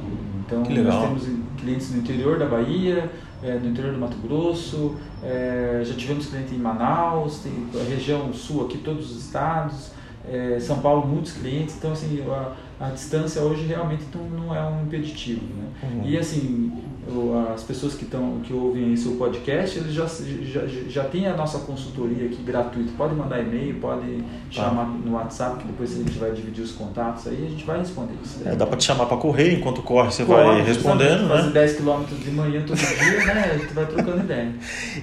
Então, 0.47 0.63
Que 0.63 0.73
legal. 0.73 0.93
nós 1.11 1.21
temos 1.23 1.39
clientes 1.59 1.91
no 1.91 1.99
interior 1.99 2.39
da 2.39 2.45
Bahia, 2.47 3.09
é, 3.43 3.55
no 3.55 3.69
interior 3.69 3.93
do 3.93 3.99
Mato 3.99 4.17
Grosso, 4.17 4.95
é, 5.23 5.81
já 5.83 5.93
tivemos 5.95 6.27
cliente 6.27 6.53
em 6.53 6.57
Manaus, 6.57 7.39
tem 7.39 7.67
região 7.89 8.33
sul 8.33 8.65
aqui, 8.65 8.77
todos 8.77 9.11
os 9.11 9.25
estados, 9.25 9.91
é, 10.27 10.59
São 10.59 10.79
Paulo, 10.79 11.07
muitos 11.07 11.33
clientes. 11.33 11.75
Então, 11.77 11.91
assim, 11.91 12.23
a, 12.29 12.53
a 12.81 12.89
distância 12.89 13.41
hoje 13.41 13.65
realmente 13.65 14.03
não, 14.35 14.55
é 14.55 14.61
um 14.67 14.83
impeditivo. 14.83 15.41
Né? 15.41 15.65
Uhum. 15.83 16.01
E, 16.05 16.17
assim, 16.17 16.71
o- 17.07 17.47
as 17.53 17.63
pessoas 17.63 17.93
que, 17.93 18.05
tão, 18.05 18.39
que 18.43 18.51
ouvem 18.53 18.85
aí 18.85 18.97
seu 18.97 19.13
podcast, 19.13 19.77
eles 19.77 19.93
já, 19.93 20.05
já, 20.05 20.61
já 20.89 21.03
têm 21.03 21.27
a 21.27 21.35
nossa 21.35 21.59
consultoria 21.59 22.25
aqui 22.25 22.41
gratuita. 22.43 22.91
Pode 22.97 23.13
mandar 23.13 23.39
e-mail, 23.39 23.75
pode 23.75 24.23
chamar 24.49 24.85
no 24.87 25.13
WhatsApp, 25.13 25.59
que 25.59 25.67
depois 25.67 25.93
a 25.93 25.97
gente 25.97 26.17
vai 26.17 26.31
dividir 26.31 26.63
os 26.63 26.71
contatos 26.71 27.27
aí, 27.27 27.45
a 27.45 27.49
gente 27.49 27.63
vai 27.63 27.79
responder 27.79 28.13
isso. 28.23 28.39
É, 28.45 28.55
dá 28.55 28.65
para 28.65 28.77
te 28.77 28.83
chamar 28.83 29.05
para 29.05 29.17
correr 29.17 29.53
enquanto 29.59 29.81
corre, 29.83 30.11
você 30.11 30.25
Corre, 30.25 30.43
vai 30.43 30.61
respondendo, 30.63 31.27
né? 31.27 31.51
10 31.53 31.73
km 31.77 32.03
de 32.23 32.31
manhã 32.31 32.63
todo 32.65 32.77
dia, 32.77 33.33
né? 33.33 33.61
Tu 33.67 33.73
vai 33.75 33.85
trocando 33.85 34.19
ideia. 34.19 34.51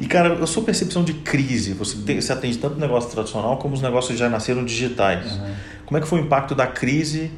E 0.01 0.07
cara, 0.07 0.35
a 0.43 0.47
sua 0.47 0.63
percepção 0.65 1.05
de 1.05 1.15
crise, 1.15 1.75
você, 1.75 1.97
tem, 1.99 2.21
você 2.21 2.33
atende 2.33 2.59
tanto 2.59 2.79
negócio 2.81 3.11
tradicional 3.11 3.57
como 3.59 3.75
os 3.75 3.83
negócios 3.83 4.19
já 4.19 4.29
nasceram 4.29 4.65
digitais. 4.65 5.39
Como 5.87 5.97
é 5.97 6.01
que 6.01 6.07
foi 6.07 6.21
o 6.21 6.25
impacto 6.25 6.55
da 6.55 6.67
crise 6.67 7.31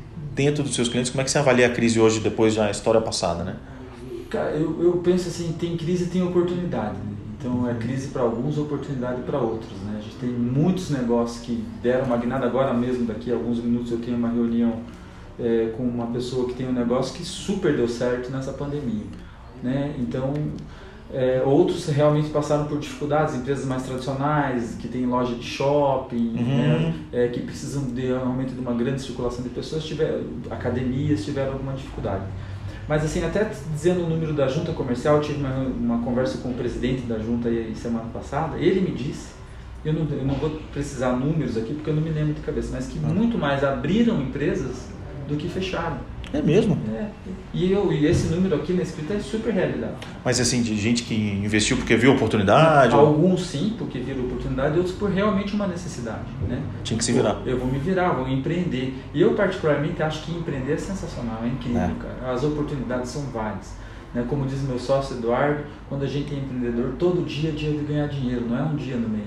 dentro 0.44 0.62
dos 0.62 0.74
seus 0.74 0.88
clientes? 0.88 1.11
Como 1.11 1.20
é 1.20 1.24
que 1.24 1.31
você 1.31 1.38
avalia 1.38 1.66
a 1.66 1.70
crise 1.70 2.00
hoje 2.00 2.20
depois 2.20 2.55
da 2.55 2.70
história 2.70 3.00
passada, 3.00 3.44
né? 3.44 3.57
Cara, 4.31 4.53
eu, 4.53 4.83
eu 4.83 4.92
penso 4.98 5.29
assim, 5.29 5.53
tem 5.59 5.76
crise 5.76 6.07
tem 6.07 6.22
oportunidade. 6.22 6.96
né? 6.96 7.14
Então 7.38 7.68
é 7.68 7.74
crise 7.74 8.09
para 8.09 8.22
alguns, 8.22 8.57
oportunidade 8.57 9.22
para 9.22 9.38
outros. 9.38 9.72
Né? 9.83 9.96
A 9.98 10.00
gente 10.00 10.16
tem 10.16 10.31
muitos 10.31 10.90
negócios 10.90 11.44
que 11.44 11.62
deram 11.83 12.07
uma 12.07 12.16
guinada 12.16 12.46
agora 12.46 12.72
mesmo, 12.72 13.07
daqui 13.07 13.31
a 13.31 13.35
alguns 13.35 13.59
minutos 13.59 13.92
eu 13.92 13.98
tenho 13.98 14.16
uma 14.16 14.29
reunião 14.29 14.81
é, 15.38 15.72
com 15.76 15.83
uma 15.83 16.07
pessoa 16.07 16.46
que 16.48 16.55
tem 16.55 16.68
um 16.68 16.72
negócio 16.72 17.14
que 17.14 17.24
super 17.24 17.76
deu 17.76 17.88
certo 17.88 18.31
nessa 18.31 18.53
pandemia. 18.53 19.05
Né? 19.62 19.94
Então 19.98 20.33
é, 21.12 21.42
outros 21.44 21.87
realmente 21.88 22.29
passaram 22.31 22.66
por 22.66 22.79
dificuldades, 22.79 23.35
empresas 23.35 23.64
mais 23.66 23.83
tradicionais, 23.83 24.77
que 24.81 24.87
têm 24.88 25.07
loja 25.07 25.35
de 25.35 25.44
shopping, 25.44 26.35
Uhum. 26.37 26.57
né? 26.57 26.94
é, 27.12 27.29
que 27.29 27.40
precisam 27.40 27.85
de 27.85 28.03
realmente 28.07 28.53
de 28.53 28.61
uma 28.61 28.73
grande 28.75 29.01
circulação 29.03 29.42
de 29.42 29.49
pessoas, 29.51 29.85
tiveram, 29.85 30.20
academias 30.51 31.25
tiveram 31.25 31.53
alguma 31.55 31.73
dificuldade. 31.73 32.23
Mas 32.88 33.05
assim, 33.05 33.25
até 33.25 33.49
dizendo 33.73 34.05
o 34.05 34.09
número 34.09 34.33
da 34.33 34.49
junta 34.49 34.73
comercial, 34.73 35.16
eu 35.16 35.23
tive 35.23 35.38
uma, 35.40 35.55
uma 35.59 35.99
conversa 36.05 36.38
com 36.38 36.51
o 36.51 36.55
presidente 36.55 37.03
da 37.03 37.18
junta 37.18 37.49
aí 37.49 37.73
semana 37.75 38.07
passada, 38.12 38.57
ele 38.59 38.81
me 38.81 38.90
disse, 38.92 39.29
eu 39.85 39.92
não, 39.92 40.07
eu 40.11 40.25
não 40.25 40.35
vou 40.35 40.51
precisar 40.73 41.12
números 41.12 41.57
aqui 41.57 41.73
porque 41.75 41.88
eu 41.90 41.94
não 41.94 42.03
me 42.03 42.11
lembro 42.11 42.35
de 42.35 42.40
cabeça, 42.40 42.70
mas 42.73 42.87
que 42.87 42.99
Uhum. 42.99 43.14
muito 43.14 43.38
mais 43.38 43.62
abriram 43.64 44.20
empresas 44.20 44.88
do 45.29 45.37
que 45.37 45.49
fecharam. 45.49 45.99
É 46.32 46.40
mesmo? 46.40 46.78
É. 46.94 47.08
E, 47.52 47.72
eu, 47.72 47.92
e 47.92 48.06
esse 48.06 48.28
número 48.28 48.54
aqui 48.54 48.72
na 48.72 48.82
escrita 48.82 49.14
é 49.14 49.18
super 49.18 49.52
realidade. 49.52 49.94
Mas 50.24 50.40
assim, 50.40 50.62
de 50.62 50.76
gente 50.76 51.02
que 51.02 51.14
investiu 51.14 51.76
porque 51.76 51.96
viu 51.96 52.12
oportunidade? 52.12 52.94
Alguns 52.94 53.46
sim, 53.46 53.74
porque 53.76 53.98
viram 53.98 54.24
oportunidade, 54.24 54.78
outros 54.78 54.94
por 54.94 55.10
realmente 55.10 55.54
uma 55.54 55.66
necessidade. 55.66 56.28
Né? 56.48 56.62
Tinha 56.84 56.96
que 56.96 57.04
se 57.04 57.12
virar. 57.12 57.42
Eu 57.44 57.58
vou 57.58 57.66
me 57.66 57.78
virar, 57.78 58.10
vou 58.12 58.28
empreender. 58.28 58.94
E 59.12 59.20
eu 59.20 59.34
particularmente 59.34 60.00
acho 60.02 60.22
que 60.22 60.32
empreender 60.32 60.74
é 60.74 60.76
sensacional, 60.76 61.40
é 61.42 61.48
incrível, 61.48 61.80
é. 61.80 61.94
cara. 61.98 62.32
As 62.32 62.44
oportunidades 62.44 63.10
são 63.10 63.22
várias. 63.22 63.74
Né? 64.14 64.24
Como 64.28 64.46
diz 64.46 64.62
meu 64.62 64.78
sócio 64.78 65.16
Eduardo, 65.16 65.64
quando 65.88 66.04
a 66.04 66.08
gente 66.08 66.32
é 66.32 66.38
empreendedor, 66.38 66.94
todo 66.98 67.24
dia 67.24 67.50
é 67.50 67.52
dia 67.52 67.72
de 67.72 67.84
ganhar 67.84 68.06
dinheiro, 68.06 68.46
não 68.48 68.56
é 68.56 68.62
um 68.62 68.76
dia 68.76 68.96
no 68.96 69.08
mês. 69.08 69.26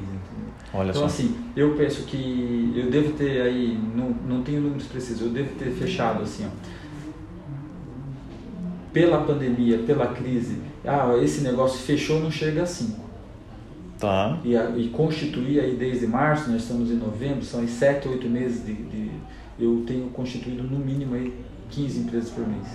Olha 0.76 0.90
então, 0.90 1.02
só. 1.02 1.08
assim, 1.08 1.36
eu 1.56 1.76
penso 1.76 2.02
que 2.04 2.74
eu 2.76 2.90
devo 2.90 3.12
ter 3.12 3.42
aí, 3.42 3.80
não, 3.96 4.16
não 4.28 4.42
tenho 4.42 4.60
números 4.60 4.88
precisos, 4.88 5.22
eu 5.22 5.30
devo 5.30 5.50
ter 5.50 5.70
fechado 5.70 6.24
assim, 6.24 6.48
ó 6.48 6.83
pela 8.94 9.24
pandemia, 9.24 9.80
pela 9.80 10.08
crise, 10.08 10.60
ah, 10.86 11.18
esse 11.22 11.42
negócio 11.42 11.80
fechou, 11.80 12.20
não 12.20 12.30
chega 12.30 12.62
a 12.62 12.66
5. 12.66 13.02
Tá. 14.00 14.38
E, 14.44 14.54
e 14.54 14.90
constituir 14.90 15.60
aí 15.60 15.76
desde 15.76 16.06
março, 16.06 16.50
nós 16.52 16.62
estamos 16.62 16.92
em 16.92 16.96
novembro, 16.96 17.44
são 17.44 17.68
7, 17.68 18.08
8 18.08 18.30
meses 18.30 18.66
de, 18.66 18.74
de, 18.74 19.12
Eu 19.60 19.84
tenho 19.88 20.10
constituído 20.10 20.64
no 20.64 20.78
mínimo 20.78 21.16
aí 21.16 21.34
15 21.72 22.00
empresas 22.02 22.30
por 22.30 22.48
mês. 22.48 22.68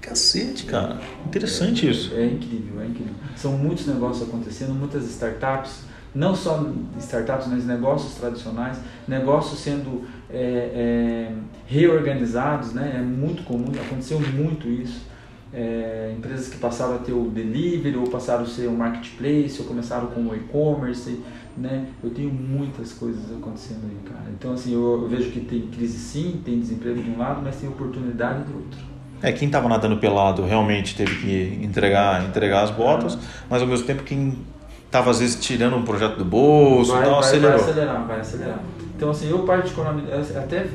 Cacete, 0.00 0.64
cara. 0.64 1.00
Interessante 1.26 1.86
é, 1.86 1.90
isso. 1.90 2.14
É, 2.14 2.22
é 2.22 2.26
incrível, 2.26 2.80
é 2.80 2.86
incrível. 2.86 3.14
São 3.36 3.52
muitos 3.52 3.86
negócios 3.86 4.28
acontecendo, 4.28 4.72
muitas 4.72 5.04
startups, 5.10 5.82
não 6.14 6.34
só 6.34 6.72
startups, 6.98 7.46
mas 7.48 7.66
negócios 7.66 8.14
tradicionais, 8.14 8.78
negócios 9.06 9.60
sendo 9.60 10.04
é, 10.28 11.30
é, 11.32 11.32
reorganizados, 11.66 12.72
né? 12.72 12.96
É 12.96 13.02
muito 13.02 13.44
comum, 13.44 13.70
aconteceu 13.86 14.20
muito 14.20 14.68
isso 14.68 15.09
é, 15.52 16.14
empresas 16.16 16.48
que 16.48 16.58
passaram 16.58 16.96
a 16.96 16.98
ter 16.98 17.12
o 17.12 17.28
delivery 17.28 17.96
ou 17.96 18.06
passaram 18.06 18.42
a 18.44 18.46
ser 18.46 18.68
um 18.68 18.76
marketplace 18.76 19.60
ou 19.60 19.66
começaram 19.66 20.06
com 20.08 20.20
o 20.20 20.34
e-commerce, 20.34 21.20
né? 21.56 21.86
Eu 22.02 22.10
tenho 22.10 22.32
muitas 22.32 22.92
coisas 22.92 23.24
acontecendo 23.32 23.82
aí, 23.84 24.12
cara. 24.12 24.30
Então 24.38 24.52
assim, 24.52 24.72
eu, 24.72 25.02
eu, 25.02 25.08
vejo 25.08 25.30
que 25.30 25.40
tem 25.40 25.62
crise 25.62 25.98
sim, 25.98 26.40
tem 26.44 26.60
desemprego 26.60 27.02
de 27.02 27.10
um 27.10 27.18
lado, 27.18 27.40
mas 27.42 27.56
tem 27.56 27.68
oportunidade 27.68 28.44
do 28.44 28.54
outro. 28.54 28.78
É, 29.22 29.32
quem 29.32 29.48
estava 29.48 29.68
nadando 29.68 29.98
pelado 29.98 30.42
realmente 30.44 30.96
teve 30.96 31.16
que 31.16 31.64
entregar, 31.64 32.24
entregar 32.24 32.62
as 32.62 32.70
botas, 32.70 33.18
mas 33.50 33.60
ao 33.60 33.68
mesmo 33.68 33.86
tempo 33.86 34.02
quem 34.02 34.38
estava 34.86 35.10
às 35.10 35.18
vezes 35.18 35.38
tirando 35.38 35.76
um 35.76 35.82
projeto 35.82 36.16
do 36.16 36.24
bolso, 36.24 36.92
vai, 36.92 37.02
então 37.02 37.12
vai, 37.12 37.20
acelerou. 37.20 37.58
Vai 37.58 37.70
acelerar, 37.70 38.06
vai 38.06 38.20
acelerar. 38.20 38.60
Então 38.96 39.10
assim, 39.10 39.28
eu 39.28 39.40
particularmente 39.40 40.10
até 40.36 40.68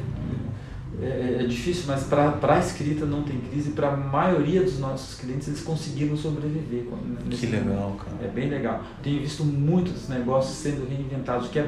é, 1.01 1.05
é, 1.05 1.43
é 1.43 1.47
difícil, 1.47 1.83
mas 1.87 2.03
para 2.03 2.37
a 2.41 2.59
escrita 2.59 3.05
não 3.05 3.23
tem 3.23 3.37
crise. 3.39 3.71
Para 3.71 3.89
a 3.89 3.97
maioria 3.97 4.61
dos 4.61 4.79
nossos 4.79 5.19
clientes, 5.19 5.47
eles 5.47 5.61
conseguiram 5.61 6.15
sobreviver. 6.15 6.85
que 7.29 7.45
legal, 7.47 7.97
cara. 7.97 8.17
É 8.23 8.27
bem 8.27 8.49
legal. 8.49 8.81
Tenho 9.03 9.19
visto 9.21 9.43
muitos 9.43 10.07
negócios 10.07 10.55
sendo 10.57 10.87
reinventados, 10.87 11.47
o 11.47 11.49
que, 11.49 11.59
é, 11.59 11.67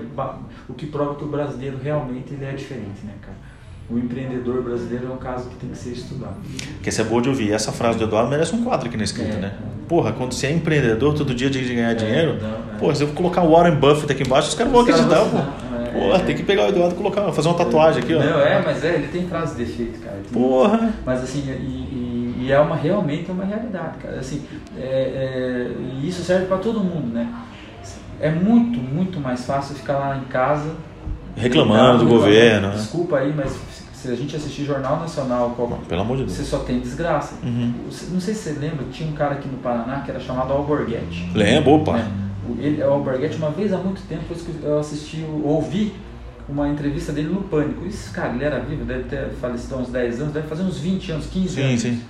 o 0.69 0.73
que 0.73 0.85
prova 0.87 1.15
que 1.15 1.23
o 1.23 1.27
brasileiro 1.27 1.77
realmente 1.81 2.33
ele 2.33 2.45
é 2.45 2.53
diferente, 2.53 3.05
né, 3.05 3.13
cara? 3.21 3.37
O 3.89 3.97
empreendedor 3.97 4.61
brasileiro 4.63 5.07
é 5.07 5.09
um 5.09 5.17
caso 5.17 5.49
que 5.49 5.55
tem 5.55 5.69
que 5.69 5.77
ser 5.77 5.91
estudado. 5.91 6.35
Que 6.83 6.89
essa 6.89 7.03
é 7.03 7.05
boa 7.05 7.21
de 7.21 7.29
ouvir. 7.29 7.53
Essa 7.53 7.71
frase 7.71 7.97
do 7.97 8.03
Eduardo 8.03 8.29
merece 8.29 8.53
um 8.53 8.63
quadro 8.63 8.89
aqui 8.89 8.97
na 8.97 9.05
escrita, 9.05 9.37
é, 9.37 9.39
né? 9.39 9.57
Porra, 9.87 10.11
quando 10.11 10.33
você 10.33 10.47
é 10.47 10.51
empreendedor, 10.51 11.13
todo 11.13 11.33
dia 11.33 11.49
de 11.49 11.63
ganhar 11.63 11.91
é, 11.91 11.95
dinheiro, 11.95 12.37
não, 12.41 12.49
é. 12.49 12.77
porra, 12.79 12.95
se 12.95 13.03
eu 13.03 13.07
colocar 13.09 13.43
o 13.43 13.51
Warren 13.51 13.75
Buffett 13.75 14.11
aqui 14.11 14.23
embaixo, 14.23 14.49
os 14.49 14.55
caras 14.55 14.73
vão 14.73 14.81
acreditar, 14.81 15.23
pô. 15.25 15.66
Porra, 15.99 16.19
tem 16.19 16.35
que 16.35 16.43
pegar 16.43 16.65
o 16.65 16.69
Eduardo 16.69 16.95
e 16.95 16.97
colocar, 16.97 17.31
fazer 17.31 17.47
uma 17.47 17.57
tatuagem 17.57 18.03
aqui, 18.03 18.13
ó. 18.13 18.19
Não, 18.19 18.39
é, 18.39 18.61
mas 18.63 18.83
é, 18.83 18.95
ele 18.95 19.07
tem 19.07 19.27
frase 19.27 19.55
de 19.55 19.63
efeito, 19.63 19.99
cara. 19.99 20.17
Tem, 20.23 20.41
Porra! 20.41 20.93
Mas 21.05 21.23
assim, 21.23 21.43
e, 21.47 21.51
e, 21.51 22.45
e, 22.45 22.51
é 22.51 22.59
uma, 22.59 22.75
realmente 22.75 23.31
uma 23.31 23.45
realidade, 23.45 23.97
cara. 23.97 24.19
Assim, 24.19 24.43
é, 24.77 24.81
é, 24.81 25.71
e 25.93 26.07
isso 26.07 26.23
serve 26.23 26.45
para 26.45 26.57
todo 26.57 26.79
mundo, 26.79 27.13
né? 27.13 27.27
É 28.19 28.29
muito, 28.29 28.79
muito 28.79 29.19
mais 29.19 29.45
fácil 29.45 29.75
ficar 29.75 29.97
lá 29.97 30.17
em 30.17 30.25
casa. 30.25 30.71
Reclamando 31.35 32.03
do 32.03 32.09
governo. 32.09 32.69
Né? 32.69 32.75
Desculpa 32.75 33.17
aí, 33.17 33.31
mas 33.35 33.55
se 33.93 34.09
a 34.09 34.15
gente 34.15 34.35
assistir 34.35 34.63
Jornal 34.63 34.99
Nacional, 34.99 35.53
qual, 35.55 35.67
pelo 35.87 36.01
amor 36.01 36.17
de 36.17 36.23
Deus. 36.23 36.35
você 36.35 36.43
só 36.43 36.59
tem 36.59 36.79
desgraça. 36.79 37.35
Uhum. 37.43 37.73
Não 38.11 38.19
sei 38.19 38.33
se 38.33 38.41
você 38.41 38.59
lembra, 38.59 38.85
tinha 38.91 39.09
um 39.09 39.13
cara 39.13 39.33
aqui 39.33 39.47
no 39.47 39.57
Paraná 39.57 40.01
que 40.01 40.11
era 40.11 40.19
chamado 40.19 40.53
Alborguete. 40.53 41.29
Lembro, 41.33 41.73
opa. 41.73 41.93
Né? 41.93 42.26
Ele, 42.59 42.81
o 42.81 42.91
Alborguete, 42.91 43.37
uma 43.37 43.51
vez 43.51 43.73
há 43.73 43.77
muito 43.77 44.01
tempo, 44.07 44.23
eu 44.63 44.79
assisti, 44.79 45.25
ouvi 45.43 45.93
uma 46.47 46.69
entrevista 46.69 47.11
dele 47.11 47.29
no 47.29 47.43
Pânico. 47.43 47.85
Isso, 47.85 48.11
cara, 48.13 48.33
ele 48.33 48.43
era 48.43 48.59
vivo, 48.59 48.85
deve 48.85 49.03
ter 49.03 49.29
falecido 49.41 49.75
há 49.75 49.77
uns 49.79 49.89
10 49.89 50.21
anos, 50.21 50.33
deve 50.33 50.47
fazer 50.47 50.63
uns 50.63 50.79
20 50.79 51.11
anos, 51.11 51.27
15 51.27 51.49
sim, 51.49 51.61
anos. 51.61 51.81
Sim. 51.81 52.01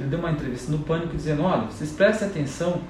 Ele 0.00 0.08
deu 0.08 0.18
uma 0.18 0.30
entrevista 0.30 0.72
no 0.72 0.78
Pânico 0.78 1.16
dizendo: 1.16 1.42
olha, 1.42 1.66
vocês 1.66 1.92
prestem 1.92 2.28
atenção 2.28 2.80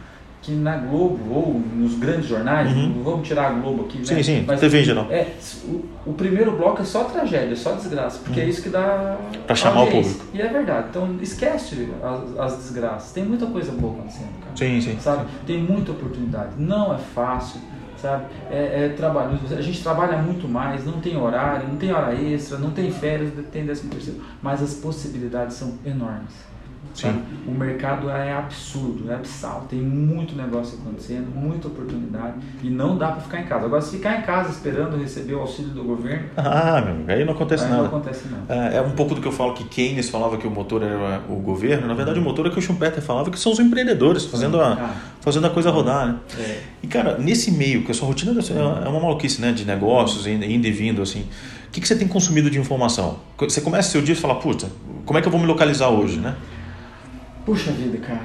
que 0.42 0.50
na 0.50 0.76
Globo 0.76 1.32
ou 1.32 1.54
nos 1.54 1.94
grandes 1.94 2.26
jornais, 2.26 2.70
uhum. 2.72 3.00
vamos 3.04 3.26
tirar 3.26 3.46
a 3.46 3.50
Globo 3.52 3.84
aqui, 3.84 4.04
sim, 4.04 4.14
né? 4.14 4.22
Sim, 4.22 4.44
Mas, 4.44 4.58
TV 4.58 4.82
geral. 4.82 5.06
É, 5.08 5.28
o, 5.64 5.84
o, 6.04 6.12
primeiro 6.14 6.50
bloco 6.56 6.82
é 6.82 6.84
só 6.84 7.04
tragédia, 7.04 7.54
só 7.54 7.72
desgraça, 7.72 8.18
porque 8.24 8.40
uhum. 8.40 8.46
é 8.46 8.48
isso 8.48 8.60
que 8.60 8.68
dá. 8.68 9.16
Para 9.46 9.54
chamar 9.54 9.84
o 9.84 9.86
público. 9.86 10.24
E 10.34 10.42
é 10.42 10.48
verdade. 10.48 10.88
Então 10.90 11.16
esquece 11.22 11.88
as, 12.02 12.38
as, 12.38 12.56
desgraças. 12.56 13.12
Tem 13.12 13.24
muita 13.24 13.46
coisa 13.46 13.70
boa 13.70 13.94
acontecendo, 13.94 14.32
cara. 14.40 14.56
Sim, 14.56 14.80
sim. 14.80 14.98
Sabe? 15.00 15.26
Tem 15.46 15.62
muita 15.62 15.92
oportunidade. 15.92 16.54
Não 16.58 16.92
é 16.92 16.98
fácil 16.98 17.60
sabe? 17.96 18.24
É, 18.50 18.86
é 18.86 18.88
trabalho. 18.88 19.38
A 19.56 19.62
gente 19.62 19.80
trabalha 19.80 20.18
muito 20.18 20.48
mais, 20.48 20.84
não 20.84 21.00
tem 21.00 21.16
horário, 21.16 21.68
não 21.68 21.76
tem 21.76 21.92
hora 21.92 22.12
extra, 22.12 22.58
não 22.58 22.72
tem 22.72 22.90
férias, 22.90 23.30
tem 23.52 23.64
décimo 23.64 23.90
terceiro, 23.90 24.20
mas 24.42 24.60
as 24.60 24.74
possibilidades 24.74 25.56
são 25.56 25.78
enormes. 25.86 26.34
Sabe? 26.94 27.20
O 27.46 27.50
mercado 27.52 28.10
é 28.10 28.32
absurdo, 28.32 29.10
é 29.10 29.14
absal, 29.14 29.66
tem 29.68 29.80
muito 29.80 30.36
negócio 30.36 30.78
acontecendo, 30.78 31.26
muita 31.34 31.68
oportunidade 31.68 32.36
e 32.62 32.68
não 32.68 32.96
dá 32.98 33.12
para 33.12 33.20
ficar 33.22 33.40
em 33.40 33.46
casa. 33.46 33.64
Agora, 33.64 33.80
se 33.80 33.96
ficar 33.96 34.18
em 34.18 34.22
casa 34.22 34.50
esperando 34.50 34.96
receber 34.96 35.34
o 35.34 35.40
auxílio 35.40 35.70
do 35.70 35.82
governo. 35.82 36.28
Ah, 36.36 36.80
meu 36.84 36.94
amigo, 36.94 37.10
aí 37.10 37.24
não 37.24 37.32
acontece 37.32 37.64
aí 37.64 37.70
nada. 37.70 37.82
Não 37.82 37.88
acontece 37.88 38.28
nada. 38.28 38.44
É, 38.48 38.76
é, 38.76 38.82
um 38.82 38.90
pouco 38.90 39.14
do 39.14 39.20
que 39.20 39.26
eu 39.26 39.32
falo 39.32 39.54
que 39.54 39.64
Keynes 39.64 40.10
falava 40.10 40.36
que 40.36 40.46
o 40.46 40.50
motor 40.50 40.82
era 40.82 41.22
o 41.28 41.36
governo, 41.36 41.86
na 41.86 41.94
verdade, 41.94 42.18
o 42.18 42.22
motor 42.22 42.46
é 42.46 42.50
que 42.50 42.58
o 42.58 42.62
Schumpeter 42.62 43.02
falava 43.02 43.30
que 43.30 43.38
são 43.38 43.52
os 43.52 43.58
empreendedores 43.58 44.26
fazendo 44.26 44.60
a, 44.60 44.72
ah. 44.72 44.94
fazendo 45.20 45.46
a 45.46 45.50
coisa 45.50 45.70
rodar. 45.70 46.06
Né? 46.06 46.16
É. 46.38 46.60
E 46.82 46.86
cara, 46.86 47.16
nesse 47.18 47.50
meio, 47.50 47.84
que 47.84 47.90
a 47.90 47.94
sua 47.94 48.06
rotina 48.06 48.32
é 48.32 48.88
uma 48.88 49.00
maluquice 49.00 49.40
né, 49.40 49.52
de 49.52 49.64
negócios, 49.64 50.26
indo 50.26 50.44
e 50.44 50.70
vindo 50.70 51.00
assim. 51.02 51.26
O 51.68 51.70
que, 51.72 51.80
que 51.80 51.88
você 51.88 51.96
tem 51.96 52.06
consumido 52.06 52.50
de 52.50 52.58
informação? 52.58 53.20
Você 53.38 53.62
começa 53.62 53.90
seu 53.90 54.02
dia 54.02 54.12
e 54.12 54.16
fala, 54.16 54.34
puta, 54.34 54.68
como 55.06 55.18
é 55.18 55.22
que 55.22 55.28
eu 55.28 55.32
vou 55.32 55.40
me 55.40 55.46
localizar 55.46 55.88
hoje, 55.88 56.18
né? 56.18 56.36
Puxa 57.44 57.72
vida, 57.72 57.98
cara, 57.98 58.22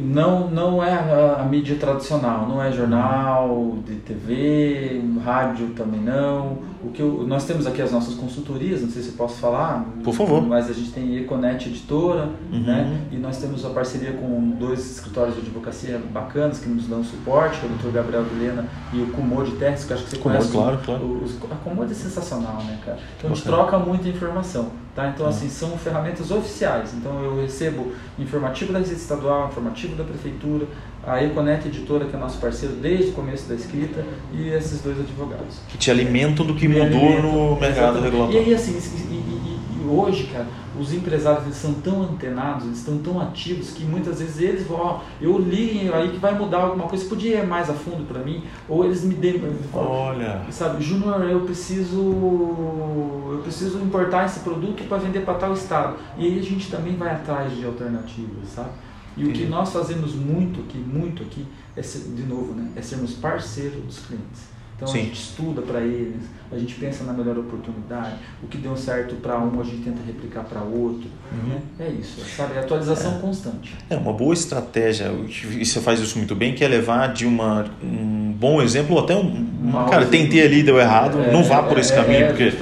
não, 0.00 0.48
não 0.50 0.82
é 0.82 0.92
a, 0.92 1.40
a, 1.40 1.44
mídia 1.44 1.76
tradicional, 1.76 2.46
não 2.46 2.62
é 2.62 2.70
jornal, 2.70 3.78
de 3.84 3.96
TV, 3.96 5.02
rádio 5.24 5.68
também 5.70 6.00
não. 6.00 6.58
O 6.84 6.90
que 6.90 7.00
eu, 7.00 7.24
nós 7.26 7.44
temos 7.44 7.66
aqui 7.66 7.80
as 7.80 7.92
nossas 7.92 8.14
consultorias, 8.14 8.82
não 8.82 8.90
sei 8.90 9.02
se 9.02 9.10
eu 9.10 9.14
posso 9.14 9.36
falar. 9.36 9.84
Por 10.02 10.12
favor. 10.12 10.42
Mas 10.42 10.68
a 10.68 10.72
gente 10.72 10.90
tem 10.90 11.16
Econet 11.16 11.68
Editora, 11.68 12.28
uhum. 12.52 12.60
né? 12.60 13.00
E 13.10 13.16
nós 13.16 13.38
temos 13.38 13.64
a 13.64 13.70
parceria 13.70 14.12
com 14.12 14.50
dois 14.58 14.78
escritórios 14.96 15.36
de 15.36 15.42
advocacia 15.42 16.00
bacanas 16.12 16.58
que 16.58 16.68
nos 16.68 16.86
dão 16.86 17.02
suporte, 17.04 17.60
o 17.64 17.68
Dr. 17.68 17.92
Gabriel 17.94 18.24
Vilhena 18.24 18.66
e 18.92 19.00
o 19.00 19.06
Comode 19.08 19.52
Terres, 19.52 19.84
que 19.84 19.92
acho 19.92 20.04
que 20.04 20.10
você 20.10 20.18
Comode, 20.18 20.48
conhece. 20.48 20.56
claro, 20.56 20.78
claro. 20.84 21.22
Os, 21.22 21.36
a 21.50 21.54
Comode 21.56 21.92
é 21.92 21.94
sensacional, 21.94 22.62
né, 22.64 22.78
cara? 22.84 22.98
Então 23.16 23.30
a 23.30 23.34
gente 23.34 23.44
troca 23.44 23.78
muita 23.78 24.08
informação, 24.08 24.70
tá? 24.94 25.08
Então, 25.08 25.26
assim, 25.26 25.48
são 25.48 25.76
ferramentas 25.78 26.30
oficiais. 26.30 26.92
Então 26.94 27.22
eu 27.22 27.40
recebo 27.40 27.92
informativo 28.18 28.72
da 28.72 28.78
Receita 28.78 29.00
Estadual, 29.00 29.48
informativo 29.48 29.96
da 29.96 30.04
Prefeitura, 30.04 30.66
a 31.06 31.22
Econet 31.22 31.66
Editora, 31.66 32.04
que 32.04 32.14
é 32.14 32.18
nosso 32.18 32.38
parceiro 32.38 32.76
desde 32.76 33.10
o 33.10 33.12
começo 33.12 33.48
da 33.48 33.54
escrita, 33.54 34.04
e 34.32 34.48
esses 34.48 34.80
dois 34.80 34.98
advogados. 35.00 35.58
Que 35.68 35.76
te 35.76 35.90
alimentam 35.90 36.46
do 36.46 36.54
que 36.54 36.68
mudou 36.68 37.22
no 37.22 37.60
mercado 37.60 38.00
regulatório. 38.00 38.40
E 38.40 38.44
aí, 38.44 38.54
assim, 38.54 38.72
e, 38.72 39.14
e, 39.14 39.16
e, 39.16 39.51
hoje, 39.92 40.28
cara, 40.32 40.46
os 40.78 40.92
empresários 40.92 41.44
eles 41.44 41.56
são 41.56 41.74
tão 41.74 42.02
antenados, 42.02 42.64
eles 42.66 42.78
estão 42.78 42.98
tão 42.98 43.20
ativos, 43.20 43.70
que 43.70 43.84
muitas 43.84 44.20
vezes 44.20 44.40
eles 44.40 44.66
vão, 44.66 44.78
ó, 44.78 45.00
eu 45.20 45.38
li 45.38 45.90
aí 45.92 46.10
que 46.10 46.18
vai 46.18 46.36
mudar 46.36 46.62
alguma 46.62 46.88
coisa, 46.88 47.04
podia 47.04 47.38
ir 47.38 47.46
mais 47.46 47.68
a 47.68 47.74
fundo 47.74 48.06
para 48.06 48.20
mim, 48.20 48.44
ou 48.68 48.84
eles 48.84 49.04
me 49.04 49.14
dêem, 49.14 49.42
olha, 49.72 50.42
sabe, 50.50 50.82
Júnior, 50.82 51.22
eu 51.22 51.40
preciso, 51.40 52.00
eu 52.00 53.40
preciso 53.42 53.78
importar 53.78 54.26
esse 54.26 54.40
produto 54.40 54.82
para 54.88 54.98
vender 54.98 55.20
para 55.20 55.34
tal 55.34 55.52
estado. 55.52 55.96
E 56.16 56.26
aí 56.26 56.38
a 56.38 56.42
gente 56.42 56.70
também 56.70 56.96
vai 56.96 57.12
atrás 57.12 57.54
de 57.56 57.64
alternativas, 57.64 58.48
sabe? 58.54 58.70
E 59.16 59.24
o 59.24 59.32
que 59.32 59.44
nós 59.44 59.70
fazemos 59.70 60.14
muito 60.14 60.60
aqui, 60.60 60.78
muito 60.78 61.22
aqui, 61.22 61.46
é 61.76 61.82
ser, 61.82 62.10
de 62.14 62.22
novo, 62.22 62.54
né, 62.54 62.70
é 62.76 62.82
sermos 62.82 63.12
parceiros 63.14 63.82
dos 63.84 63.98
clientes. 64.06 64.51
Então 64.82 64.92
Sim. 64.92 64.98
a 64.98 65.02
gente 65.04 65.20
estuda 65.20 65.62
para 65.62 65.80
eles, 65.80 66.22
a 66.50 66.58
gente 66.58 66.74
pensa 66.74 67.04
na 67.04 67.12
melhor 67.12 67.38
oportunidade, 67.38 68.16
o 68.42 68.48
que 68.48 68.58
deu 68.58 68.76
certo 68.76 69.14
para 69.14 69.38
um 69.38 69.60
a 69.60 69.62
gente 69.62 69.84
tenta 69.84 70.00
replicar 70.04 70.42
para 70.42 70.60
outro. 70.60 71.08
Uhum. 71.30 71.50
Né? 71.50 71.62
É 71.78 71.88
isso, 71.88 72.20
sabe? 72.36 72.56
É 72.56 72.58
atualização 72.58 73.16
é. 73.16 73.20
constante. 73.20 73.76
É 73.88 73.96
uma 73.96 74.12
boa 74.12 74.34
estratégia, 74.34 75.12
e 75.28 75.64
você 75.64 75.80
faz 75.80 76.00
isso 76.00 76.18
muito 76.18 76.34
bem, 76.34 76.52
que 76.52 76.64
é 76.64 76.68
levar 76.68 77.12
de 77.12 77.24
uma, 77.24 77.64
um 77.80 78.34
bom 78.36 78.60
exemplo 78.60 78.98
até 78.98 79.14
um. 79.14 79.46
Mal 79.62 79.84
cara, 79.84 80.02
exemplo. 80.02 80.18
tentei 80.18 80.42
ali, 80.42 80.64
deu 80.64 80.80
errado, 80.80 81.20
é, 81.20 81.32
não 81.32 81.44
vá 81.44 81.62
por 81.62 81.78
esse 81.78 81.92
é, 81.92 81.96
caminho, 81.96 82.24
é, 82.24 82.26
porque 82.26 82.52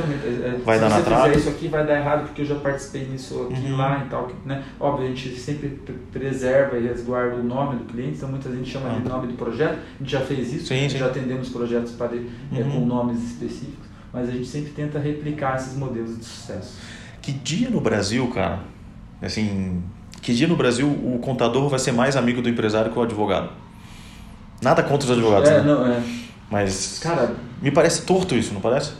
vai 0.71 0.79
se 0.79 0.83
dar 0.83 0.89
na 0.91 0.97
você 0.97 1.03
trave. 1.05 1.29
fizer 1.35 1.39
isso 1.41 1.49
aqui 1.51 1.69
vai 1.69 1.87
dar 1.87 1.97
errado 1.99 2.25
porque 2.27 2.43
eu 2.43 2.47
já 2.47 2.55
participei 2.57 3.05
nisso 3.07 3.49
aqui 3.51 3.67
Uhum. 3.71 3.77
lá 3.77 4.03
e 4.05 4.09
tal, 4.11 4.31
né? 4.47 4.63
Óbvio, 4.79 5.05
a 5.07 5.09
gente 5.09 5.37
sempre 5.39 5.69
pre- 5.69 5.95
preserva 6.13 6.77
e 6.79 6.87
resguarda 6.87 7.37
o 7.37 7.43
nome 7.43 7.77
do 7.77 7.85
cliente, 7.85 8.17
então 8.17 8.29
muita 8.29 8.51
gente 8.51 8.69
chama 8.71 8.89
de 8.91 9.07
Ah. 9.07 9.09
nome 9.15 9.29
de 9.29 9.35
projeto, 9.35 9.79
a 9.79 9.99
gente 10.03 10.11
já 10.13 10.21
fez 10.21 10.53
isso, 10.53 10.67
Sim, 10.67 10.89
sim. 10.89 10.99
já 10.99 11.07
atendemos 11.07 11.49
projetos 11.51 11.93
para, 11.93 12.17
é, 12.17 12.21
Uhum. 12.63 12.71
com 12.73 12.87
nomes 12.87 13.23
específicos, 13.23 13.87
mas 14.13 14.29
a 14.29 14.33
gente 14.33 14.47
sempre 14.47 14.71
tenta 14.73 14.99
replicar 14.99 15.57
esses 15.57 15.77
modelos 15.77 16.19
de 16.19 16.25
sucesso. 16.25 16.79
Que 17.23 17.33
dia 17.33 17.69
no 17.71 17.81
Brasil, 17.81 18.27
cara, 18.29 18.61
assim, 19.23 19.83
que 20.23 20.33
dia 20.35 20.49
no 20.49 20.57
Brasil 20.57 20.87
o 20.89 21.19
contador 21.21 21.69
vai 21.69 21.79
ser 21.79 21.93
mais 21.93 22.17
amigo 22.17 22.41
do 22.43 22.49
empresário 22.49 22.91
que 22.91 22.99
o 22.99 23.03
advogado? 23.03 23.51
Nada 24.63 24.83
contra 24.83 25.07
os 25.07 25.11
advogados, 25.11 25.49
é, 25.49 25.59
né? 25.59 25.63
não, 25.65 25.87
é. 25.87 26.03
Mas 26.51 26.99
Cara, 27.03 27.35
me 27.63 27.71
parece 27.71 28.03
torto 28.03 28.35
isso, 28.35 28.53
não 28.53 28.61
parece? 28.61 28.93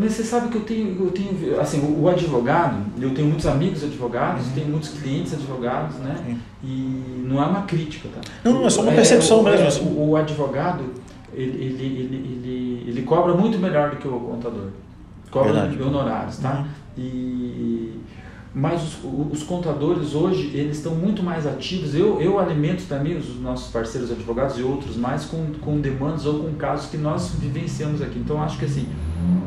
Mas 0.00 0.12
você 0.14 0.22
sabe 0.22 0.48
que 0.48 0.56
eu 0.56 0.62
tenho, 0.62 0.96
eu 0.98 1.10
tenho 1.10 1.60
assim, 1.60 1.78
o, 1.80 2.02
o 2.04 2.08
advogado, 2.08 2.76
eu 2.98 3.12
tenho 3.14 3.28
muitos 3.28 3.46
amigos 3.46 3.84
advogados, 3.84 4.46
Uhum. 4.46 4.52
tenho 4.52 4.68
muitos 4.68 4.88
clientes 4.90 5.34
advogados, 5.34 5.96
né? 5.96 6.16
Uhum. 6.26 6.38
E 6.64 7.24
não 7.28 7.42
é 7.42 7.46
uma 7.46 7.62
crítica, 7.62 8.08
tá? 8.08 8.20
Não, 8.42 8.54
não, 8.54 8.66
é 8.66 8.70
só 8.70 8.80
uma 8.82 8.92
percepção 8.92 9.40
o, 9.40 9.44
mesmo, 9.44 9.64
é, 9.64 9.68
assim. 9.68 9.84
o, 9.84 10.08
o 10.10 10.16
advogado, 10.16 10.84
ele, 11.34 11.64
ele, 11.64 11.84
ele, 11.84 12.16
ele, 12.16 12.84
ele 12.88 13.02
cobra 13.02 13.34
muito 13.34 13.58
melhor 13.58 13.90
do 13.90 13.96
que 13.96 14.08
o 14.08 14.18
contador. 14.18 14.68
Cobra 15.30 15.52
Verdade. 15.52 15.82
honorários, 15.82 16.38
tá? 16.38 16.60
Uhum. 16.60 16.66
E, 16.96 18.00
mas 18.54 18.82
os, 18.82 18.98
os 19.32 19.42
contadores 19.42 20.14
hoje, 20.14 20.50
eles 20.54 20.78
estão 20.78 20.94
muito 20.94 21.22
mais 21.22 21.46
ativos. 21.46 21.94
Eu, 21.94 22.20
eu 22.20 22.38
alimento 22.38 22.86
também 22.88 23.16
os 23.16 23.38
nossos 23.40 23.70
parceiros 23.70 24.10
advogados 24.10 24.58
e 24.58 24.62
outros 24.62 24.96
mais 24.96 25.24
com, 25.26 25.52
com 25.60 25.80
demandas 25.80 26.26
ou 26.26 26.40
com 26.44 26.54
casos 26.54 26.90
que 26.90 26.96
nós 26.96 27.30
vivenciamos 27.38 28.00
aqui. 28.02 28.18
Então, 28.18 28.42
acho 28.42 28.58
que 28.58 28.64
assim, 28.64 28.88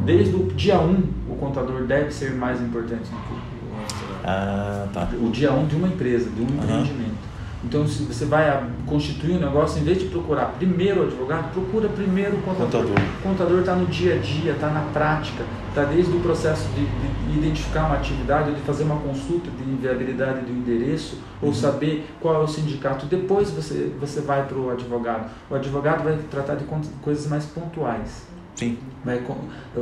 desde 0.05 0.35
o 0.35 0.43
dia 0.53 0.79
1, 0.79 1.03
o 1.29 1.35
contador 1.39 1.83
deve 1.83 2.11
ser 2.11 2.33
mais 2.35 2.61
importante 2.61 3.03
do 3.03 3.27
que 3.27 3.33
o 3.33 4.15
Ah, 4.23 4.87
tá. 4.93 5.09
o 5.19 5.29
dia 5.29 5.51
1 5.51 5.67
de 5.67 5.75
uma 5.75 5.87
empresa, 5.87 6.29
de 6.29 6.41
um 6.41 6.45
empreendimento. 6.45 7.30
Então, 7.63 7.87
se 7.87 8.03
você 8.03 8.25
vai 8.25 8.67
constituir 8.87 9.35
um 9.35 9.39
negócio, 9.39 9.79
em 9.79 9.83
vez 9.83 9.99
de 9.99 10.05
procurar 10.05 10.45
primeiro 10.57 11.01
o 11.01 11.03
advogado, 11.03 11.53
procura 11.53 11.87
primeiro 11.89 12.37
o 12.37 12.41
contador. 12.41 12.81
Contador. 12.81 13.05
O 13.19 13.21
contador 13.21 13.59
está 13.59 13.75
no 13.75 13.85
dia 13.85 14.15
a 14.15 14.17
dia, 14.17 14.53
está 14.53 14.69
na 14.69 14.81
prática, 14.91 15.43
está 15.69 15.83
desde 15.83 16.11
o 16.11 16.19
processo 16.21 16.67
de, 16.69 16.83
de 17.31 17.37
identificar 17.37 17.85
uma 17.85 17.97
atividade, 17.97 18.49
ou 18.49 18.55
de 18.55 18.61
fazer 18.61 18.83
uma 18.83 18.97
consulta 18.97 19.49
de 19.51 19.63
viabilidade 19.75 20.41
do 20.41 20.51
endereço, 20.51 21.19
ou 21.39 21.49
Uhum. 21.49 21.53
saber 21.53 22.07
qual 22.19 22.35
é 22.41 22.43
o 22.43 22.47
sindicato. 22.47 23.05
Depois 23.05 23.51
você, 23.51 23.91
você 23.99 24.21
vai 24.21 24.45
para 24.47 24.57
o 24.57 24.69
advogado. 24.71 25.29
O 25.49 25.55
advogado 25.55 26.03
vai 26.03 26.17
tratar 26.31 26.55
de 26.55 26.65
coisas 27.01 27.27
mais 27.27 27.45
pontuais. 27.45 28.25
Sim. 28.55 28.77
Vai 29.05 29.21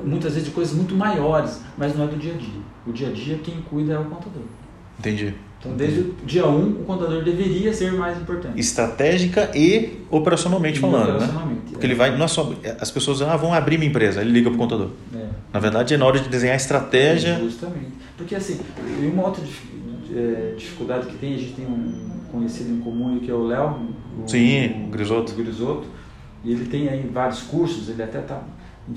muitas 0.06 0.34
vezes 0.34 0.48
de 0.50 0.54
coisas 0.54 0.74
muito 0.74 0.96
maiores, 0.96 1.62
mas 1.78 1.96
não 1.96 2.06
é 2.06 2.08
do 2.08 2.18
dia 2.18 2.34
a 2.34 2.38
dia. 2.38 2.62
O 2.86 2.92
dia 2.92 3.08
a 3.10 3.12
dia 3.12 3.38
quem 3.40 3.62
cuida 3.70 3.94
é 3.94 3.98
o 4.00 4.06
contador. 4.06 4.44
Entendi. 5.00 5.34
Então, 5.60 5.74
desde 5.76 6.00
o 6.00 6.16
dia 6.26 6.48
1, 6.48 6.50
um, 6.58 6.70
o 6.82 6.86
contador 6.86 7.22
deveria 7.22 7.74
ser 7.74 7.92
mais 7.92 8.18
importante. 8.18 8.58
Estratégica 8.60 9.52
e 9.54 10.00
operacionalmente 10.10 10.78
E 10.78 10.82
falando, 10.82 11.08
né? 11.08 11.14
operacionalmente, 11.16 11.62
Porque 11.72 11.86
é. 11.86 11.90
ele 11.90 11.96
vai, 11.96 12.16
não 12.18 12.26
é 12.26 12.28
só. 12.30 12.54
As 12.80 12.90
pessoas 12.90 13.22
ah, 13.22 13.36
vão 13.36 13.54
abrir 13.54 13.78
minha 13.78 13.90
empresa, 13.90 14.22
ele 14.22 14.32
liga 14.32 14.50
pro 14.50 14.58
contador. 14.58 14.92
É, 15.14 15.26
Na 15.54 15.60
verdade, 15.60 15.94
é 15.94 15.98
na 15.98 16.06
hora 16.06 16.18
de 16.20 16.30
desenhar 16.30 16.54
a 16.54 16.58
estratégia. 16.58 17.36
Justamente. 17.40 17.92
Porque 18.18 18.36
assim, 18.36 18.60
e 19.02 19.06
uma 19.08 19.26
outra 19.28 19.44
é, 20.16 20.54
dificuldade 20.58 21.08
que 21.08 21.18
tem, 21.18 21.36
a 21.36 21.38
gente 21.38 21.54
tem 21.54 21.66
um 21.66 22.10
conhecido 22.32 22.72
em 22.72 22.80
comum 22.80 23.20
que 23.20 23.30
é 23.30 23.34
o 23.34 23.44
Léo. 23.46 23.80
o- 24.24 24.28
Sim, 24.28 24.86
o 24.88 24.92
Grisotto. 24.92 25.34
o 25.34 25.36
Grisotto. 25.36 25.88
E 26.46 26.52
ele 26.54 26.66
tem 26.68 26.88
aí 26.88 27.06
vários 27.14 27.42
cursos, 27.42 27.90
ele 27.90 28.02
até 28.02 28.20
está 28.20 28.42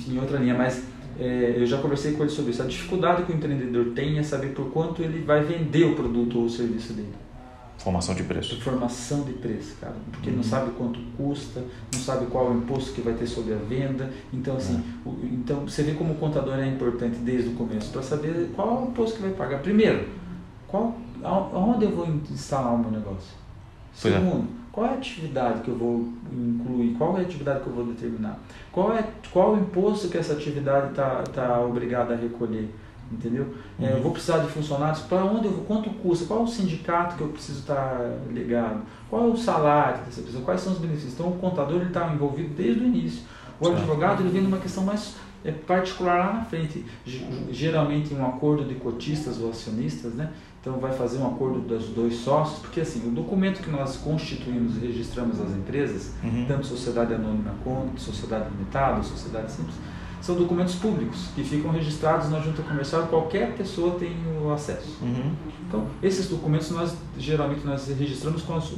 em 0.08 0.18
outra 0.18 0.38
linha, 0.38 0.54
mas 0.54 0.80
é, 1.18 1.54
eu 1.58 1.66
já 1.66 1.78
conversei 1.78 2.12
com 2.12 2.22
ele 2.22 2.30
sobre 2.32 2.50
isso. 2.52 2.62
A 2.62 2.66
dificuldade 2.66 3.22
que 3.24 3.32
o 3.32 3.34
empreendedor 3.34 3.86
tem 3.94 4.18
é 4.18 4.22
saber 4.22 4.48
por 4.54 4.66
quanto 4.70 5.02
ele 5.02 5.22
vai 5.24 5.42
vender 5.42 5.84
o 5.84 5.94
produto 5.94 6.38
ou 6.38 6.44
o 6.46 6.50
serviço 6.50 6.92
dele. 6.92 7.12
Formação 7.78 8.14
de 8.14 8.22
preço. 8.22 8.54
Informação 8.54 9.22
de 9.22 9.32
preço, 9.32 9.74
cara. 9.80 9.94
Porque 10.12 10.30
Uhum. 10.30 10.36
não 10.36 10.42
sabe 10.44 10.70
quanto 10.78 11.00
custa, 11.16 11.64
não 11.92 11.98
sabe 12.00 12.26
qual 12.26 12.46
é 12.46 12.50
o 12.50 12.58
imposto 12.58 12.92
que 12.92 13.00
vai 13.00 13.14
ter 13.14 13.26
sobre 13.26 13.54
a 13.54 13.56
venda. 13.56 14.08
Então, 14.32 14.56
assim, 14.56 14.76
É. 14.76 15.08
o- 15.08 15.16
então 15.24 15.60
você 15.68 15.82
vê 15.82 15.92
como 15.94 16.12
o 16.12 16.16
contador 16.16 16.54
é 16.58 16.66
importante 16.68 17.16
desde 17.16 17.48
o 17.48 17.52
começo 17.54 17.90
para 17.90 18.02
saber 18.02 18.50
qual 18.54 18.68
é 18.68 18.84
o 18.86 18.88
imposto 18.90 19.16
que 19.16 19.22
vai 19.22 19.32
pagar. 19.32 19.58
Primeiro, 19.62 20.06
qual, 20.68 20.96
aonde 21.24 21.84
eu 21.86 21.90
vou 21.90 22.06
instalar 22.30 22.72
o 22.74 22.78
meu 22.78 22.90
negócio? 22.92 23.41
É. 23.94 23.98
Segundo, 23.98 24.46
qual 24.72 24.86
é 24.86 24.90
a 24.90 24.94
atividade 24.94 25.60
que 25.60 25.68
eu 25.68 25.76
vou 25.76 26.08
incluir? 26.32 26.94
Qual 26.96 27.16
é 27.16 27.20
a 27.20 27.22
atividade 27.24 27.60
que 27.60 27.66
eu 27.66 27.72
vou 27.74 27.84
determinar? 27.86 28.38
Qual 28.70 28.92
é 28.92 29.04
qual 29.32 29.54
o 29.54 29.58
imposto 29.58 30.08
que 30.08 30.16
essa 30.18 30.32
atividade 30.32 30.90
está 30.90 31.22
tá 31.32 31.60
obrigada 31.60 32.14
a 32.14 32.16
recolher? 32.16 32.74
Entendeu? 33.10 33.54
É, 33.78 33.90
eu 33.92 33.96
Uhum. 33.96 34.02
vou 34.04 34.12
precisar 34.12 34.38
de 34.38 34.48
funcionários, 34.48 35.00
para 35.00 35.22
onde 35.22 35.44
eu 35.44 35.52
vou, 35.52 35.64
quanto 35.66 35.90
custa, 35.90 36.24
qual 36.24 36.40
é 36.40 36.42
o 36.44 36.46
sindicato 36.46 37.16
que 37.16 37.20
eu 37.20 37.28
preciso 37.28 37.58
estar 37.60 38.00
ligado, 38.32 38.80
qual 39.10 39.24
é 39.24 39.26
o 39.26 39.36
salário 39.36 40.02
dessa 40.06 40.22
pessoa, 40.22 40.42
quais 40.42 40.62
são 40.62 40.72
os 40.72 40.78
benefícios. 40.78 41.12
Então 41.12 41.28
o 41.28 41.36
contador 41.36 41.82
está 41.82 42.10
envolvido 42.14 42.54
desde 42.54 42.80
o 42.80 42.86
início. 42.86 43.22
O 43.60 43.66
Certo. 43.66 43.78
advogado 43.78 44.22
ele 44.22 44.30
vem 44.30 44.40
numa 44.42 44.56
questão 44.56 44.82
mais 44.84 45.16
é, 45.44 45.50
particular 45.52 46.18
lá 46.26 46.32
na 46.34 46.44
frente, 46.44 46.86
Ge- 47.04 47.26
geralmente 47.50 48.14
em 48.14 48.16
um 48.16 48.24
acordo 48.24 48.64
de 48.64 48.76
cotistas 48.76 49.38
ou 49.40 49.50
acionistas, 49.50 50.14
né? 50.14 50.30
Então 50.62 50.78
vai 50.78 50.92
fazer 50.92 51.18
um 51.18 51.26
acordo 51.26 51.58
dos 51.58 51.86
dois 51.86 52.14
sócios, 52.14 52.60
porque 52.60 52.80
assim, 52.82 53.08
o 53.08 53.10
documento 53.10 53.60
que 53.60 53.68
nós 53.68 53.96
constituímos 53.96 54.76
e 54.76 54.86
registramos 54.86 55.40
as 55.40 55.50
empresas, 55.50 56.12
Uhum. 56.22 56.44
tanto 56.46 56.64
sociedade 56.68 57.12
anônima 57.12 57.52
quanto 57.64 58.00
sociedade 58.00 58.48
limitada 58.48 59.02
sociedade 59.02 59.50
simples, 59.50 59.74
são 60.20 60.36
documentos 60.36 60.76
públicos 60.76 61.26
que 61.34 61.42
ficam 61.42 61.72
registrados 61.72 62.30
na 62.30 62.38
junta 62.38 62.62
comercial 62.62 63.02
e 63.02 63.06
qualquer 63.08 63.54
pessoa 63.56 63.96
tem 63.98 64.14
o 64.40 64.52
acesso. 64.52 64.98
Uhum. 65.02 65.32
Então, 65.66 65.84
esses 66.00 66.28
documentos 66.28 66.70
nós 66.70 66.94
geralmente 67.18 67.66
nós 67.66 67.88
registramos 67.88 68.42
com 68.42 68.54
as, 68.54 68.70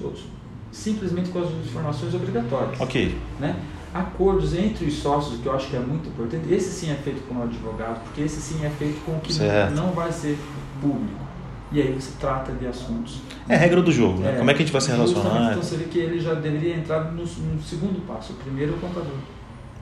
simplesmente 0.73 1.29
com 1.29 1.41
as 1.41 1.51
informações 1.51 2.15
obrigatórias, 2.15 2.81
Ok. 2.81 3.15
né? 3.39 3.57
Acordos 3.93 4.55
entre 4.55 4.87
os 4.87 4.95
sócios, 4.95 5.39
que 5.39 5.47
eu 5.47 5.55
acho 5.55 5.69
que 5.69 5.77
é 5.77 5.81
muito 5.81 6.09
importante, 6.09 6.51
esse 6.53 6.71
sim 6.71 6.91
é 6.91 6.95
feito 6.95 7.21
com 7.29 7.35
o 7.39 7.43
advogado, 7.43 8.03
porque 8.05 8.23
esse 8.23 8.41
sim 8.41 8.65
é 8.65 8.71
feito 8.71 9.05
com 9.05 9.13
o 9.13 9.21
que 9.21 9.35
Certo. 9.35 9.75
não 9.75 9.91
vai 9.93 10.11
ser 10.11 10.39
público. 10.81 11.24
E 11.75 11.83
aí 11.83 11.93
você 11.93 12.13
trata 12.21 12.53
de 12.53 12.69
assuntos. 12.69 13.21
É 13.49 13.57
a 13.57 13.59
regra 13.59 13.83
do 13.83 13.91
jogo, 13.91 14.21
né? 14.21 14.37
Como 14.39 14.49
é 14.49 14.55
que 14.55 14.63
a 14.63 14.65
gente 14.65 14.73
vai 14.73 14.81
se 14.81 14.93
relacionar? 14.93 15.51
Então 15.51 15.63
você 15.63 15.77
vê 15.77 15.85
que 15.87 15.99
ele 15.99 16.21
já 16.21 16.33
deveria 16.33 16.77
entrar 16.77 17.13
no, 17.13 17.23
no 17.23 17.63
segundo 17.63 18.07
passo. 18.07 18.33
O 18.33 18.37
primeiro 18.37 18.75
é 18.75 18.77
o 18.77 18.79
contador. 18.79 19.17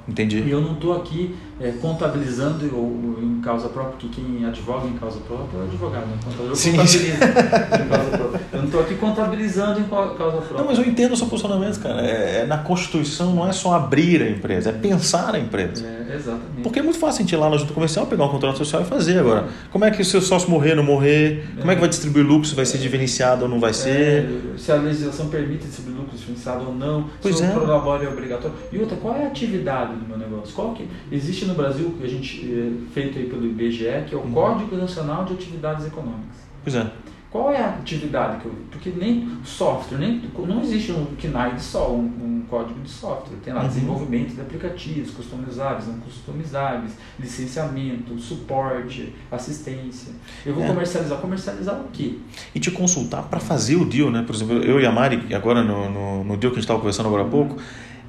E 0.07 0.11
Entendi. 0.11 0.45
eu 0.51 0.61
não 0.61 0.73
estou 0.73 0.97
aqui 0.97 1.35
é, 1.61 1.71
contabilizando 1.81 2.69
ou, 2.77 3.19
em 3.23 3.41
causa 3.41 3.69
própria, 3.69 3.95
porque 3.99 4.09
quem 4.21 4.45
advoga 4.45 4.89
em 4.89 4.95
causa 4.95 5.21
própria 5.21 5.59
é 5.59 5.61
o 5.61 5.65
advogado, 5.65 6.07
né? 6.07 6.17
Contador 6.25 6.57
Sim. 6.57 6.73
contabiliza 6.73 7.15
em 7.15 7.89
causa 7.89 8.11
própria. 8.19 8.41
Eu 8.53 8.59
não 8.59 8.65
estou 8.67 8.81
aqui 8.81 8.95
contabilizando 8.97 9.81
em 9.81 9.85
cau- 9.85 10.15
causa 10.17 10.37
própria. 10.39 10.59
Não, 10.59 10.65
mas 10.67 10.79
eu 10.79 10.85
entendo 10.85 11.13
o 11.13 11.17
seu 11.17 11.27
posicionamento, 11.29 11.79
cara. 11.81 12.01
É, 12.05 12.41
é 12.41 12.47
na 12.47 12.59
Constituição 12.59 13.33
não 13.35 13.47
é 13.49 13.53
só 13.53 13.75
abrir 13.75 14.23
a 14.23 14.29
empresa, 14.29 14.71
é 14.71 14.73
pensar 14.73 15.35
a 15.35 15.39
empresa. 15.39 15.87
É, 15.87 16.17
exatamente. 16.17 16.63
Porque 16.63 16.81
é 16.81 16.83
muito 16.83 16.99
fácil 16.99 17.21
a 17.21 17.23
gente 17.23 17.33
ir 17.33 17.37
lá 17.39 17.49
na 17.49 17.57
junta 17.57 17.73
comercial, 17.73 18.07
pegar 18.07 18.25
um 18.25 18.29
contrato 18.29 18.59
social 18.59 18.83
e 18.83 18.85
fazer 18.85 19.21
agora. 19.21 19.47
Como 19.71 19.85
é 19.85 19.91
que 19.93 20.03
o 20.03 20.05
seu 20.05 20.21
sócio 20.21 20.51
morrer, 20.51 20.75
não 20.75 20.83
morrer? 20.83 21.47
Como 21.59 21.71
é 21.71 21.75
que 21.75 21.81
vai 21.81 21.89
distribuir 21.89 22.27
lucro, 22.27 22.47
se 22.49 22.55
vai 22.57 22.67
ser 22.67 22.79
diferenciado 22.79 23.45
ou 23.45 23.49
não 23.49 23.61
vai 23.61 23.73
ser? 23.73 24.25
É, 24.25 24.59
se 24.59 24.73
a 24.73 24.77
legislação 24.77 25.29
permite 25.29 25.65
distribuir 25.65 25.97
lucro 25.97 26.17
diferenciado 26.17 26.67
ou 26.67 26.75
não, 26.75 27.07
Pois 27.21 27.37
se 27.37 27.45
é. 27.45 27.49
o 27.49 27.53
prolabore 27.53 28.05
é 28.05 28.09
obrigatório. 28.09 28.57
E 28.73 28.79
outra, 28.79 28.97
qual 28.97 29.15
é 29.17 29.25
a 29.25 29.29
atividade 29.29 29.92
do 29.97 30.07
meu 30.07 30.19
negócio? 30.19 30.55
Qual 30.55 30.73
que 30.75 30.87
existe 31.11 31.45
no 31.47 31.55
Brasil, 31.55 31.95
que 31.99 32.05
a 32.05 32.09
gente 32.09 32.41
é, 32.53 32.93
feito 32.93 33.19
aí 33.19 33.27
pelo 33.27 33.45
IBGE, 33.47 34.05
que 34.09 34.15
é 34.15 34.19
o 34.19 34.23
Uhum. 34.23 34.33
Código 34.33 34.77
Nacional 34.77 35.25
de 35.25 35.35
Atividades 35.35 35.87
Econômicas. 35.87 36.37
Pois 36.63 36.75
é. 36.77 36.91
Qual 37.31 37.51
é 37.51 37.63
a 37.63 37.71
atividade 37.71 38.41
que 38.43 38.47
eu. 38.47 38.55
Porque 38.71 38.91
nem 38.91 39.27
software, 39.43 39.97
nem, 39.97 40.21
não 40.47 40.61
existe 40.61 40.93
um 40.93 41.07
KNAI 41.19 41.55
de 41.55 41.63
só, 41.63 41.91
um, 41.91 42.01
um 42.03 42.45
código 42.47 42.79
de 42.81 42.91
software. 42.91 43.39
Tem 43.43 43.55
lá 43.55 43.63
Uhum. 43.63 43.69
desenvolvimento 43.69 44.35
de 44.35 44.41
aplicativos, 44.43 45.13
customizáveis, 45.13 45.87
não 45.89 45.95
customizáveis, 46.01 46.93
licenciamento, 47.19 48.19
suporte, 48.19 49.15
assistência. 49.31 50.13
Eu 50.45 50.55
vou 50.55 50.65
É. 50.65 50.67
comercializar. 50.69 51.19
Comercializar 51.19 51.81
o 51.81 51.85
quê? 51.93 52.19
E 52.55 52.61
te 52.61 52.71
consultar 52.71 53.23
para 53.23 53.41
fazer 53.41 53.77
o 53.77 53.85
deal, 53.87 54.11
né? 54.11 54.23
Por 54.27 54.35
exemplo, 54.35 54.59
eu 54.63 54.79
e 54.79 54.85
a 54.85 54.93
Mari, 54.93 55.35
agora 55.35 55.63
no, 55.65 55.91
no, 55.91 56.25
no 56.25 56.37
deal 56.37 56.51
que 56.53 56.59
a 56.59 56.61
gente 56.61 56.65
estava 56.65 56.79
conversando 56.81 57.07
agora 57.09 57.23
há 57.23 57.29
pouco, 57.29 57.57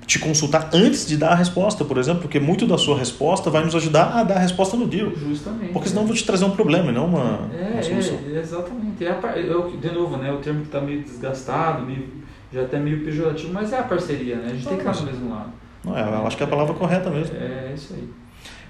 te 0.06 0.20
consultar 0.20 0.70
antes 0.74 1.06
de 1.08 1.16
dar 1.18 1.30
a 1.30 1.36
resposta, 1.36 1.86
por 1.86 1.98
exemplo, 1.98 2.22
porque 2.24 2.40
muito 2.40 2.66
da 2.68 2.78
sua 2.78 2.98
resposta 2.98 3.50
vai 3.50 3.64
nos 3.64 3.76
ajudar 3.76 4.12
a 4.18 4.24
dar 4.24 4.36
a 4.36 4.40
resposta 4.40 4.76
no 4.76 4.86
deal. 4.88 5.12
Justamente. 5.16 5.72
Porque 5.72 5.90
senão 5.90 6.02
eu 6.04 6.08
vou 6.08 6.16
te 6.16 6.26
trazer 6.26 6.46
um 6.46 6.52
problema 6.52 6.90
e 6.90 6.94
não 6.94 7.06
uma, 7.06 7.50
É, 7.58 7.72
uma 7.74 7.84
solução. 7.84 8.20
é, 8.34 8.40
exatamente. 8.40 9.06
É 9.06 9.10
a 9.12 9.14
é 9.14 9.70
que- 9.72 9.78
de 9.78 9.92
novo, 9.92 10.18
né? 10.18 10.32
O 10.32 10.38
termo 10.38 10.60
que 10.62 10.68
está 10.68 10.82
meio 10.82 11.02
desgastado, 11.02 11.86
meio, 11.86 12.06
já 12.54 12.62
até 12.62 12.78
meio 12.80 13.04
pejorativo, 13.04 13.54
mas 13.54 13.72
é 13.72 13.80
a 13.80 13.84
parceria, 13.84 14.36
né? 14.36 14.48
A 14.48 14.50
gente 14.54 14.68
tem 14.68 14.78
que 14.78 14.88
estar 14.88 15.00
do 15.00 15.06
mesmo 15.12 15.30
lado. 15.30 15.50
Não, 15.84 15.98
é, 15.98 16.02
eu 16.02 16.28
acho 16.28 16.38
que 16.38 16.44
é 16.44 16.46
a 16.46 16.50
palavra 16.50 16.74
correta 16.74 17.10
mesmo. 17.10 17.36
É, 17.36 17.70
é 17.70 17.74
isso 17.76 17.94
aí. 17.94 18.08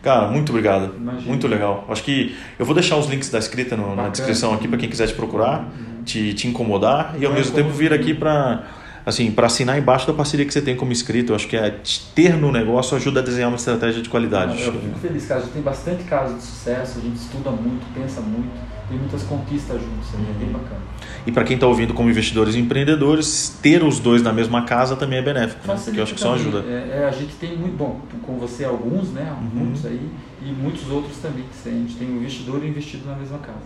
Cara, 0.02 0.28
muito 0.28 0.50
obrigado. 0.50 0.96
Imagina. 0.98 1.28
Muito 1.28 1.48
legal. 1.48 1.86
Acho 1.88 2.04
que 2.04 2.36
eu 2.60 2.66
vou 2.66 2.76
deixar 2.76 2.98
os 2.98 3.08
links 3.08 3.30
da 3.30 3.40
escrita 3.40 3.78
no- 3.78 3.96
na 3.96 4.10
descrição 4.10 4.54
aqui 4.54 4.68
para 4.68 4.78
quem 4.78 4.90
quiser 4.90 5.08
te 5.08 5.14
procurar, 5.14 5.62
Uhum. 5.62 6.04
te, 6.04 6.34
te 6.34 6.48
incomodar 6.48 7.16
e 7.18 7.24
ao 7.26 7.32
Não, 7.32 7.38
mesmo 7.40 7.56
tempo 7.56 7.70
vir 7.70 7.94
aqui 7.94 8.14
para 8.14 8.64
assim, 9.06 9.32
para 9.32 9.48
assinar 9.48 9.78
embaixo 9.78 10.08
da 10.08 10.14
parceria 10.14 10.46
que 10.46 10.54
você 10.54 10.62
tem 10.62 10.76
como 10.76 10.92
inscrito, 10.92 11.32
eu 11.32 11.36
acho 11.36 11.48
que 11.48 11.56
é 11.56 11.80
ter 12.16 12.36
no 12.36 12.52
negócio 12.52 12.96
ajuda 12.96 13.20
a 13.20 13.24
desenhar 13.24 13.50
uma 13.50 13.58
estratégia 13.58 14.02
de 14.02 14.10
qualidade. 14.10 14.62
Eu 14.62 14.74
fico 14.74 15.00
feliz, 15.00 15.26
cara. 15.26 15.40
A 15.40 15.44
gente 15.44 15.54
tem 15.54 15.62
bastante 15.62 16.04
casos 16.04 16.38
de 16.38 16.44
sucesso, 16.44 17.00
a 17.00 17.02
gente 17.02 17.18
estuda 17.18 17.52
muito, 17.52 17.86
pensa 17.94 18.22
muito, 18.22 18.52
tem 18.88 18.98
muitas 18.98 19.24
conquistas 19.24 19.82
juntos, 19.82 20.08
é 20.14 20.40
bem 20.40 20.50
bacana. 20.50 20.82
E 21.26 21.32
para 21.32 21.44
quem 21.44 21.56
está 21.56 21.68
ouvindo 21.68 21.94
como 21.94 22.10
investidores 22.10 22.56
e 22.56 22.60
empreendedores, 22.60 23.58
ter 23.62 23.84
os 23.84 24.00
dois 24.00 24.22
na 24.22 24.34
mesma 24.34 24.64
casa 24.64 24.96
também 24.96 25.20
é 25.20 25.22
benéfico, 25.22 25.66
né? 25.68 25.80
Porque 25.82 26.00
eu 26.00 26.04
acho 26.04 26.14
que 26.14 26.20
só 26.20 26.34
ajuda. 26.34 26.60
É, 26.68 27.02
é, 27.02 27.06
a 27.08 27.12
gente 27.12 27.34
tem 27.36 27.56
muito, 27.56 27.78
bom, 27.78 28.02
com 28.24 28.38
você 28.38 28.66
alguns, 28.66 29.12
né? 29.12 29.34
Uhum. 29.40 29.66
Muitos 29.66 29.86
aí, 29.86 30.02
e 30.42 30.52
muitos 30.52 30.90
outros 30.90 31.18
também. 31.18 31.46
Que 31.46 31.70
a 31.70 31.72
gente 31.72 31.96
tem 31.96 32.10
o 32.10 32.18
investidor 32.18 32.62
e 32.62 32.68
o 32.68 32.70
investido 32.70 33.08
na 33.08 33.16
mesma 33.16 33.38
casa. 33.38 33.58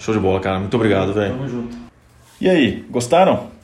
Show 0.00 0.14
de 0.14 0.20
bola, 0.20 0.40
cara. 0.40 0.58
Muito 0.58 0.74
obrigado, 0.74 1.12
velho. 1.12 1.34
Tamo 1.34 1.48
junto. 1.48 1.76
E 2.40 2.48
aí, 2.48 2.84
gostaram? 2.90 3.55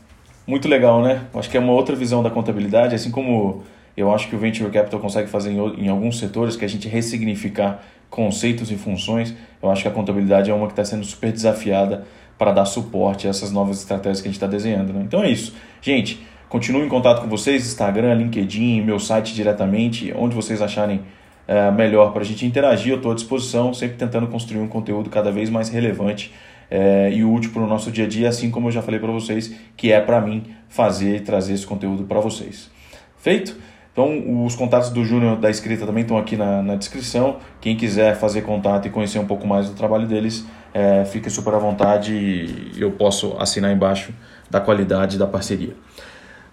Muito 0.52 0.68
legal, 0.68 1.00
né? 1.00 1.22
Acho 1.32 1.48
que 1.48 1.56
é 1.56 1.60
uma 1.60 1.72
outra 1.72 1.96
visão 1.96 2.22
da 2.22 2.28
contabilidade, 2.28 2.94
assim 2.94 3.10
como 3.10 3.62
eu 3.96 4.12
acho 4.12 4.28
que 4.28 4.36
o 4.36 4.38
Venture 4.38 4.70
Capital 4.70 5.00
consegue 5.00 5.26
fazer 5.26 5.50
em, 5.50 5.88
alguns 5.88 6.18
setores, 6.18 6.56
que 6.56 6.62
é 6.62 6.66
a 6.66 6.68
gente 6.68 6.86
ressignificar 6.86 7.82
conceitos 8.10 8.70
e 8.70 8.76
funções. 8.76 9.34
Eu 9.62 9.70
acho 9.70 9.80
que 9.80 9.88
a 9.88 9.90
contabilidade 9.90 10.50
é 10.50 10.54
uma 10.54 10.66
que 10.66 10.74
está 10.74 10.84
sendo 10.84 11.06
super 11.06 11.32
desafiada 11.32 12.04
para 12.36 12.52
dar 12.52 12.66
suporte 12.66 13.26
a 13.26 13.30
essas 13.30 13.50
novas 13.50 13.78
estratégias 13.78 14.20
que 14.20 14.28
a 14.28 14.30
gente 14.30 14.36
está 14.36 14.46
desenhando. 14.46 14.92
Né? 14.92 15.00
Então 15.06 15.24
é 15.24 15.30
isso. 15.30 15.54
Gente, 15.80 16.20
continuo 16.50 16.84
em 16.84 16.88
contato 16.90 17.22
com 17.22 17.28
vocês, 17.28 17.66
Instagram, 17.66 18.12
LinkedIn, 18.12 18.82
meu 18.82 18.98
site 18.98 19.32
diretamente, 19.32 20.12
onde 20.14 20.34
vocês 20.34 20.60
acharem 20.60 21.00
é, 21.48 21.70
melhor 21.70 22.12
para 22.12 22.20
a 22.20 22.26
gente 22.26 22.44
interagir, 22.44 22.92
eu 22.92 22.96
estou 22.98 23.12
à 23.12 23.14
disposição, 23.14 23.72
sempre 23.72 23.96
tentando 23.96 24.26
construir 24.26 24.60
um 24.60 24.68
conteúdo 24.68 25.08
cada 25.08 25.32
vez 25.32 25.48
mais 25.48 25.70
relevante 25.70 26.30
é, 26.72 27.10
e 27.12 27.22
útil 27.22 27.50
para 27.52 27.60
o 27.60 27.66
nosso 27.66 27.90
dia 27.90 28.06
a 28.06 28.08
dia, 28.08 28.30
assim 28.30 28.50
como 28.50 28.68
eu 28.68 28.72
já 28.72 28.80
falei 28.80 28.98
para 28.98 29.12
vocês, 29.12 29.54
que 29.76 29.92
é 29.92 30.00
para 30.00 30.18
mim 30.22 30.42
fazer 30.70 31.16
e 31.16 31.20
trazer 31.20 31.52
esse 31.52 31.66
conteúdo 31.66 32.04
para 32.04 32.18
vocês. 32.18 32.70
Feito? 33.18 33.54
Então, 33.92 34.42
os 34.46 34.54
contatos 34.54 34.88
do 34.88 35.04
Júnior 35.04 35.36
da 35.36 35.50
escrita 35.50 35.84
também 35.84 36.00
estão 36.00 36.16
aqui 36.16 36.34
na, 36.34 36.62
na 36.62 36.74
descrição. 36.74 37.36
Quem 37.60 37.76
quiser 37.76 38.16
fazer 38.16 38.40
contato 38.40 38.86
e 38.86 38.90
conhecer 38.90 39.18
um 39.18 39.26
pouco 39.26 39.46
mais 39.46 39.68
do 39.68 39.74
trabalho 39.74 40.06
deles, 40.06 40.46
é, 40.72 41.04
fique 41.04 41.28
super 41.28 41.52
à 41.52 41.58
vontade 41.58 42.14
e 42.14 42.80
eu 42.80 42.92
posso 42.92 43.36
assinar 43.38 43.70
embaixo 43.70 44.14
da 44.50 44.58
qualidade 44.58 45.18
da 45.18 45.26
parceria. 45.26 45.74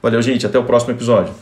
Valeu, 0.01 0.21
gente. 0.21 0.45
Até 0.45 0.59
o 0.59 0.65
próximo 0.65 0.91
episódio. 0.91 1.33